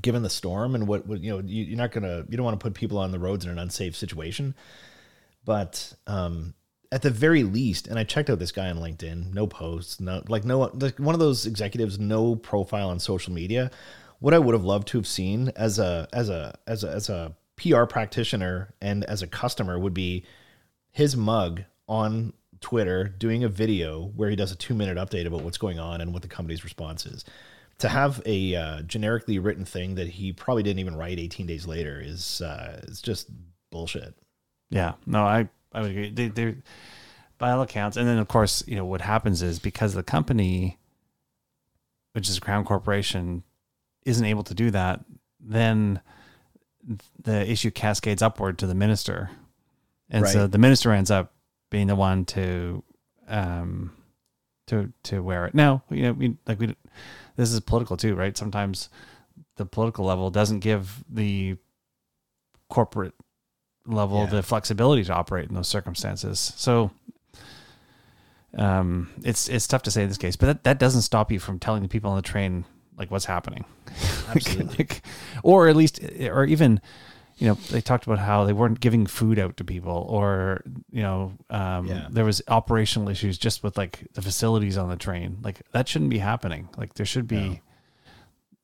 given 0.00 0.22
the 0.22 0.30
storm 0.30 0.76
and 0.76 0.86
what, 0.86 1.04
what 1.04 1.20
you 1.20 1.32
know. 1.32 1.42
You, 1.44 1.74
are 1.74 1.78
not 1.78 1.90
gonna 1.90 2.24
you 2.28 2.36
don't 2.36 2.44
want 2.44 2.60
to 2.60 2.62
put 2.62 2.74
people 2.74 2.98
on 2.98 3.10
the 3.10 3.18
roads 3.18 3.44
in 3.44 3.50
an 3.50 3.58
unsafe 3.58 3.96
situation. 3.96 4.54
But 5.44 5.94
um, 6.06 6.54
at 6.92 7.02
the 7.02 7.10
very 7.10 7.42
least, 7.42 7.88
and 7.88 7.98
I 7.98 8.04
checked 8.04 8.30
out 8.30 8.38
this 8.38 8.52
guy 8.52 8.70
on 8.70 8.76
LinkedIn. 8.76 9.34
No 9.34 9.48
posts, 9.48 9.98
no 9.98 10.22
like 10.28 10.44
no 10.44 10.70
like 10.72 10.96
one 11.00 11.16
of 11.16 11.18
those 11.18 11.44
executives, 11.44 11.98
no 11.98 12.36
profile 12.36 12.90
on 12.90 13.00
social 13.00 13.32
media. 13.32 13.72
What 14.20 14.32
I 14.32 14.38
would 14.38 14.54
have 14.54 14.64
loved 14.64 14.86
to 14.88 14.98
have 14.98 15.08
seen 15.08 15.50
as 15.56 15.80
a 15.80 16.06
as 16.12 16.28
a 16.28 16.56
as 16.68 16.84
a 16.84 16.90
as 16.92 17.08
a 17.08 17.34
PR 17.56 17.82
practitioner 17.86 18.74
and 18.80 19.02
as 19.02 19.22
a 19.22 19.26
customer 19.26 19.76
would 19.76 19.94
be 19.94 20.24
his 20.92 21.16
mug 21.16 21.64
on 21.88 22.32
Twitter 22.60 23.04
doing 23.04 23.44
a 23.44 23.48
video 23.48 24.12
where 24.16 24.30
he 24.30 24.36
does 24.36 24.52
a 24.52 24.56
two 24.56 24.74
minute 24.74 24.96
update 24.96 25.26
about 25.26 25.42
what's 25.42 25.58
going 25.58 25.78
on 25.78 26.00
and 26.00 26.12
what 26.12 26.22
the 26.22 26.28
company's 26.28 26.64
response 26.64 27.06
is. 27.06 27.24
To 27.78 27.88
have 27.88 28.22
a 28.24 28.54
uh, 28.54 28.82
generically 28.82 29.38
written 29.38 29.66
thing 29.66 29.96
that 29.96 30.08
he 30.08 30.32
probably 30.32 30.62
didn't 30.62 30.78
even 30.78 30.96
write 30.96 31.18
18 31.18 31.46
days 31.46 31.66
later 31.66 32.00
is 32.02 32.40
uh, 32.40 32.80
is 32.84 33.02
just 33.02 33.28
bullshit. 33.70 34.14
Yeah, 34.70 34.94
no, 35.06 35.22
I 35.22 35.48
I 35.72 35.82
would 35.82 35.90
agree. 35.90 36.10
They, 36.10 36.28
they're 36.28 36.56
by 37.38 37.50
all 37.50 37.62
accounts, 37.62 37.96
and 37.96 38.08
then 38.08 38.18
of 38.18 38.28
course, 38.28 38.64
you 38.66 38.76
know 38.76 38.86
what 38.86 39.02
happens 39.02 39.42
is 39.42 39.58
because 39.58 39.92
the 39.92 40.02
company, 40.02 40.78
which 42.12 42.28
is 42.30 42.38
a 42.38 42.40
crown 42.40 42.64
corporation, 42.64 43.42
isn't 44.06 44.24
able 44.24 44.44
to 44.44 44.54
do 44.54 44.70
that, 44.70 45.04
then 45.38 46.00
the 47.22 47.50
issue 47.50 47.70
cascades 47.70 48.22
upward 48.22 48.58
to 48.58 48.66
the 48.66 48.74
minister, 48.74 49.30
and 50.08 50.22
right. 50.22 50.32
so 50.32 50.46
the 50.46 50.58
minister 50.58 50.92
ends 50.92 51.10
up 51.10 51.32
being 51.70 51.86
the 51.86 51.96
one 51.96 52.24
to 52.24 52.82
um 53.28 53.92
to 54.66 54.92
to 55.04 55.20
wear 55.20 55.46
it. 55.46 55.54
Now, 55.54 55.82
you 55.90 56.02
know, 56.02 56.12
we 56.12 56.36
like 56.46 56.58
we 56.58 56.74
this 57.36 57.52
is 57.52 57.60
political 57.60 57.96
too, 57.96 58.14
right? 58.14 58.36
Sometimes 58.36 58.88
the 59.56 59.66
political 59.66 60.04
level 60.04 60.30
doesn't 60.30 60.60
give 60.60 61.04
the 61.08 61.56
corporate 62.68 63.14
level 63.86 64.24
yeah. 64.24 64.26
the 64.26 64.42
flexibility 64.42 65.04
to 65.04 65.14
operate 65.14 65.48
in 65.48 65.54
those 65.54 65.68
circumstances. 65.68 66.52
So 66.56 66.90
um 68.56 69.10
it's 69.22 69.48
it's 69.48 69.66
tough 69.66 69.82
to 69.82 69.90
say 69.90 70.02
in 70.02 70.08
this 70.08 70.18
case, 70.18 70.36
but 70.36 70.46
that, 70.46 70.64
that 70.64 70.78
doesn't 70.78 71.02
stop 71.02 71.30
you 71.30 71.38
from 71.38 71.58
telling 71.58 71.82
the 71.82 71.88
people 71.88 72.10
on 72.10 72.16
the 72.16 72.22
train 72.22 72.64
like 72.96 73.10
what's 73.10 73.26
happening. 73.26 73.64
Absolutely. 74.28 74.76
like, 74.78 75.02
or 75.42 75.68
at 75.68 75.76
least 75.76 76.00
or 76.20 76.44
even 76.44 76.80
you 77.38 77.48
know, 77.48 77.54
they 77.70 77.82
talked 77.82 78.06
about 78.06 78.18
how 78.18 78.44
they 78.44 78.54
weren't 78.54 78.80
giving 78.80 79.06
food 79.06 79.38
out 79.38 79.58
to 79.58 79.64
people, 79.64 80.06
or 80.08 80.62
you 80.90 81.02
know, 81.02 81.32
um, 81.50 81.86
yeah. 81.86 82.08
there 82.10 82.24
was 82.24 82.40
operational 82.48 83.10
issues 83.10 83.36
just 83.36 83.62
with 83.62 83.76
like 83.76 84.06
the 84.14 84.22
facilities 84.22 84.78
on 84.78 84.88
the 84.88 84.96
train. 84.96 85.38
Like 85.42 85.60
that 85.72 85.86
shouldn't 85.86 86.10
be 86.10 86.18
happening. 86.18 86.68
Like 86.78 86.94
there 86.94 87.04
should 87.04 87.28
be, 87.28 87.60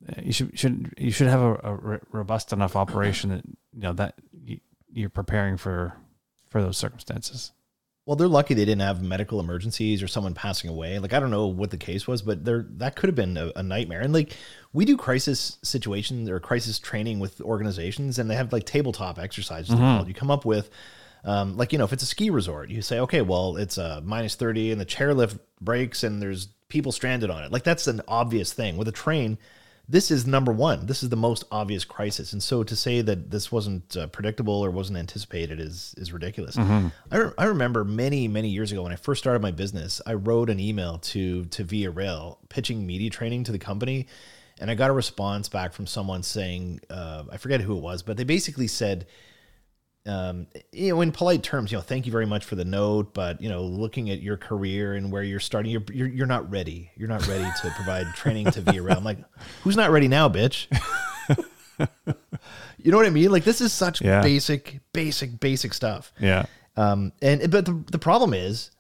no. 0.01 0.23
you 0.23 0.33
should 0.33 0.59
should 0.59 0.95
you 0.97 1.11
should 1.11 1.29
have 1.29 1.43
a, 1.43 1.53
a, 1.53 2.01
robust 2.11 2.53
enough 2.53 2.75
operation 2.75 3.31
that 3.31 3.45
you 3.45 3.83
know 3.83 3.93
that 3.93 4.15
you, 4.43 4.59
you're 4.91 5.11
preparing 5.11 5.59
for 5.59 5.93
for 6.49 6.63
those 6.63 6.79
circumstances. 6.79 7.53
Well, 8.05 8.17
they're 8.17 8.27
lucky 8.27 8.55
they 8.55 8.65
didn't 8.65 8.83
have 8.83 9.01
medical 9.01 9.39
emergencies 9.39 10.03
or 10.03 10.09
someone 10.09 10.35
passing 10.35 10.69
away. 10.69 10.99
Like 10.99 11.13
I 11.13 11.21
don't 11.21 11.31
know 11.31 11.47
what 11.47 11.71
the 11.71 11.77
case 11.77 12.09
was, 12.09 12.21
but 12.21 12.45
there 12.45 12.67
that 12.79 12.97
could 12.97 13.09
have 13.09 13.15
been 13.15 13.37
a, 13.37 13.53
a, 13.55 13.63
nightmare. 13.63 14.01
And 14.01 14.13
like 14.13 14.37
we 14.73 14.85
do 14.85 14.97
crisis 14.97 15.59
situations 15.63 16.29
or 16.29 16.41
crisis 16.41 16.81
training 16.81 17.21
with 17.21 17.41
organizations, 17.41 18.19
and 18.19 18.29
they 18.29 18.35
have 18.35 18.53
like 18.53 18.65
tabletop 18.65 19.21
exercises. 19.21 19.75
Mm-hmm. 19.75 20.09
You 20.09 20.15
come 20.15 20.33
up 20.33 20.45
with, 20.45 20.69
um, 21.23 21.57
like 21.57 21.73
you 21.73 21.79
know, 21.79 21.85
if 21.85 21.93
it's 21.93 22.03
a 22.03 22.07
ski 22.07 22.31
resort, 22.31 22.71
you 22.71 22.83
say, 22.83 22.99
okay, 23.01 23.23
well, 23.23 23.57
it's 23.57 23.79
a 23.79 23.99
uh, 23.99 24.01
minus 24.03 24.35
thirty, 24.35 24.73
and 24.73 24.81
the 24.81 24.87
chairlift 24.87 25.39
breaks, 25.61 26.03
and 26.03 26.21
there's 26.21 26.49
people 26.69 26.91
stranded 26.91 27.31
on 27.31 27.45
it. 27.45 27.53
Like 27.53 27.63
that's 27.63 27.87
an 27.87 28.01
obvious 28.09 28.53
thing. 28.53 28.77
With 28.77 28.89
a 28.89 28.93
train, 28.93 29.39
this 29.93 30.11
is 30.11 30.27
number 30.27 30.53
one. 30.53 30.87
This 30.87 31.03
is 31.03 31.11
the 31.11 31.17
most 31.17 31.45
obvious 31.53 31.85
crisis, 31.85 32.33
and 32.33 32.43
so 32.43 32.65
to 32.65 32.75
say 32.75 33.03
that 33.03 33.31
this 33.31 33.53
wasn't 33.53 33.95
uh, 33.95 34.07
predictable 34.07 34.55
or 34.55 34.71
wasn't 34.71 34.99
anticipated 34.99 35.61
is 35.61 35.95
is 35.99 36.15
ridiculous. 36.15 36.57
Mm-hmm. 36.57 36.89
I, 37.11 37.17
re- 37.19 37.33
I 37.37 37.45
remember 37.45 37.85
many 37.85 38.27
many 38.27 38.49
years 38.49 38.73
ago 38.73 38.85
when 38.85 38.93
I 38.93 38.97
first 38.97 39.21
started 39.21 39.43
my 39.43 39.51
business, 39.51 40.01
I 40.07 40.15
wrote 40.15 40.49
an 40.49 40.59
email 40.59 40.97
to 41.13 41.45
to 41.45 41.63
Via 41.63 41.91
Rail 41.91 42.39
pitching 42.49 42.87
media 42.87 43.11
training 43.11 43.45
to 43.45 43.53
the 43.53 43.59
company, 43.59 44.07
and 44.59 44.71
I 44.71 44.75
got 44.75 44.89
a 44.89 44.95
response 44.95 45.51
back 45.51 45.75
from 45.75 45.87
someone 45.87 46.23
saying 46.23 46.81
uh, 46.89 47.25
I 47.31 47.37
forget 47.37 47.61
who 47.61 47.77
it 47.77 47.83
was, 47.83 48.03
but 48.03 48.17
they 48.17 48.25
basically 48.25 48.69
said 48.69 49.07
um, 50.07 50.47
you 50.73 50.89
know, 50.91 51.01
in 51.01 51.13
polite 51.13 51.43
terms, 51.43 51.71
you 51.71 51.79
know, 51.79 51.83
thank 51.83 52.07
you 52.07 52.13
very 52.13 52.27
much 52.27 52.45
for 52.45 52.57
the 52.57 52.65
note, 52.65 53.15
but 53.15 53.41
you 53.41 53.49
know, 53.49 53.63
looking 53.63 54.11
at 54.11 54.21
your 54.21 54.37
career 54.37 54.95
and 54.95 55.13
where 55.13 55.23
you're 55.23 55.39
starting, 55.41 55.71
you're 55.71 55.85
you're, 55.93 56.09
you're 56.09 56.27
not 56.27 56.51
ready. 56.51 56.91
You're 56.97 57.09
not 57.09 57.27
ready 57.29 57.45
to 57.63 57.71
provide 57.77 58.07
training 58.15 58.51
to 58.53 58.61
Rail. 58.63 58.97
I'm 58.97 59.05
like, 59.05 59.19
who's 59.63 59.77
not 59.77 59.91
ready 59.91 60.09
now, 60.09 60.29
bitch? 60.29 60.67
You 62.85 62.91
know 62.91 62.97
what 62.97 63.07
I 63.07 63.11
mean? 63.11 63.31
Like 63.31 63.45
this 63.45 63.61
is 63.61 63.73
such 63.73 64.03
Yeah. 64.03 64.23
basic, 64.23 64.81
basic, 64.93 65.39
basic 65.39 65.73
stuff. 65.73 66.13
Yeah. 66.19 66.47
Um, 66.77 67.13
and 67.23 67.49
but 67.51 67.65
the, 67.65 67.81
the 67.93 67.99
problem 67.99 68.35
is 68.35 68.73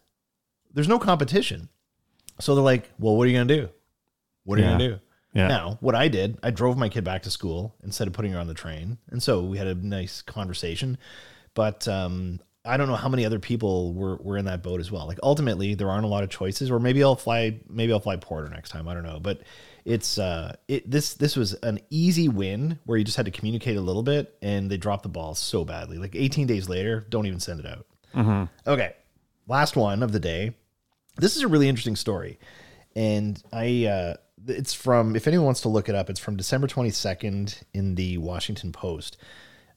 there's 0.74 0.88
no 0.88 0.98
competition. 0.98 1.68
So 2.40 2.54
they're 2.56 2.64
like, 2.64 2.90
well, 2.98 3.16
what 3.16 3.24
are 3.24 3.30
you 3.30 3.38
gonna 3.38 3.54
do? 3.54 3.68
What 4.44 4.58
are 4.58 4.62
you 4.62 4.68
gonna 4.68 4.88
do? 4.88 5.00
Yeah. 5.32 5.48
Now, 5.48 5.78
what 5.80 5.94
I 5.94 6.08
did, 6.08 6.38
I 6.42 6.50
drove 6.50 6.76
my 6.76 6.88
kid 6.88 7.04
back 7.04 7.22
to 7.22 7.30
school 7.30 7.74
instead 7.82 8.06
of 8.06 8.12
putting 8.12 8.32
her 8.32 8.38
on 8.38 8.48
the 8.48 8.54
train, 8.54 8.98
and 9.10 9.22
so 9.22 9.42
we 9.42 9.56
had 9.58 9.66
a 9.66 9.74
nice 9.74 10.20
conversation. 10.20 10.98
But 11.54 11.88
um, 11.88 12.40
I 12.64 12.76
don't 12.76 12.88
know 12.88 12.96
how 12.96 13.08
many 13.08 13.24
other 13.24 13.38
people 13.38 13.94
were 13.94 14.16
were 14.16 14.36
in 14.36 14.44
that 14.44 14.62
boat 14.62 14.80
as 14.80 14.90
well. 14.90 15.06
Like 15.06 15.18
ultimately, 15.22 15.74
there 15.74 15.90
aren't 15.90 16.04
a 16.04 16.08
lot 16.08 16.22
of 16.22 16.30
choices, 16.30 16.70
or 16.70 16.78
maybe 16.78 17.02
I'll 17.02 17.16
fly, 17.16 17.60
maybe 17.68 17.92
I'll 17.92 18.00
fly 18.00 18.16
Porter 18.16 18.48
next 18.48 18.70
time. 18.70 18.86
I 18.88 18.94
don't 18.94 19.02
know, 19.04 19.20
but 19.20 19.40
it's 19.84 20.18
uh, 20.18 20.54
it 20.68 20.88
this 20.88 21.14
this 21.14 21.34
was 21.34 21.54
an 21.54 21.80
easy 21.90 22.28
win 22.28 22.78
where 22.84 22.98
you 22.98 23.04
just 23.04 23.16
had 23.16 23.26
to 23.26 23.32
communicate 23.32 23.76
a 23.76 23.80
little 23.80 24.02
bit, 24.02 24.36
and 24.42 24.70
they 24.70 24.76
dropped 24.76 25.02
the 25.02 25.08
ball 25.08 25.34
so 25.34 25.64
badly. 25.64 25.98
Like 25.98 26.14
18 26.14 26.46
days 26.46 26.68
later, 26.68 27.06
don't 27.08 27.26
even 27.26 27.40
send 27.40 27.58
it 27.58 27.66
out. 27.66 27.86
Okay, 28.66 28.94
last 29.48 29.76
one 29.76 30.02
of 30.02 30.12
the 30.12 30.20
day. 30.20 30.54
This 31.16 31.36
is 31.36 31.42
a 31.42 31.48
really 31.48 31.68
interesting 31.68 31.96
story, 31.96 32.38
and 32.94 33.42
I 33.52 33.86
uh, 33.86 34.14
it's 34.46 34.74
from 34.74 35.16
if 35.16 35.26
anyone 35.26 35.46
wants 35.46 35.60
to 35.62 35.68
look 35.68 35.88
it 35.88 35.94
up, 35.94 36.10
it's 36.10 36.20
from 36.20 36.36
December 36.36 36.66
twenty 36.66 36.90
second 36.90 37.60
in 37.72 37.94
the 37.94 38.18
Washington 38.18 38.72
Post. 38.72 39.16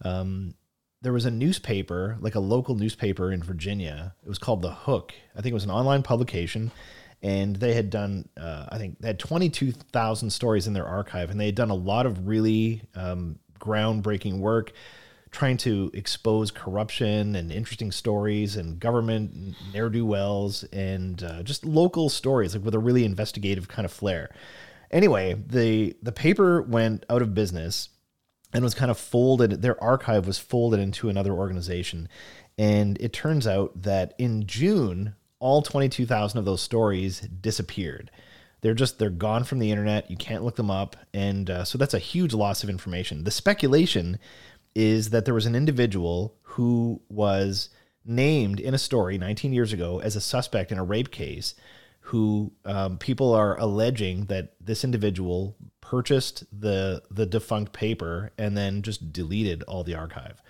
Um, 0.01 0.55
there 1.01 1.13
was 1.13 1.26
a 1.26 1.32
newspaper, 1.32 2.18
like 2.20 2.36
a 2.36 2.39
local 2.39 2.76
newspaper 2.76 3.32
in 3.32 3.43
Virginia. 3.43 4.16
It 4.24 4.30
was 4.30 4.39
called 4.39 4.61
The 4.61 4.72
Hook. 4.72 5.13
I 5.36 5.41
think 5.41 5.51
it 5.51 5.53
was 5.53 5.63
an 5.63 5.72
online 5.72 6.03
publication, 6.03 6.72
and 7.22 7.55
they 7.55 7.74
had 7.74 7.89
done, 7.89 8.28
uh, 8.36 8.66
I 8.70 8.78
think, 8.78 8.99
they 8.99 9.07
had 9.07 9.20
twenty 9.20 9.49
two 9.49 9.72
thousand 9.72 10.32
stories 10.32 10.68
in 10.68 10.74
their 10.74 10.88
archive, 10.88 11.30
and 11.30 11.39
they 11.39 11.45
had 11.47 11.55
done 11.55 11.70
a 11.70 11.76
lot 11.76 12.05
of 12.05 12.28
really 12.28 12.82
um, 12.95 13.39
groundbreaking 13.59 14.39
work 14.39 14.74
trying 15.36 15.58
to 15.58 15.92
expose 15.94 16.50
corruption 16.50 17.36
and 17.36 17.52
interesting 17.52 17.92
stories 17.92 18.56
and 18.56 18.80
government 18.80 19.54
ne'er 19.74 19.90
do 19.90 20.06
wells 20.06 20.64
and 20.72 21.22
uh, 21.22 21.44
just 21.44 21.66
local 21.66 22.10
stories, 22.10 22.56
like 22.56 22.64
with 22.64 22.74
a 22.74 22.80
really 22.80 23.04
investigative 23.04 23.68
kind 23.68 23.86
of 23.86 23.92
flair. 23.92 24.34
Anyway, 24.92 25.36
the 25.48 25.96
the 26.02 26.14
paper 26.14 26.62
went 26.62 27.06
out 27.10 27.22
of 27.22 27.34
business 27.34 27.90
and 28.54 28.64
was 28.64 28.74
kind 28.74 28.90
of 28.90 28.98
folded. 28.98 29.62
Their 29.62 29.82
archive 29.84 30.26
was 30.26 30.40
folded 30.40 30.80
into 30.80 31.10
another 31.10 31.34
organization, 31.34 32.08
and 32.58 32.98
it 33.02 33.12
turns 33.12 33.46
out 33.46 33.82
that 33.82 34.14
in 34.18 34.48
June, 34.48 35.16
all 35.40 35.62
twenty 35.62 35.90
two 35.90 36.06
thousand 36.06 36.40
of 36.40 36.46
those 36.46 36.62
stories 36.62 37.20
disappeared. 37.20 38.10
They're 38.62 38.74
just 38.74 38.98
they're 38.98 39.10
gone 39.10 39.44
from 39.44 39.60
the 39.60 39.70
internet. 39.70 40.10
You 40.10 40.18
can't 40.18 40.44
look 40.44 40.56
them 40.56 40.72
up, 40.72 40.96
and 41.14 41.50
uh, 41.50 41.66
so 41.66 41.78
that's 41.78 41.94
a 41.94 42.00
huge 42.00 42.34
loss 42.34 42.64
of 42.64 42.70
information. 42.70 43.26
The 43.26 43.32
speculation 43.32 44.18
is 44.76 45.09
that 45.09 45.26
there 45.26 45.34
was 45.34 45.45
an 45.45 45.55
individual 45.55 46.36
who 46.43 47.01
was 47.09 47.69
named 48.05 48.59
in 48.59 48.73
a 48.73 48.78
story 48.78 49.17
19 49.17 49.51
years 49.51 49.73
ago 49.73 49.99
as 49.99 50.15
a 50.15 50.21
suspect 50.21 50.71
in 50.71 50.78
a 50.78 50.84
rape 50.84 51.09
case 51.09 51.55
who 52.05 52.51
um, 52.65 52.99
people 52.99 53.34
are 53.34 53.59
alleging 53.59 54.26
that 54.26 54.53
this 54.61 54.84
individual 54.84 55.55
purchased 55.82 56.43
the 56.57 57.01
the 57.09 57.26
defunct 57.26 57.73
paper 57.73 58.32
and 58.38 58.55
then 58.55 58.84
just 58.84 59.11
deleted 59.11 59.63
all 59.63 59.84
the 59.84 59.95
archive. 59.95 60.41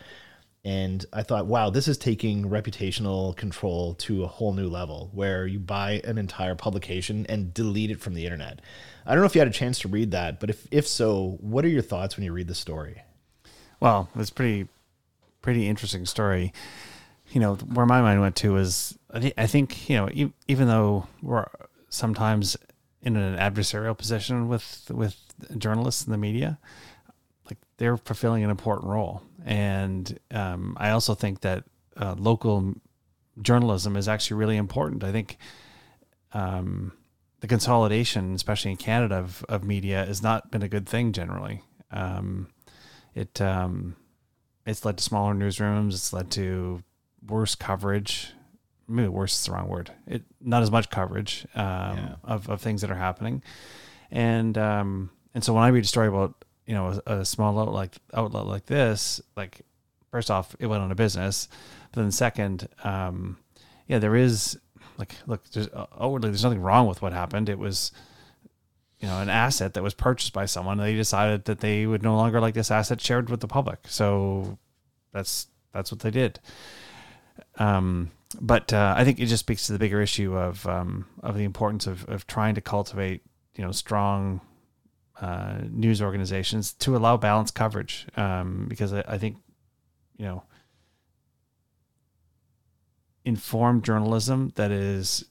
And 0.65 1.05
i 1.13 1.23
thought 1.23 1.45
wow 1.45 1.69
this 1.69 1.87
is 1.87 1.97
taking 1.97 2.49
reputational 2.49 3.35
control 3.37 3.93
to 4.05 4.23
a 4.23 4.27
whole 4.27 4.53
new 4.53 4.67
level 4.67 5.11
where 5.13 5.47
you 5.47 5.59
buy 5.59 6.01
an 6.03 6.17
entire 6.17 6.55
publication 6.55 7.25
and 7.29 7.53
delete 7.53 7.91
it 7.91 8.01
from 8.01 8.15
the 8.15 8.25
internet. 8.25 8.59
I 9.05 9.13
don't 9.13 9.21
know 9.21 9.27
if 9.27 9.35
you 9.35 9.39
had 9.39 9.47
a 9.47 9.51
chance 9.51 9.79
to 9.79 9.87
read 9.87 10.11
that 10.11 10.41
but 10.41 10.49
if 10.49 10.67
if 10.71 10.85
so 10.87 11.37
what 11.39 11.63
are 11.63 11.69
your 11.69 11.83
thoughts 11.83 12.17
when 12.17 12.25
you 12.25 12.33
read 12.33 12.47
the 12.47 12.55
story 12.55 13.01
Well, 13.79 14.09
it's 14.15 14.29
pretty, 14.29 14.67
pretty 15.41 15.67
interesting 15.67 16.05
story. 16.05 16.53
You 17.31 17.41
know, 17.41 17.55
where 17.55 17.85
my 17.85 18.01
mind 18.01 18.21
went 18.21 18.35
to 18.37 18.53
was 18.53 18.97
I, 19.11 19.19
thi- 19.19 19.33
I 19.37 19.47
think 19.47 19.89
you 19.89 19.97
know 19.97 20.09
even 20.47 20.67
though 20.67 21.07
we're 21.21 21.47
sometimes 21.89 22.55
in 23.01 23.15
an 23.15 23.37
adversarial 23.37 23.97
position 23.97 24.47
with 24.47 24.89
with 24.93 25.17
journalists 25.57 26.05
and 26.05 26.13
the 26.13 26.17
media, 26.17 26.59
like 27.45 27.57
they're 27.77 27.97
fulfilling 27.97 28.43
an 28.43 28.49
important 28.49 28.89
role, 28.89 29.23
and 29.45 30.19
um, 30.31 30.77
I 30.79 30.91
also 30.91 31.15
think 31.15 31.41
that 31.41 31.63
uh, 31.97 32.15
local 32.17 32.75
journalism 33.41 33.95
is 33.97 34.07
actually 34.07 34.37
really 34.37 34.57
important. 34.57 35.03
I 35.03 35.11
think 35.11 35.37
um, 36.33 36.91
the 37.41 37.47
consolidation, 37.47 38.33
especially 38.33 38.71
in 38.71 38.77
Canada, 38.77 39.15
of, 39.15 39.43
of 39.49 39.63
media 39.63 40.05
has 40.05 40.21
not 40.21 40.51
been 40.51 40.63
a 40.63 40.67
good 40.67 40.87
thing 40.87 41.11
generally. 41.11 41.61
Um, 41.91 42.47
it 43.15 43.41
um, 43.41 43.95
it's 44.65 44.85
led 44.85 44.97
to 44.97 45.03
smaller 45.03 45.33
newsrooms. 45.33 45.93
It's 45.93 46.13
led 46.13 46.29
to 46.31 46.83
worse 47.27 47.55
coverage. 47.55 48.31
Maybe 48.87 49.07
worse 49.07 49.33
is 49.39 49.45
the 49.45 49.51
wrong 49.53 49.67
word. 49.67 49.91
It 50.05 50.23
not 50.39 50.61
as 50.61 50.69
much 50.69 50.89
coverage 50.91 51.47
um, 51.55 51.63
Yeah. 51.97 52.15
of, 52.23 52.47
of 52.49 52.61
things 52.61 52.81
that 52.81 52.91
are 52.91 52.95
happening, 52.95 53.41
and 54.11 54.55
um, 54.57 55.09
and 55.33 55.43
so 55.43 55.53
when 55.53 55.63
I 55.63 55.69
read 55.69 55.83
a 55.83 55.87
story 55.87 56.07
about 56.07 56.45
you 56.67 56.75
know 56.75 56.99
a, 57.07 57.13
a 57.19 57.25
small 57.25 57.57
outlet 57.59 57.73
like 57.73 57.95
outlet 58.13 58.45
like 58.45 58.65
this, 58.67 59.21
like 59.35 59.61
first 60.11 60.29
off, 60.29 60.55
it 60.59 60.67
went 60.67 60.83
on 60.83 60.91
a 60.91 60.95
business, 60.95 61.47
but 61.91 62.01
then 62.01 62.11
second, 62.11 62.67
um, 62.83 63.37
yeah, 63.87 63.97
there 63.99 64.15
is 64.15 64.59
like 64.97 65.15
look, 65.25 65.43
there's 65.51 65.67
outwardly 65.73 66.29
there's 66.29 66.43
nothing 66.43 66.61
wrong 66.61 66.87
with 66.87 67.01
what 67.01 67.11
happened. 67.11 67.49
It 67.49 67.57
was 67.59 67.91
you 68.99 69.07
know 69.07 69.19
an 69.19 69.29
asset 69.29 69.73
that 69.73 69.83
was 69.83 69.93
purchased 69.93 70.33
by 70.33 70.45
someone. 70.45 70.77
They 70.77 70.95
decided 70.95 71.45
that 71.45 71.59
they 71.59 71.85
would 71.85 72.03
no 72.03 72.15
longer 72.15 72.39
like 72.39 72.53
this 72.53 72.71
asset 72.71 73.01
shared 73.01 73.29
with 73.29 73.41
the 73.41 73.47
public, 73.47 73.79
so 73.87 74.57
that's 75.11 75.47
that's 75.73 75.91
what 75.91 75.99
they 75.99 76.11
did. 76.11 76.39
Um, 77.57 78.11
but 78.39 78.73
uh, 78.73 78.93
I 78.97 79.03
think 79.03 79.19
it 79.19 79.25
just 79.27 79.41
speaks 79.41 79.67
to 79.67 79.73
the 79.73 79.79
bigger 79.79 80.01
issue 80.01 80.35
of 80.37 80.65
um, 80.67 81.05
of 81.21 81.37
the 81.37 81.43
importance 81.43 81.87
of, 81.87 82.07
of 82.09 82.27
trying 82.27 82.55
to 82.55 82.61
cultivate 82.61 83.21
you 83.55 83.63
know 83.63 83.71
strong 83.71 84.41
uh, 85.21 85.59
news 85.69 86.01
organizations 86.01 86.73
to 86.73 86.95
allow 86.95 87.17
balanced 87.17 87.55
coverage 87.55 88.07
um, 88.17 88.65
because 88.67 88.93
I, 88.93 89.03
I 89.07 89.17
think 89.17 89.37
you 90.17 90.25
know 90.25 90.43
informed 93.23 93.83
journalism 93.83 94.51
that 94.55 94.71
is 94.71 95.25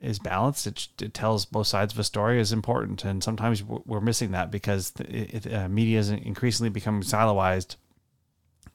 is 0.00 0.18
balanced 0.18 0.66
it, 0.66 0.88
it 1.02 1.12
tells 1.12 1.44
both 1.44 1.66
sides 1.66 1.92
of 1.92 1.98
a 1.98 2.04
story 2.04 2.40
is 2.40 2.52
important 2.52 3.04
and 3.04 3.22
sometimes 3.22 3.64
we're 3.64 4.00
missing 4.00 4.30
that 4.30 4.50
because 4.50 4.92
it, 5.00 5.46
it, 5.46 5.52
uh, 5.52 5.68
media 5.68 5.98
is 5.98 6.10
increasingly 6.10 6.70
becoming 6.70 7.02
siloized 7.02 7.76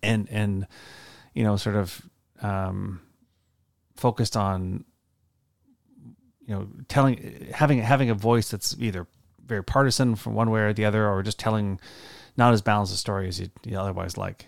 and 0.02 0.28
and 0.30 0.68
you 1.34 1.44
know 1.44 1.56
sort 1.56 1.76
of 1.76 2.02
um, 2.42 3.00
focused 3.96 4.36
on 4.36 4.84
you 6.46 6.54
know 6.54 6.68
telling 6.90 7.48
having 7.54 7.80
having 7.80 8.10
a 8.10 8.16
voice 8.16 8.50
that's 8.50 8.76
either 8.80 9.08
very 9.46 9.64
partisan 9.64 10.16
from 10.16 10.34
one 10.34 10.50
way 10.50 10.62
or 10.62 10.74
the 10.74 10.84
other 10.86 11.08
or 11.08 11.24
just 11.24 11.40
telling 11.40 11.80
not 12.36 12.54
as 12.54 12.62
balanced 12.62 12.94
a 12.94 12.98
story 12.98 13.28
as 13.28 13.40
you, 13.40 13.50
you 13.64 13.80
otherwise 13.80 14.18
like 14.18 14.48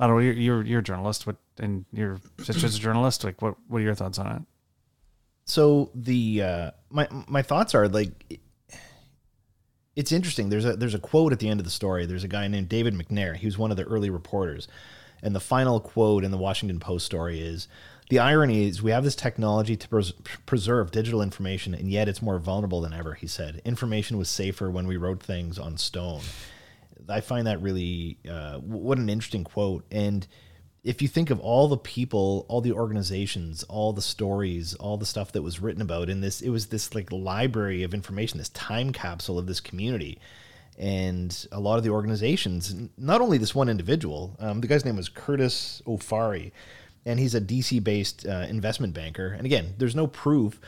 I 0.00 0.06
don't 0.06 0.16
know. 0.16 0.22
You're 0.22 0.32
you're, 0.32 0.64
you're 0.64 0.80
a 0.80 0.82
journalist. 0.82 1.26
What 1.26 1.36
and 1.58 1.84
you're 1.92 2.18
such 2.42 2.64
as 2.64 2.74
a 2.74 2.78
journalist. 2.78 3.22
Like, 3.22 3.42
what 3.42 3.56
what 3.68 3.78
are 3.78 3.84
your 3.84 3.94
thoughts 3.94 4.18
on 4.18 4.36
it? 4.36 4.42
So 5.50 5.90
the 5.94 6.42
uh 6.42 6.70
my 6.90 7.08
my 7.26 7.42
thoughts 7.42 7.74
are 7.74 7.88
like 7.88 8.40
it's 9.96 10.12
interesting. 10.12 10.48
There's 10.48 10.64
a 10.64 10.76
there's 10.76 10.94
a 10.94 11.00
quote 11.00 11.32
at 11.32 11.40
the 11.40 11.48
end 11.48 11.58
of 11.60 11.64
the 11.64 11.70
story. 11.70 12.06
There's 12.06 12.24
a 12.24 12.28
guy 12.28 12.46
named 12.46 12.68
david 12.68 12.94
mcnair. 12.94 13.36
He 13.36 13.46
was 13.46 13.58
one 13.58 13.70
of 13.70 13.76
the 13.76 13.84
early 13.84 14.10
reporters. 14.10 14.68
And 15.22 15.34
the 15.34 15.40
final 15.40 15.80
quote 15.80 16.24
in 16.24 16.30
the 16.30 16.38
washington 16.38 16.78
post 16.78 17.04
story 17.04 17.40
is 17.40 17.68
the 18.08 18.20
irony 18.20 18.68
is 18.68 18.82
we 18.82 18.92
have 18.92 19.04
this 19.04 19.16
technology 19.16 19.76
to 19.76 19.88
pres- 19.88 20.14
preserve 20.46 20.92
digital 20.92 21.20
information 21.20 21.74
and 21.74 21.90
yet 21.90 22.08
it's 22.08 22.22
more 22.22 22.38
vulnerable 22.38 22.80
than 22.80 22.92
ever 22.92 23.14
he 23.14 23.26
said. 23.26 23.60
Information 23.64 24.18
was 24.18 24.28
safer 24.30 24.70
when 24.70 24.86
we 24.86 24.96
wrote 24.96 25.22
things 25.22 25.58
on 25.58 25.76
stone. 25.76 26.22
I 27.08 27.20
find 27.20 27.48
that 27.48 27.60
really 27.60 28.18
uh, 28.30 28.58
what 28.58 28.98
an 28.98 29.10
interesting 29.10 29.44
quote. 29.44 29.84
And 29.90 30.26
if 30.82 31.02
you 31.02 31.08
think 31.08 31.30
of 31.30 31.40
all 31.40 31.68
the 31.68 31.76
people, 31.76 32.46
all 32.48 32.60
the 32.60 32.72
organizations, 32.72 33.62
all 33.64 33.92
the 33.92 34.02
stories, 34.02 34.74
all 34.74 34.96
the 34.96 35.06
stuff 35.06 35.32
that 35.32 35.42
was 35.42 35.60
written 35.60 35.82
about 35.82 36.08
in 36.08 36.20
this, 36.20 36.40
it 36.40 36.48
was 36.50 36.66
this 36.66 36.94
like 36.94 37.12
library 37.12 37.82
of 37.82 37.92
information, 37.92 38.38
this 38.38 38.48
time 38.50 38.92
capsule 38.92 39.38
of 39.38 39.46
this 39.46 39.60
community. 39.60 40.18
And 40.78 41.46
a 41.52 41.60
lot 41.60 41.76
of 41.76 41.84
the 41.84 41.90
organizations, 41.90 42.74
not 42.96 43.20
only 43.20 43.36
this 43.36 43.54
one 43.54 43.68
individual, 43.68 44.36
um, 44.40 44.62
the 44.62 44.66
guy's 44.66 44.84
name 44.84 44.96
was 44.96 45.10
Curtis 45.10 45.82
O'Farry, 45.86 46.52
and 47.04 47.20
he's 47.20 47.34
a 47.34 47.40
DC 47.40 47.84
based 47.84 48.26
uh, 48.26 48.46
investment 48.48 48.94
banker. 48.94 49.28
And 49.28 49.44
again, 49.44 49.74
there's 49.76 49.96
no 49.96 50.06
proof. 50.06 50.58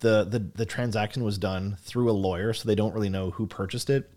The, 0.00 0.24
the, 0.24 0.40
the 0.40 0.66
transaction 0.66 1.24
was 1.24 1.38
done 1.38 1.78
through 1.80 2.10
a 2.10 2.12
lawyer, 2.12 2.52
so 2.52 2.66
they 2.66 2.74
don't 2.74 2.92
really 2.92 3.08
know 3.08 3.30
who 3.30 3.46
purchased 3.46 3.88
it 3.88 4.10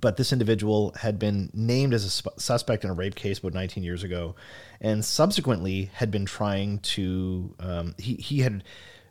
but 0.00 0.16
this 0.16 0.32
individual 0.32 0.92
had 0.98 1.18
been 1.18 1.50
named 1.54 1.94
as 1.94 2.04
a 2.04 2.10
sp- 2.10 2.36
suspect 2.36 2.84
in 2.84 2.90
a 2.90 2.94
rape 2.94 3.14
case 3.14 3.38
about 3.38 3.54
19 3.54 3.82
years 3.82 4.02
ago 4.02 4.34
and 4.80 5.04
subsequently 5.04 5.90
had 5.94 6.10
been 6.10 6.26
trying 6.26 6.78
to 6.80 7.54
um, 7.60 7.94
he, 7.98 8.14
he 8.14 8.40
had 8.40 8.64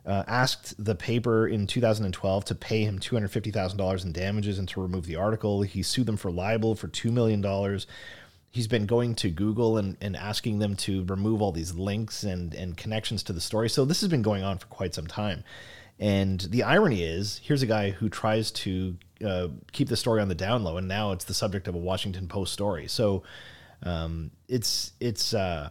uh, 0.06 0.22
asked 0.26 0.74
the 0.82 0.94
paper 0.94 1.48
in 1.48 1.66
2012 1.66 2.44
to 2.44 2.54
pay 2.54 2.84
him 2.84 2.98
$250,000 2.98 4.04
in 4.04 4.12
damages 4.12 4.58
and 4.58 4.68
to 4.68 4.80
remove 4.80 5.06
the 5.06 5.16
article. 5.16 5.62
He 5.62 5.82
sued 5.82 6.06
them 6.06 6.18
for 6.18 6.30
libel 6.30 6.74
for 6.74 6.88
$2 6.88 7.10
million. 7.10 7.42
He's 8.50 8.68
been 8.68 8.86
going 8.86 9.14
to 9.16 9.30
Google 9.30 9.78
and, 9.78 9.96
and 10.00 10.14
asking 10.14 10.58
them 10.58 10.76
to 10.76 11.04
remove 11.06 11.40
all 11.40 11.52
these 11.52 11.74
links 11.74 12.22
and, 12.22 12.52
and 12.54 12.76
connections 12.76 13.22
to 13.24 13.32
the 13.32 13.40
story. 13.40 13.70
So 13.70 13.84
this 13.84 14.02
has 14.02 14.10
been 14.10 14.22
going 14.22 14.44
on 14.44 14.58
for 14.58 14.66
quite 14.66 14.94
some 14.94 15.06
time. 15.06 15.42
And 15.98 16.40
the 16.40 16.64
irony 16.64 17.02
is, 17.02 17.40
here's 17.42 17.62
a 17.62 17.66
guy 17.66 17.90
who 17.90 18.08
tries 18.08 18.50
to 18.50 18.96
uh, 19.24 19.48
keep 19.72 19.88
the 19.88 19.96
story 19.96 20.20
on 20.22 20.28
the 20.28 20.34
down 20.34 20.64
low, 20.64 20.76
and 20.76 20.88
now 20.88 21.12
it's 21.12 21.24
the 21.24 21.34
subject 21.34 21.68
of 21.68 21.74
a 21.74 21.78
Washington 21.78 22.28
Post 22.28 22.52
story. 22.52 22.88
So 22.88 23.22
um, 23.82 24.30
it's 24.48 24.92
it's 25.00 25.34
uh, 25.34 25.70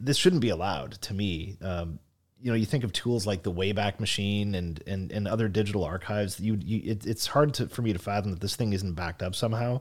this 0.00 0.16
shouldn't 0.16 0.42
be 0.42 0.48
allowed 0.48 0.92
to 1.02 1.14
me. 1.14 1.56
Um, 1.60 1.98
you 2.40 2.50
know, 2.50 2.56
you 2.56 2.66
think 2.66 2.84
of 2.84 2.92
tools 2.92 3.26
like 3.26 3.42
the 3.42 3.52
Wayback 3.52 4.00
Machine 4.00 4.54
and 4.54 4.82
and, 4.86 5.12
and 5.12 5.28
other 5.28 5.48
digital 5.48 5.84
archives. 5.84 6.40
You, 6.40 6.58
you 6.60 6.92
it, 6.92 7.06
it's 7.06 7.26
hard 7.26 7.54
to, 7.54 7.68
for 7.68 7.82
me 7.82 7.92
to 7.92 7.98
fathom 7.98 8.30
that 8.30 8.40
this 8.40 8.56
thing 8.56 8.72
isn't 8.72 8.94
backed 8.94 9.22
up 9.22 9.34
somehow. 9.34 9.80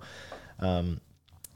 Um, 0.59 1.01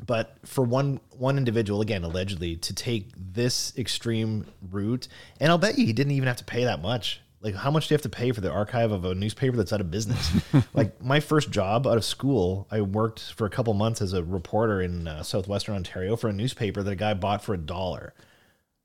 but 0.06 0.38
for 0.46 0.64
one 0.64 1.00
one 1.12 1.38
individual, 1.38 1.82
again, 1.82 2.04
allegedly, 2.04 2.56
to 2.58 2.74
take 2.74 3.12
this 3.16 3.74
extreme 3.78 4.46
route, 4.72 5.08
and 5.40 5.52
I'll 5.52 5.58
bet 5.58 5.78
you 5.78 5.86
he 5.86 5.94
didn't 5.94 6.12
even 6.14 6.28
have 6.28 6.38
to 6.38 6.46
pay 6.46 6.66
that 6.66 6.82
much. 6.82 7.22
Like, 7.42 7.56
how 7.56 7.72
much 7.72 7.88
do 7.88 7.94
you 7.94 7.96
have 7.96 8.02
to 8.02 8.10
pay 8.10 8.32
for 8.34 8.42
the 8.42 8.52
archive 8.52 8.92
of 8.92 9.06
a 9.06 9.16
newspaper 9.16 9.56
that's 9.56 9.72
out 9.72 9.80
of 9.80 9.90
business? 9.90 10.32
like, 10.74 11.02
my 11.02 11.22
first 11.22 11.52
job 11.52 11.88
out 11.88 11.96
of 11.96 12.04
school, 12.04 12.68
I 12.70 12.82
worked 12.82 13.34
for 13.34 13.46
a 13.46 13.50
couple 13.50 13.74
months 13.74 14.02
as 14.02 14.12
a 14.14 14.24
reporter 14.24 14.82
in 14.82 15.08
uh, 15.08 15.24
southwestern 15.24 15.76
Ontario 15.76 16.18
for 16.18 16.28
a 16.28 16.34
newspaper 16.34 16.84
that 16.84 16.92
a 16.92 16.98
guy 16.98 17.14
bought 17.14 17.44
for 17.44 17.54
a 17.54 17.58
dollar. 17.58 18.14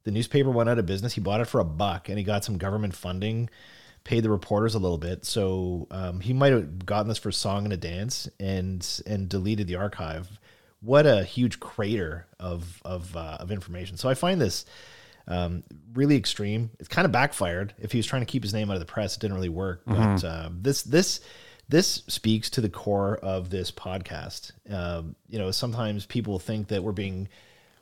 The 0.05 0.13
newspaper 0.13 0.51
went 0.51 0.69
out 0.69 0.79
of 0.79 0.87
business. 0.87 1.15
He 1.15 1.21
bought 1.21 1.41
it 1.41 1.47
for 1.47 1.61
a 1.61 1.65
buck, 1.65 2.09
and 2.09 2.17
he 2.17 2.25
got 2.25 2.45
some 2.45 2.59
government 2.59 2.95
funding, 2.95 3.51
paid 4.05 4.23
the 4.23 4.31
reporters 4.31 4.75
a 4.75 4.79
little 4.79 4.99
bit. 4.99 5.25
So 5.25 5.89
um, 5.91 6.21
he 6.21 6.33
might 6.33 6.53
have 6.53 6.87
gotten 6.87 7.09
this 7.09 7.19
for 7.19 7.31
a 7.31 7.33
song 7.33 7.65
and 7.65 7.73
a 7.73 7.77
dance, 7.79 8.29
and 8.39 8.87
and 9.07 9.29
deleted 9.29 9.67
the 9.67 9.77
archive. 9.77 10.39
What 10.81 11.07
a 11.07 11.25
huge 11.25 11.59
crater 11.59 12.27
of 12.39 12.83
of 12.85 13.17
uh, 13.17 13.39
of 13.41 13.51
information. 13.51 13.97
So 13.97 14.11
I 14.11 14.15
find 14.15 14.41
this 14.41 14.67
um, 15.27 15.63
really 15.95 16.17
extreme. 16.17 16.71
It's 16.79 16.89
kind 16.89 17.07
of 17.07 17.13
backfired. 17.13 17.75
If 17.79 17.93
he 17.93 17.99
was 17.99 18.07
trying 18.07 18.23
to 18.23 18.27
keep 18.27 18.43
his 18.43 18.53
name 18.53 18.71
out 18.71 18.75
of 18.75 18.81
the 18.81 18.87
press, 18.87 19.17
it 19.17 19.21
didn't 19.21 19.37
really 19.37 19.49
work. 19.49 19.83
But 19.87 20.25
uh, 20.25 20.49
this 20.53 20.83
this 20.83 21.21
this 21.69 22.03
speaks 22.09 22.51
to 22.51 22.61
the 22.61 22.69
core 22.69 23.17
of 23.17 23.51
this 23.51 23.71
podcast. 23.71 24.53
Um, 24.71 25.17
you 25.29 25.39
know, 25.39 25.51
sometimes 25.51 26.07
people 26.07 26.39
think 26.39 26.69
that 26.69 26.83
we're 26.83 26.93
being 26.93 27.29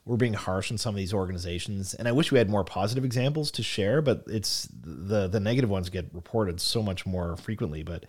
we're 0.05 0.17
being 0.17 0.35
harsh 0.35 0.71
on 0.71 0.79
some 0.79 0.95
of 0.95 0.99
these 0.99 1.15
organizations, 1.15 1.95
and 1.95 2.09
I 2.09 2.13
wish 2.13 2.33
we 2.33 2.39
had 2.39 2.51
more 2.51 2.65
positive 2.65 3.05
examples 3.05 3.51
to 3.53 3.63
share. 3.63 4.03
But 4.03 4.25
it's 4.27 4.69
the 4.73 5.29
the 5.29 5.41
negative 5.41 5.71
ones 5.71 5.89
get 5.91 6.09
reported 6.13 6.61
so 6.61 6.83
much 6.83 7.07
more 7.07 7.37
frequently. 7.37 7.83
But 7.83 8.07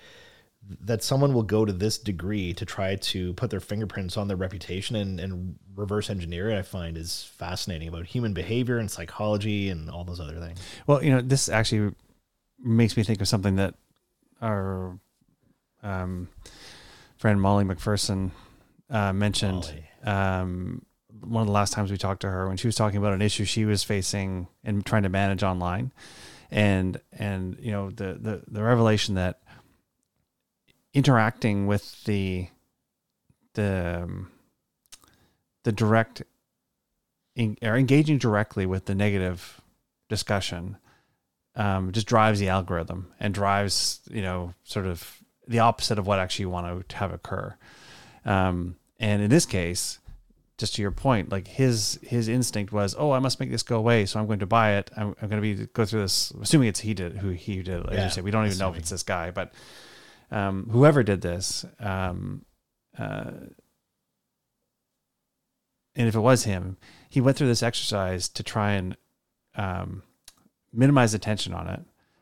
that 0.81 1.03
someone 1.03 1.33
will 1.33 1.43
go 1.43 1.65
to 1.65 1.73
this 1.73 1.97
degree 1.97 2.53
to 2.53 2.65
try 2.65 2.95
to 2.95 3.33
put 3.33 3.49
their 3.49 3.59
fingerprints 3.59 4.17
on 4.17 4.27
their 4.27 4.37
reputation 4.37 4.95
and, 4.95 5.19
and 5.19 5.55
reverse 5.75 6.09
engineer 6.09 6.49
it, 6.49 6.57
I 6.57 6.61
find 6.61 6.97
is 6.97 7.29
fascinating 7.37 7.87
about 7.87 8.05
human 8.05 8.33
behavior 8.33 8.77
and 8.77 8.89
psychology 8.89 9.69
and 9.69 9.89
all 9.89 10.03
those 10.03 10.19
other 10.19 10.39
things. 10.39 10.59
Well, 10.87 11.03
you 11.03 11.11
know, 11.11 11.21
this 11.21 11.49
actually 11.49 11.93
makes 12.59 12.95
me 12.95 13.03
think 13.03 13.21
of 13.21 13.27
something 13.27 13.57
that 13.57 13.75
our 14.41 14.97
um, 15.81 16.29
friend 17.17 17.41
Molly 17.41 17.65
McPherson 17.65 18.31
uh, 18.89 19.13
mentioned. 19.13 19.73
Um, 20.03 20.85
one 21.21 21.41
of 21.41 21.47
the 21.47 21.53
last 21.53 21.73
times 21.73 21.91
we 21.91 21.97
talked 21.97 22.21
to 22.21 22.29
her 22.29 22.47
when 22.47 22.57
she 22.57 22.67
was 22.67 22.75
talking 22.75 22.97
about 22.97 23.13
an 23.13 23.21
issue 23.21 23.45
she 23.45 23.65
was 23.65 23.83
facing 23.83 24.47
and 24.63 24.85
trying 24.85 25.03
to 25.03 25.09
manage 25.09 25.43
online, 25.43 25.91
and 26.51 26.99
and 27.13 27.57
you 27.59 27.71
know 27.71 27.89
the 27.89 28.17
the 28.19 28.43
the 28.47 28.63
revelation 28.63 29.15
that 29.15 29.39
interacting 30.93 31.67
with 31.67 32.03
the 32.05 32.47
the 33.53 34.01
um, 34.03 34.31
the 35.63 35.71
direct 35.71 36.23
in, 37.35 37.57
or 37.61 37.75
engaging 37.75 38.17
directly 38.17 38.65
with 38.65 38.85
the 38.85 38.95
negative 38.95 39.61
discussion 40.09 40.77
um, 41.55 41.91
just 41.91 42.07
drives 42.07 42.39
the 42.39 42.49
algorithm 42.49 43.11
and 43.19 43.33
drives 43.33 44.01
you 44.09 44.21
know 44.21 44.53
sort 44.63 44.85
of 44.85 45.19
the 45.47 45.59
opposite 45.59 45.99
of 45.99 46.07
what 46.07 46.19
actually 46.19 46.43
you 46.43 46.49
want 46.49 46.87
to 46.87 46.95
have 46.97 47.11
occur. 47.11 47.55
Um, 48.25 48.77
and 48.99 49.21
in 49.21 49.29
this 49.29 49.45
case 49.45 49.99
just 50.57 50.75
to 50.75 50.81
your 50.81 50.91
point 50.91 51.29
like 51.29 51.47
his 51.47 51.99
his 52.03 52.27
instinct 52.27 52.71
was 52.71 52.95
oh 52.97 53.11
i 53.11 53.19
must 53.19 53.39
make 53.39 53.49
this 53.49 53.63
go 53.63 53.77
away 53.77 54.05
so 54.05 54.19
i'm 54.19 54.27
going 54.27 54.39
to 54.39 54.45
buy 54.45 54.73
it. 54.73 54.91
I'm, 54.95 55.15
I'm 55.21 55.27
going 55.27 55.41
to 55.41 55.55
be 55.55 55.65
go 55.73 55.83
through 55.83 56.01
this 56.01 56.31
assuming 56.41 56.69
it's 56.69 56.79
he 56.81 56.93
did 56.93 57.17
who 57.17 57.29
he 57.29 57.61
did 57.61 57.85
as 57.89 57.97
Yeah, 57.97 58.03
you 58.05 58.11
say 58.11 58.21
we 58.21 58.31
don't 58.31 58.45
even 58.45 58.57
know 58.59 58.69
if 58.69 58.77
it's 58.77 58.89
this 58.89 59.03
guy 59.03 59.31
but 59.31 59.51
um, 60.33 60.67
whoever 60.71 61.03
did 61.03 61.21
this, 61.21 61.63
um, 61.79 62.43
uh, 62.97 63.31
and 65.95 66.07
if 66.07 66.15
it 66.15 66.19
was 66.19 66.43
him, 66.43 66.77
he 67.09 67.21
went 67.21 67.37
through 67.37 67.47
this 67.47 67.61
exercise 67.61 68.27
to 68.29 68.41
try 68.43 68.73
and 68.73 68.97
um, 69.55 70.01
minimize 70.71 71.11
the 71.11 71.19
tension 71.19 71.53
on 71.53 71.67
it, 71.67 71.81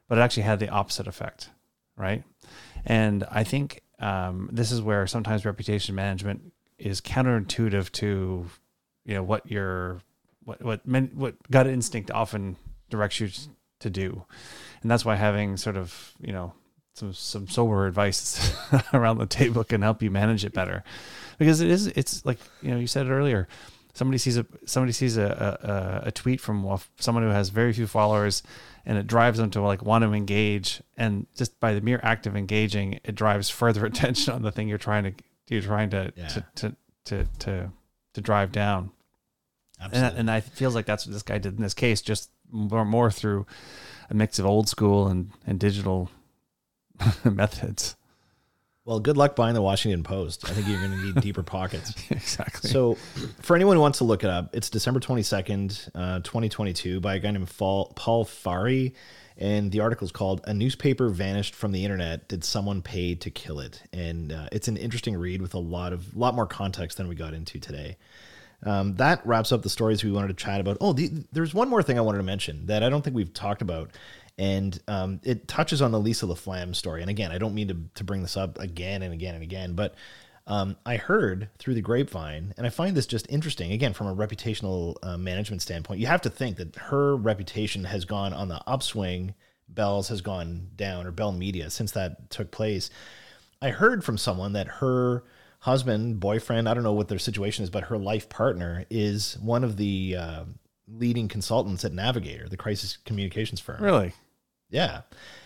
but 0.09 0.17
it 0.17 0.21
actually 0.21 0.43
had 0.43 0.59
the 0.59 0.69
opposite 0.69 1.07
effect, 1.07 1.49
right? 1.95 2.23
And 2.85 3.23
I 3.31 3.45
think 3.45 3.81
um, 3.99 4.49
this 4.51 4.71
is 4.71 4.81
where 4.81 5.07
sometimes 5.07 5.45
reputation 5.45 5.95
management 5.95 6.51
is 6.77 6.99
counterintuitive 6.99 7.91
to, 7.93 8.45
you 9.05 9.13
know, 9.13 9.23
what 9.23 9.49
your 9.49 10.01
what 10.43 10.61
what 10.61 10.85
men, 10.85 11.11
what 11.13 11.35
gut 11.49 11.67
instinct 11.67 12.11
often 12.11 12.57
directs 12.89 13.21
you 13.21 13.29
to 13.79 13.89
do, 13.89 14.25
and 14.81 14.91
that's 14.91 15.05
why 15.05 15.15
having 15.15 15.55
sort 15.55 15.77
of 15.77 16.13
you 16.19 16.33
know 16.33 16.53
some 16.93 17.13
some 17.13 17.47
sober 17.47 17.87
advice 17.87 18.53
around 18.93 19.17
the 19.17 19.25
table 19.25 19.63
can 19.63 19.81
help 19.81 20.01
you 20.01 20.11
manage 20.11 20.43
it 20.45 20.53
better 20.53 20.83
because 21.39 21.61
it 21.61 21.69
is 21.69 21.87
it's 21.87 22.25
like 22.25 22.37
you 22.61 22.71
know 22.71 22.77
you 22.77 22.87
said 22.87 23.05
it 23.07 23.09
earlier 23.11 23.47
somebody 23.93 24.17
sees 24.17 24.37
a 24.37 24.45
somebody 24.65 24.91
sees 24.91 25.17
a 25.17 26.01
a, 26.03 26.07
a 26.07 26.11
tweet 26.11 26.39
from 26.41 26.77
someone 26.99 27.23
who 27.23 27.29
has 27.29 27.49
very 27.49 27.73
few 27.73 27.87
followers 27.87 28.43
and 28.85 28.97
it 28.97 29.07
drives 29.07 29.37
them 29.37 29.49
to 29.49 29.61
like 29.61 29.81
want 29.83 30.03
to 30.03 30.11
engage 30.13 30.81
and 30.97 31.27
just 31.35 31.59
by 31.59 31.73
the 31.73 31.81
mere 31.81 31.99
act 32.03 32.27
of 32.27 32.35
engaging 32.35 32.99
it 33.03 33.15
drives 33.15 33.49
further 33.49 33.85
attention 33.91 34.33
on 34.33 34.41
the 34.41 34.51
thing 34.51 34.67
you're 34.67 34.77
trying 34.77 35.03
to 35.03 35.13
you're 35.47 35.61
trying 35.61 35.89
to 35.89 36.11
Yeah. 36.15 36.27
to, 36.27 36.45
to 36.55 36.75
to 37.05 37.25
to 37.39 37.71
to 38.13 38.21
drive 38.21 38.51
down 38.51 38.91
and, 39.79 39.93
Absolutely. 39.93 40.19
and 40.19 40.31
I 40.31 40.41
feels 40.41 40.75
like 40.75 40.85
that's 40.85 41.05
what 41.07 41.13
this 41.13 41.23
guy 41.23 41.39
did 41.39 41.55
in 41.55 41.61
this 41.63 41.73
case, 41.73 42.01
just 42.03 42.29
more, 42.51 42.85
more 42.85 43.09
through 43.09 43.47
a 44.11 44.13
mix 44.13 44.37
of 44.37 44.45
old 44.45 44.69
school 44.69 45.07
and, 45.07 45.31
and 45.47 45.59
digital 45.59 46.11
methods. 47.25 47.95
well, 48.85 48.99
good 48.99 49.17
luck 49.17 49.35
buying 49.35 49.53
the 49.53 49.61
Washington 49.61 50.03
Post. 50.03 50.49
I 50.49 50.53
think 50.53 50.67
you're 50.67 50.79
going 50.79 50.91
to 50.91 51.05
need 51.05 51.15
deeper 51.21 51.43
pockets. 51.43 51.93
exactly. 52.09 52.69
So, 52.69 52.95
for 53.41 53.55
anyone 53.55 53.75
who 53.75 53.81
wants 53.81 53.99
to 53.99 54.03
look 54.03 54.23
it 54.23 54.29
up, 54.29 54.55
it's 54.55 54.69
December 54.69 54.99
22nd, 54.99 55.89
uh, 55.95 56.19
2022, 56.19 56.99
by 56.99 57.15
a 57.15 57.19
guy 57.19 57.31
named 57.31 57.49
Paul, 57.57 57.93
Paul 57.95 58.25
Farhi. 58.25 58.93
And 59.37 59.71
the 59.71 59.79
article 59.79 60.05
is 60.05 60.11
called 60.11 60.41
A 60.43 60.53
Newspaper 60.53 61.09
Vanished 61.09 61.55
from 61.55 61.71
the 61.71 61.83
Internet. 61.83 62.27
Did 62.27 62.43
Someone 62.43 62.83
Pay 62.83 63.15
to 63.15 63.31
Kill 63.31 63.59
It? 63.59 63.81
And 63.91 64.31
uh, 64.31 64.49
it's 64.51 64.67
an 64.67 64.77
interesting 64.77 65.17
read 65.17 65.41
with 65.41 65.55
a 65.55 65.59
lot 65.59 65.93
of 65.93 66.15
lot 66.15 66.35
more 66.35 66.45
context 66.45 66.97
than 66.97 67.07
we 67.07 67.15
got 67.15 67.33
into 67.33 67.59
today. 67.59 67.97
Um, 68.63 68.95
that 68.97 69.25
wraps 69.25 69.51
up 69.51 69.63
the 69.63 69.69
stories 69.69 70.03
we 70.03 70.11
wanted 70.11 70.27
to 70.27 70.33
chat 70.35 70.61
about. 70.61 70.77
Oh, 70.79 70.93
the, 70.93 71.11
there's 71.31 71.53
one 71.53 71.69
more 71.69 71.81
thing 71.81 71.97
I 71.97 72.01
wanted 72.01 72.19
to 72.19 72.23
mention 72.23 72.67
that 72.67 72.83
I 72.83 72.89
don't 72.89 73.01
think 73.01 73.15
we've 73.15 73.33
talked 73.33 73.63
about, 73.63 73.89
and 74.37 74.79
um, 74.87 75.19
it 75.23 75.47
touches 75.47 75.81
on 75.81 75.91
the 75.91 75.99
Lisa 75.99 76.25
LaFlamme 76.25 76.75
story. 76.75 77.01
And 77.01 77.09
again, 77.09 77.31
I 77.31 77.37
don't 77.37 77.53
mean 77.53 77.67
to, 77.67 77.77
to 77.95 78.03
bring 78.03 78.21
this 78.21 78.37
up 78.37 78.59
again 78.59 79.01
and 79.01 79.13
again 79.13 79.35
and 79.35 79.43
again, 79.43 79.73
but 79.73 79.95
um, 80.47 80.75
I 80.85 80.97
heard 80.97 81.49
through 81.59 81.75
the 81.75 81.81
grapevine, 81.81 82.53
and 82.57 82.65
I 82.65 82.69
find 82.69 82.97
this 82.97 83.05
just 83.05 83.27
interesting. 83.29 83.71
Again, 83.71 83.93
from 83.93 84.07
a 84.07 84.15
reputational 84.15 84.95
uh, 85.03 85.17
management 85.17 85.61
standpoint, 85.61 85.99
you 85.99 86.07
have 86.07 86.21
to 86.21 86.29
think 86.29 86.57
that 86.57 86.75
her 86.75 87.15
reputation 87.15 87.83
has 87.85 88.05
gone 88.05 88.33
on 88.33 88.47
the 88.47 88.61
upswing. 88.67 89.35
Bell's 89.69 90.09
has 90.09 90.21
gone 90.21 90.69
down, 90.75 91.05
or 91.05 91.11
Bell 91.11 91.31
Media, 91.31 91.69
since 91.69 91.91
that 91.91 92.29
took 92.29 92.51
place. 92.51 92.89
I 93.61 93.69
heard 93.69 94.03
from 94.03 94.17
someone 94.17 94.53
that 94.53 94.67
her 94.67 95.23
husband, 95.59 96.19
boyfriend, 96.19 96.67
I 96.67 96.73
don't 96.73 96.83
know 96.83 96.93
what 96.93 97.07
their 97.07 97.19
situation 97.19 97.63
is, 97.63 97.69
but 97.69 97.85
her 97.85 97.97
life 97.97 98.27
partner 98.27 98.85
is 98.89 99.37
one 99.39 99.63
of 99.63 99.77
the 99.77 100.15
uh, 100.17 100.43
leading 100.97 101.27
consultants 101.27 101.85
at 101.85 101.93
Navigator, 101.93 102.47
the 102.47 102.57
crisis 102.57 102.97
communications 103.05 103.59
firm. 103.59 103.81
really? 103.83 104.13
Yeah. 104.69 105.01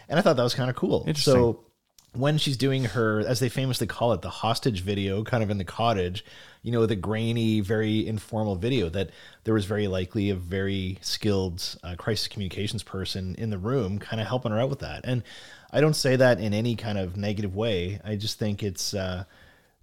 And 0.08 0.20
I 0.20 0.22
thought 0.22 0.38
that 0.38 0.44
was 0.44 0.54
kind 0.54 0.70
of 0.70 0.76
cool. 0.76 1.04
Interesting. 1.08 1.34
So 1.34 1.66
when 2.14 2.38
she's 2.38 2.58
doing 2.58 2.86
her, 2.86 3.20
as 3.22 3.40
they 3.40 3.50
famously 3.50 3.88
call 3.88 4.14
it, 4.14 4.22
the 4.22 4.30
hostage 4.30 4.82
video, 4.82 5.24
kind 5.24 5.44
of 5.44 5.50
in 5.50 5.58
the 5.58 5.66
cottage, 5.66 6.24
you 6.62 6.72
know, 6.72 6.86
the 6.86 6.96
grainy, 6.96 7.60
very 7.60 8.08
informal 8.08 8.56
video, 8.56 8.90
that 8.90 9.10
there 9.44 9.54
was 9.54 9.66
very 9.66 9.88
likely 9.88 10.30
a 10.30 10.36
very 10.36 10.98
skilled 11.02 11.78
uh, 11.84 11.96
crisis 11.98 12.28
communications 12.28 12.84
person 12.84 13.36
in 13.38 13.50
the 13.50 13.58
room 13.58 14.00
kind 14.00 14.22
of 14.22 14.28
helping 14.28 14.52
her 14.52 14.60
out 14.60 14.70
with 14.70 14.80
that. 14.80 15.02
And 15.04 15.24
I 15.72 15.82
don't 15.82 15.96
say 15.96 16.16
that 16.16 16.40
in 16.40 16.54
any 16.54 16.76
kind 16.76 16.98
of 16.98 17.18
negative 17.18 17.56
way. 17.56 18.00
I 18.04 18.16
just 18.16 18.40
think 18.40 18.64
it's, 18.64 18.94
uh, 18.94 19.26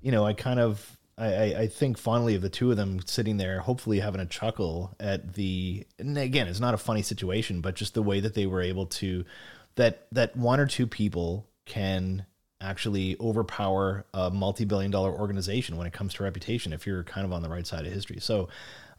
you 0.00 0.10
know, 0.12 0.24
I 0.24 0.32
kind 0.32 0.60
of. 0.60 0.96
I, 1.18 1.54
I- 1.54 1.66
think 1.66 1.98
fondly 1.98 2.34
of 2.34 2.42
the 2.42 2.48
two 2.48 2.70
of 2.70 2.76
them 2.76 3.00
sitting 3.06 3.36
there, 3.36 3.60
hopefully 3.60 4.00
having 4.00 4.20
a 4.20 4.26
chuckle 4.26 4.94
at 4.98 5.34
the. 5.34 5.86
And 5.98 6.16
again, 6.16 6.48
it's 6.48 6.60
not 6.60 6.74
a 6.74 6.78
funny 6.78 7.02
situation, 7.02 7.60
but 7.60 7.74
just 7.76 7.94
the 7.94 8.02
way 8.02 8.20
that 8.20 8.34
they 8.34 8.46
were 8.46 8.62
able 8.62 8.86
to 8.86 9.24
that 9.76 10.06
that 10.12 10.36
one 10.36 10.60
or 10.60 10.66
two 10.66 10.86
people 10.86 11.48
can 11.64 12.26
actually 12.60 13.16
overpower 13.18 14.04
a 14.14 14.30
multi-billion 14.30 14.90
dollar 14.90 15.12
organization 15.12 15.76
when 15.76 15.86
it 15.86 15.92
comes 15.92 16.14
to 16.14 16.22
reputation 16.22 16.72
if 16.72 16.86
you're 16.86 17.02
kind 17.02 17.24
of 17.24 17.32
on 17.32 17.42
the 17.42 17.48
right 17.48 17.66
side 17.66 17.84
of 17.84 17.92
history 17.92 18.20
so 18.20 18.48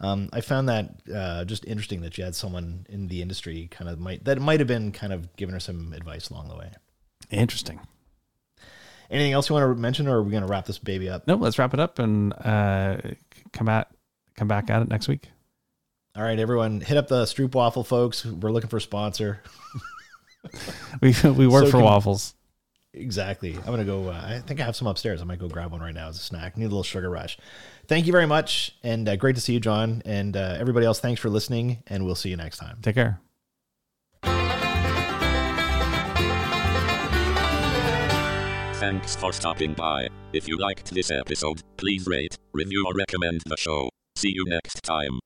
um, 0.01 0.27
i 0.33 0.41
found 0.41 0.67
that 0.67 0.95
uh, 1.15 1.45
just 1.45 1.63
interesting 1.65 2.01
that 2.01 2.17
you 2.17 2.25
had 2.25 2.35
someone 2.35 2.85
in 2.89 3.07
the 3.07 3.21
industry 3.21 3.69
kind 3.71 3.89
of 3.89 3.99
might 3.99 4.21
that 4.25 4.37
might 4.41 4.59
have 4.59 4.67
been 4.67 4.91
kind 4.91 5.13
of 5.13 5.33
giving 5.37 5.53
her 5.53 5.61
some 5.61 5.93
advice 5.93 6.29
along 6.29 6.49
the 6.49 6.55
way 6.57 6.71
Interesting. 7.31 7.79
Anything 9.13 9.31
else 9.33 9.47
you 9.49 9.55
want 9.55 9.63
to 9.75 9.79
mention 9.81 10.07
or 10.07 10.17
are 10.17 10.23
we 10.23 10.31
going 10.31 10.43
to 10.43 10.49
wrap 10.49 10.65
this 10.65 10.79
baby 10.79 11.07
up 11.09 11.25
No, 11.27 11.35
let's 11.35 11.57
wrap 11.59 11.73
it 11.73 11.79
up 11.79 11.99
and 11.99 12.33
uh, 12.33 12.97
come 13.53 13.69
at 13.69 13.89
come 14.35 14.47
back 14.47 14.69
at 14.69 14.81
it 14.81 14.87
next 14.89 15.07
week. 15.07 15.29
all 16.15 16.23
right 16.23 16.39
everyone 16.39 16.81
hit 16.81 16.97
up 16.97 17.07
the 17.07 17.23
stroop 17.25 17.53
waffle 17.55 17.83
folks 17.83 18.25
we're 18.25 18.51
looking 18.51 18.69
for 18.69 18.77
a 18.77 18.81
sponsor 18.81 19.41
We 21.01 21.15
we 21.23 21.47
work 21.47 21.65
So 21.65 21.71
for 21.71 21.77
can- 21.77 21.85
waffles. 21.85 22.33
Exactly. 22.95 23.55
I'm 23.55 23.63
gonna 23.65 23.85
go. 23.85 24.09
Uh, 24.09 24.21
I 24.23 24.39
think 24.45 24.59
I 24.59 24.65
have 24.65 24.75
some 24.75 24.87
upstairs. 24.87 25.19
I 25.21 25.23
might 25.25 25.39
go 25.39 25.47
grab 25.47 25.71
one 25.71 25.81
right 25.81 25.95
now 25.95 26.09
as 26.09 26.17
a 26.17 26.21
snack. 26.21 26.57
Need 26.57 26.65
a 26.65 26.67
little 26.67 26.83
sugar 26.83 27.09
rush. 27.09 27.39
Thank 27.87 28.05
you 28.05 28.11
very 28.11 28.27
much, 28.27 28.75
and 28.83 29.07
uh, 29.09 29.15
great 29.15 29.33
to 29.35 29.41
see 29.41 29.53
you, 29.53 29.59
John, 29.59 30.03
and 30.05 30.37
uh, 30.37 30.57
everybody 30.59 30.85
else. 30.85 30.99
Thanks 30.99 31.19
for 31.19 31.29
listening, 31.29 31.81
and 31.87 32.05
we'll 32.05 32.13
see 32.13 32.29
you 32.29 32.37
next 32.37 32.57
time. 32.59 32.77
Take 32.83 32.93
care. 32.95 33.19
Thanks 38.83 39.15
for 39.15 39.31
stopping 39.31 39.73
by. 39.75 40.09
If 40.33 40.45
you 40.45 40.57
liked 40.57 40.93
this 40.93 41.09
episode, 41.09 41.61
please 41.77 42.05
rate, 42.05 42.37
review, 42.51 42.83
or 42.85 42.93
recommend 42.93 43.39
the 43.45 43.55
show. 43.55 43.89
See 44.17 44.33
you 44.35 44.43
next 44.45 44.83
time. 44.83 45.21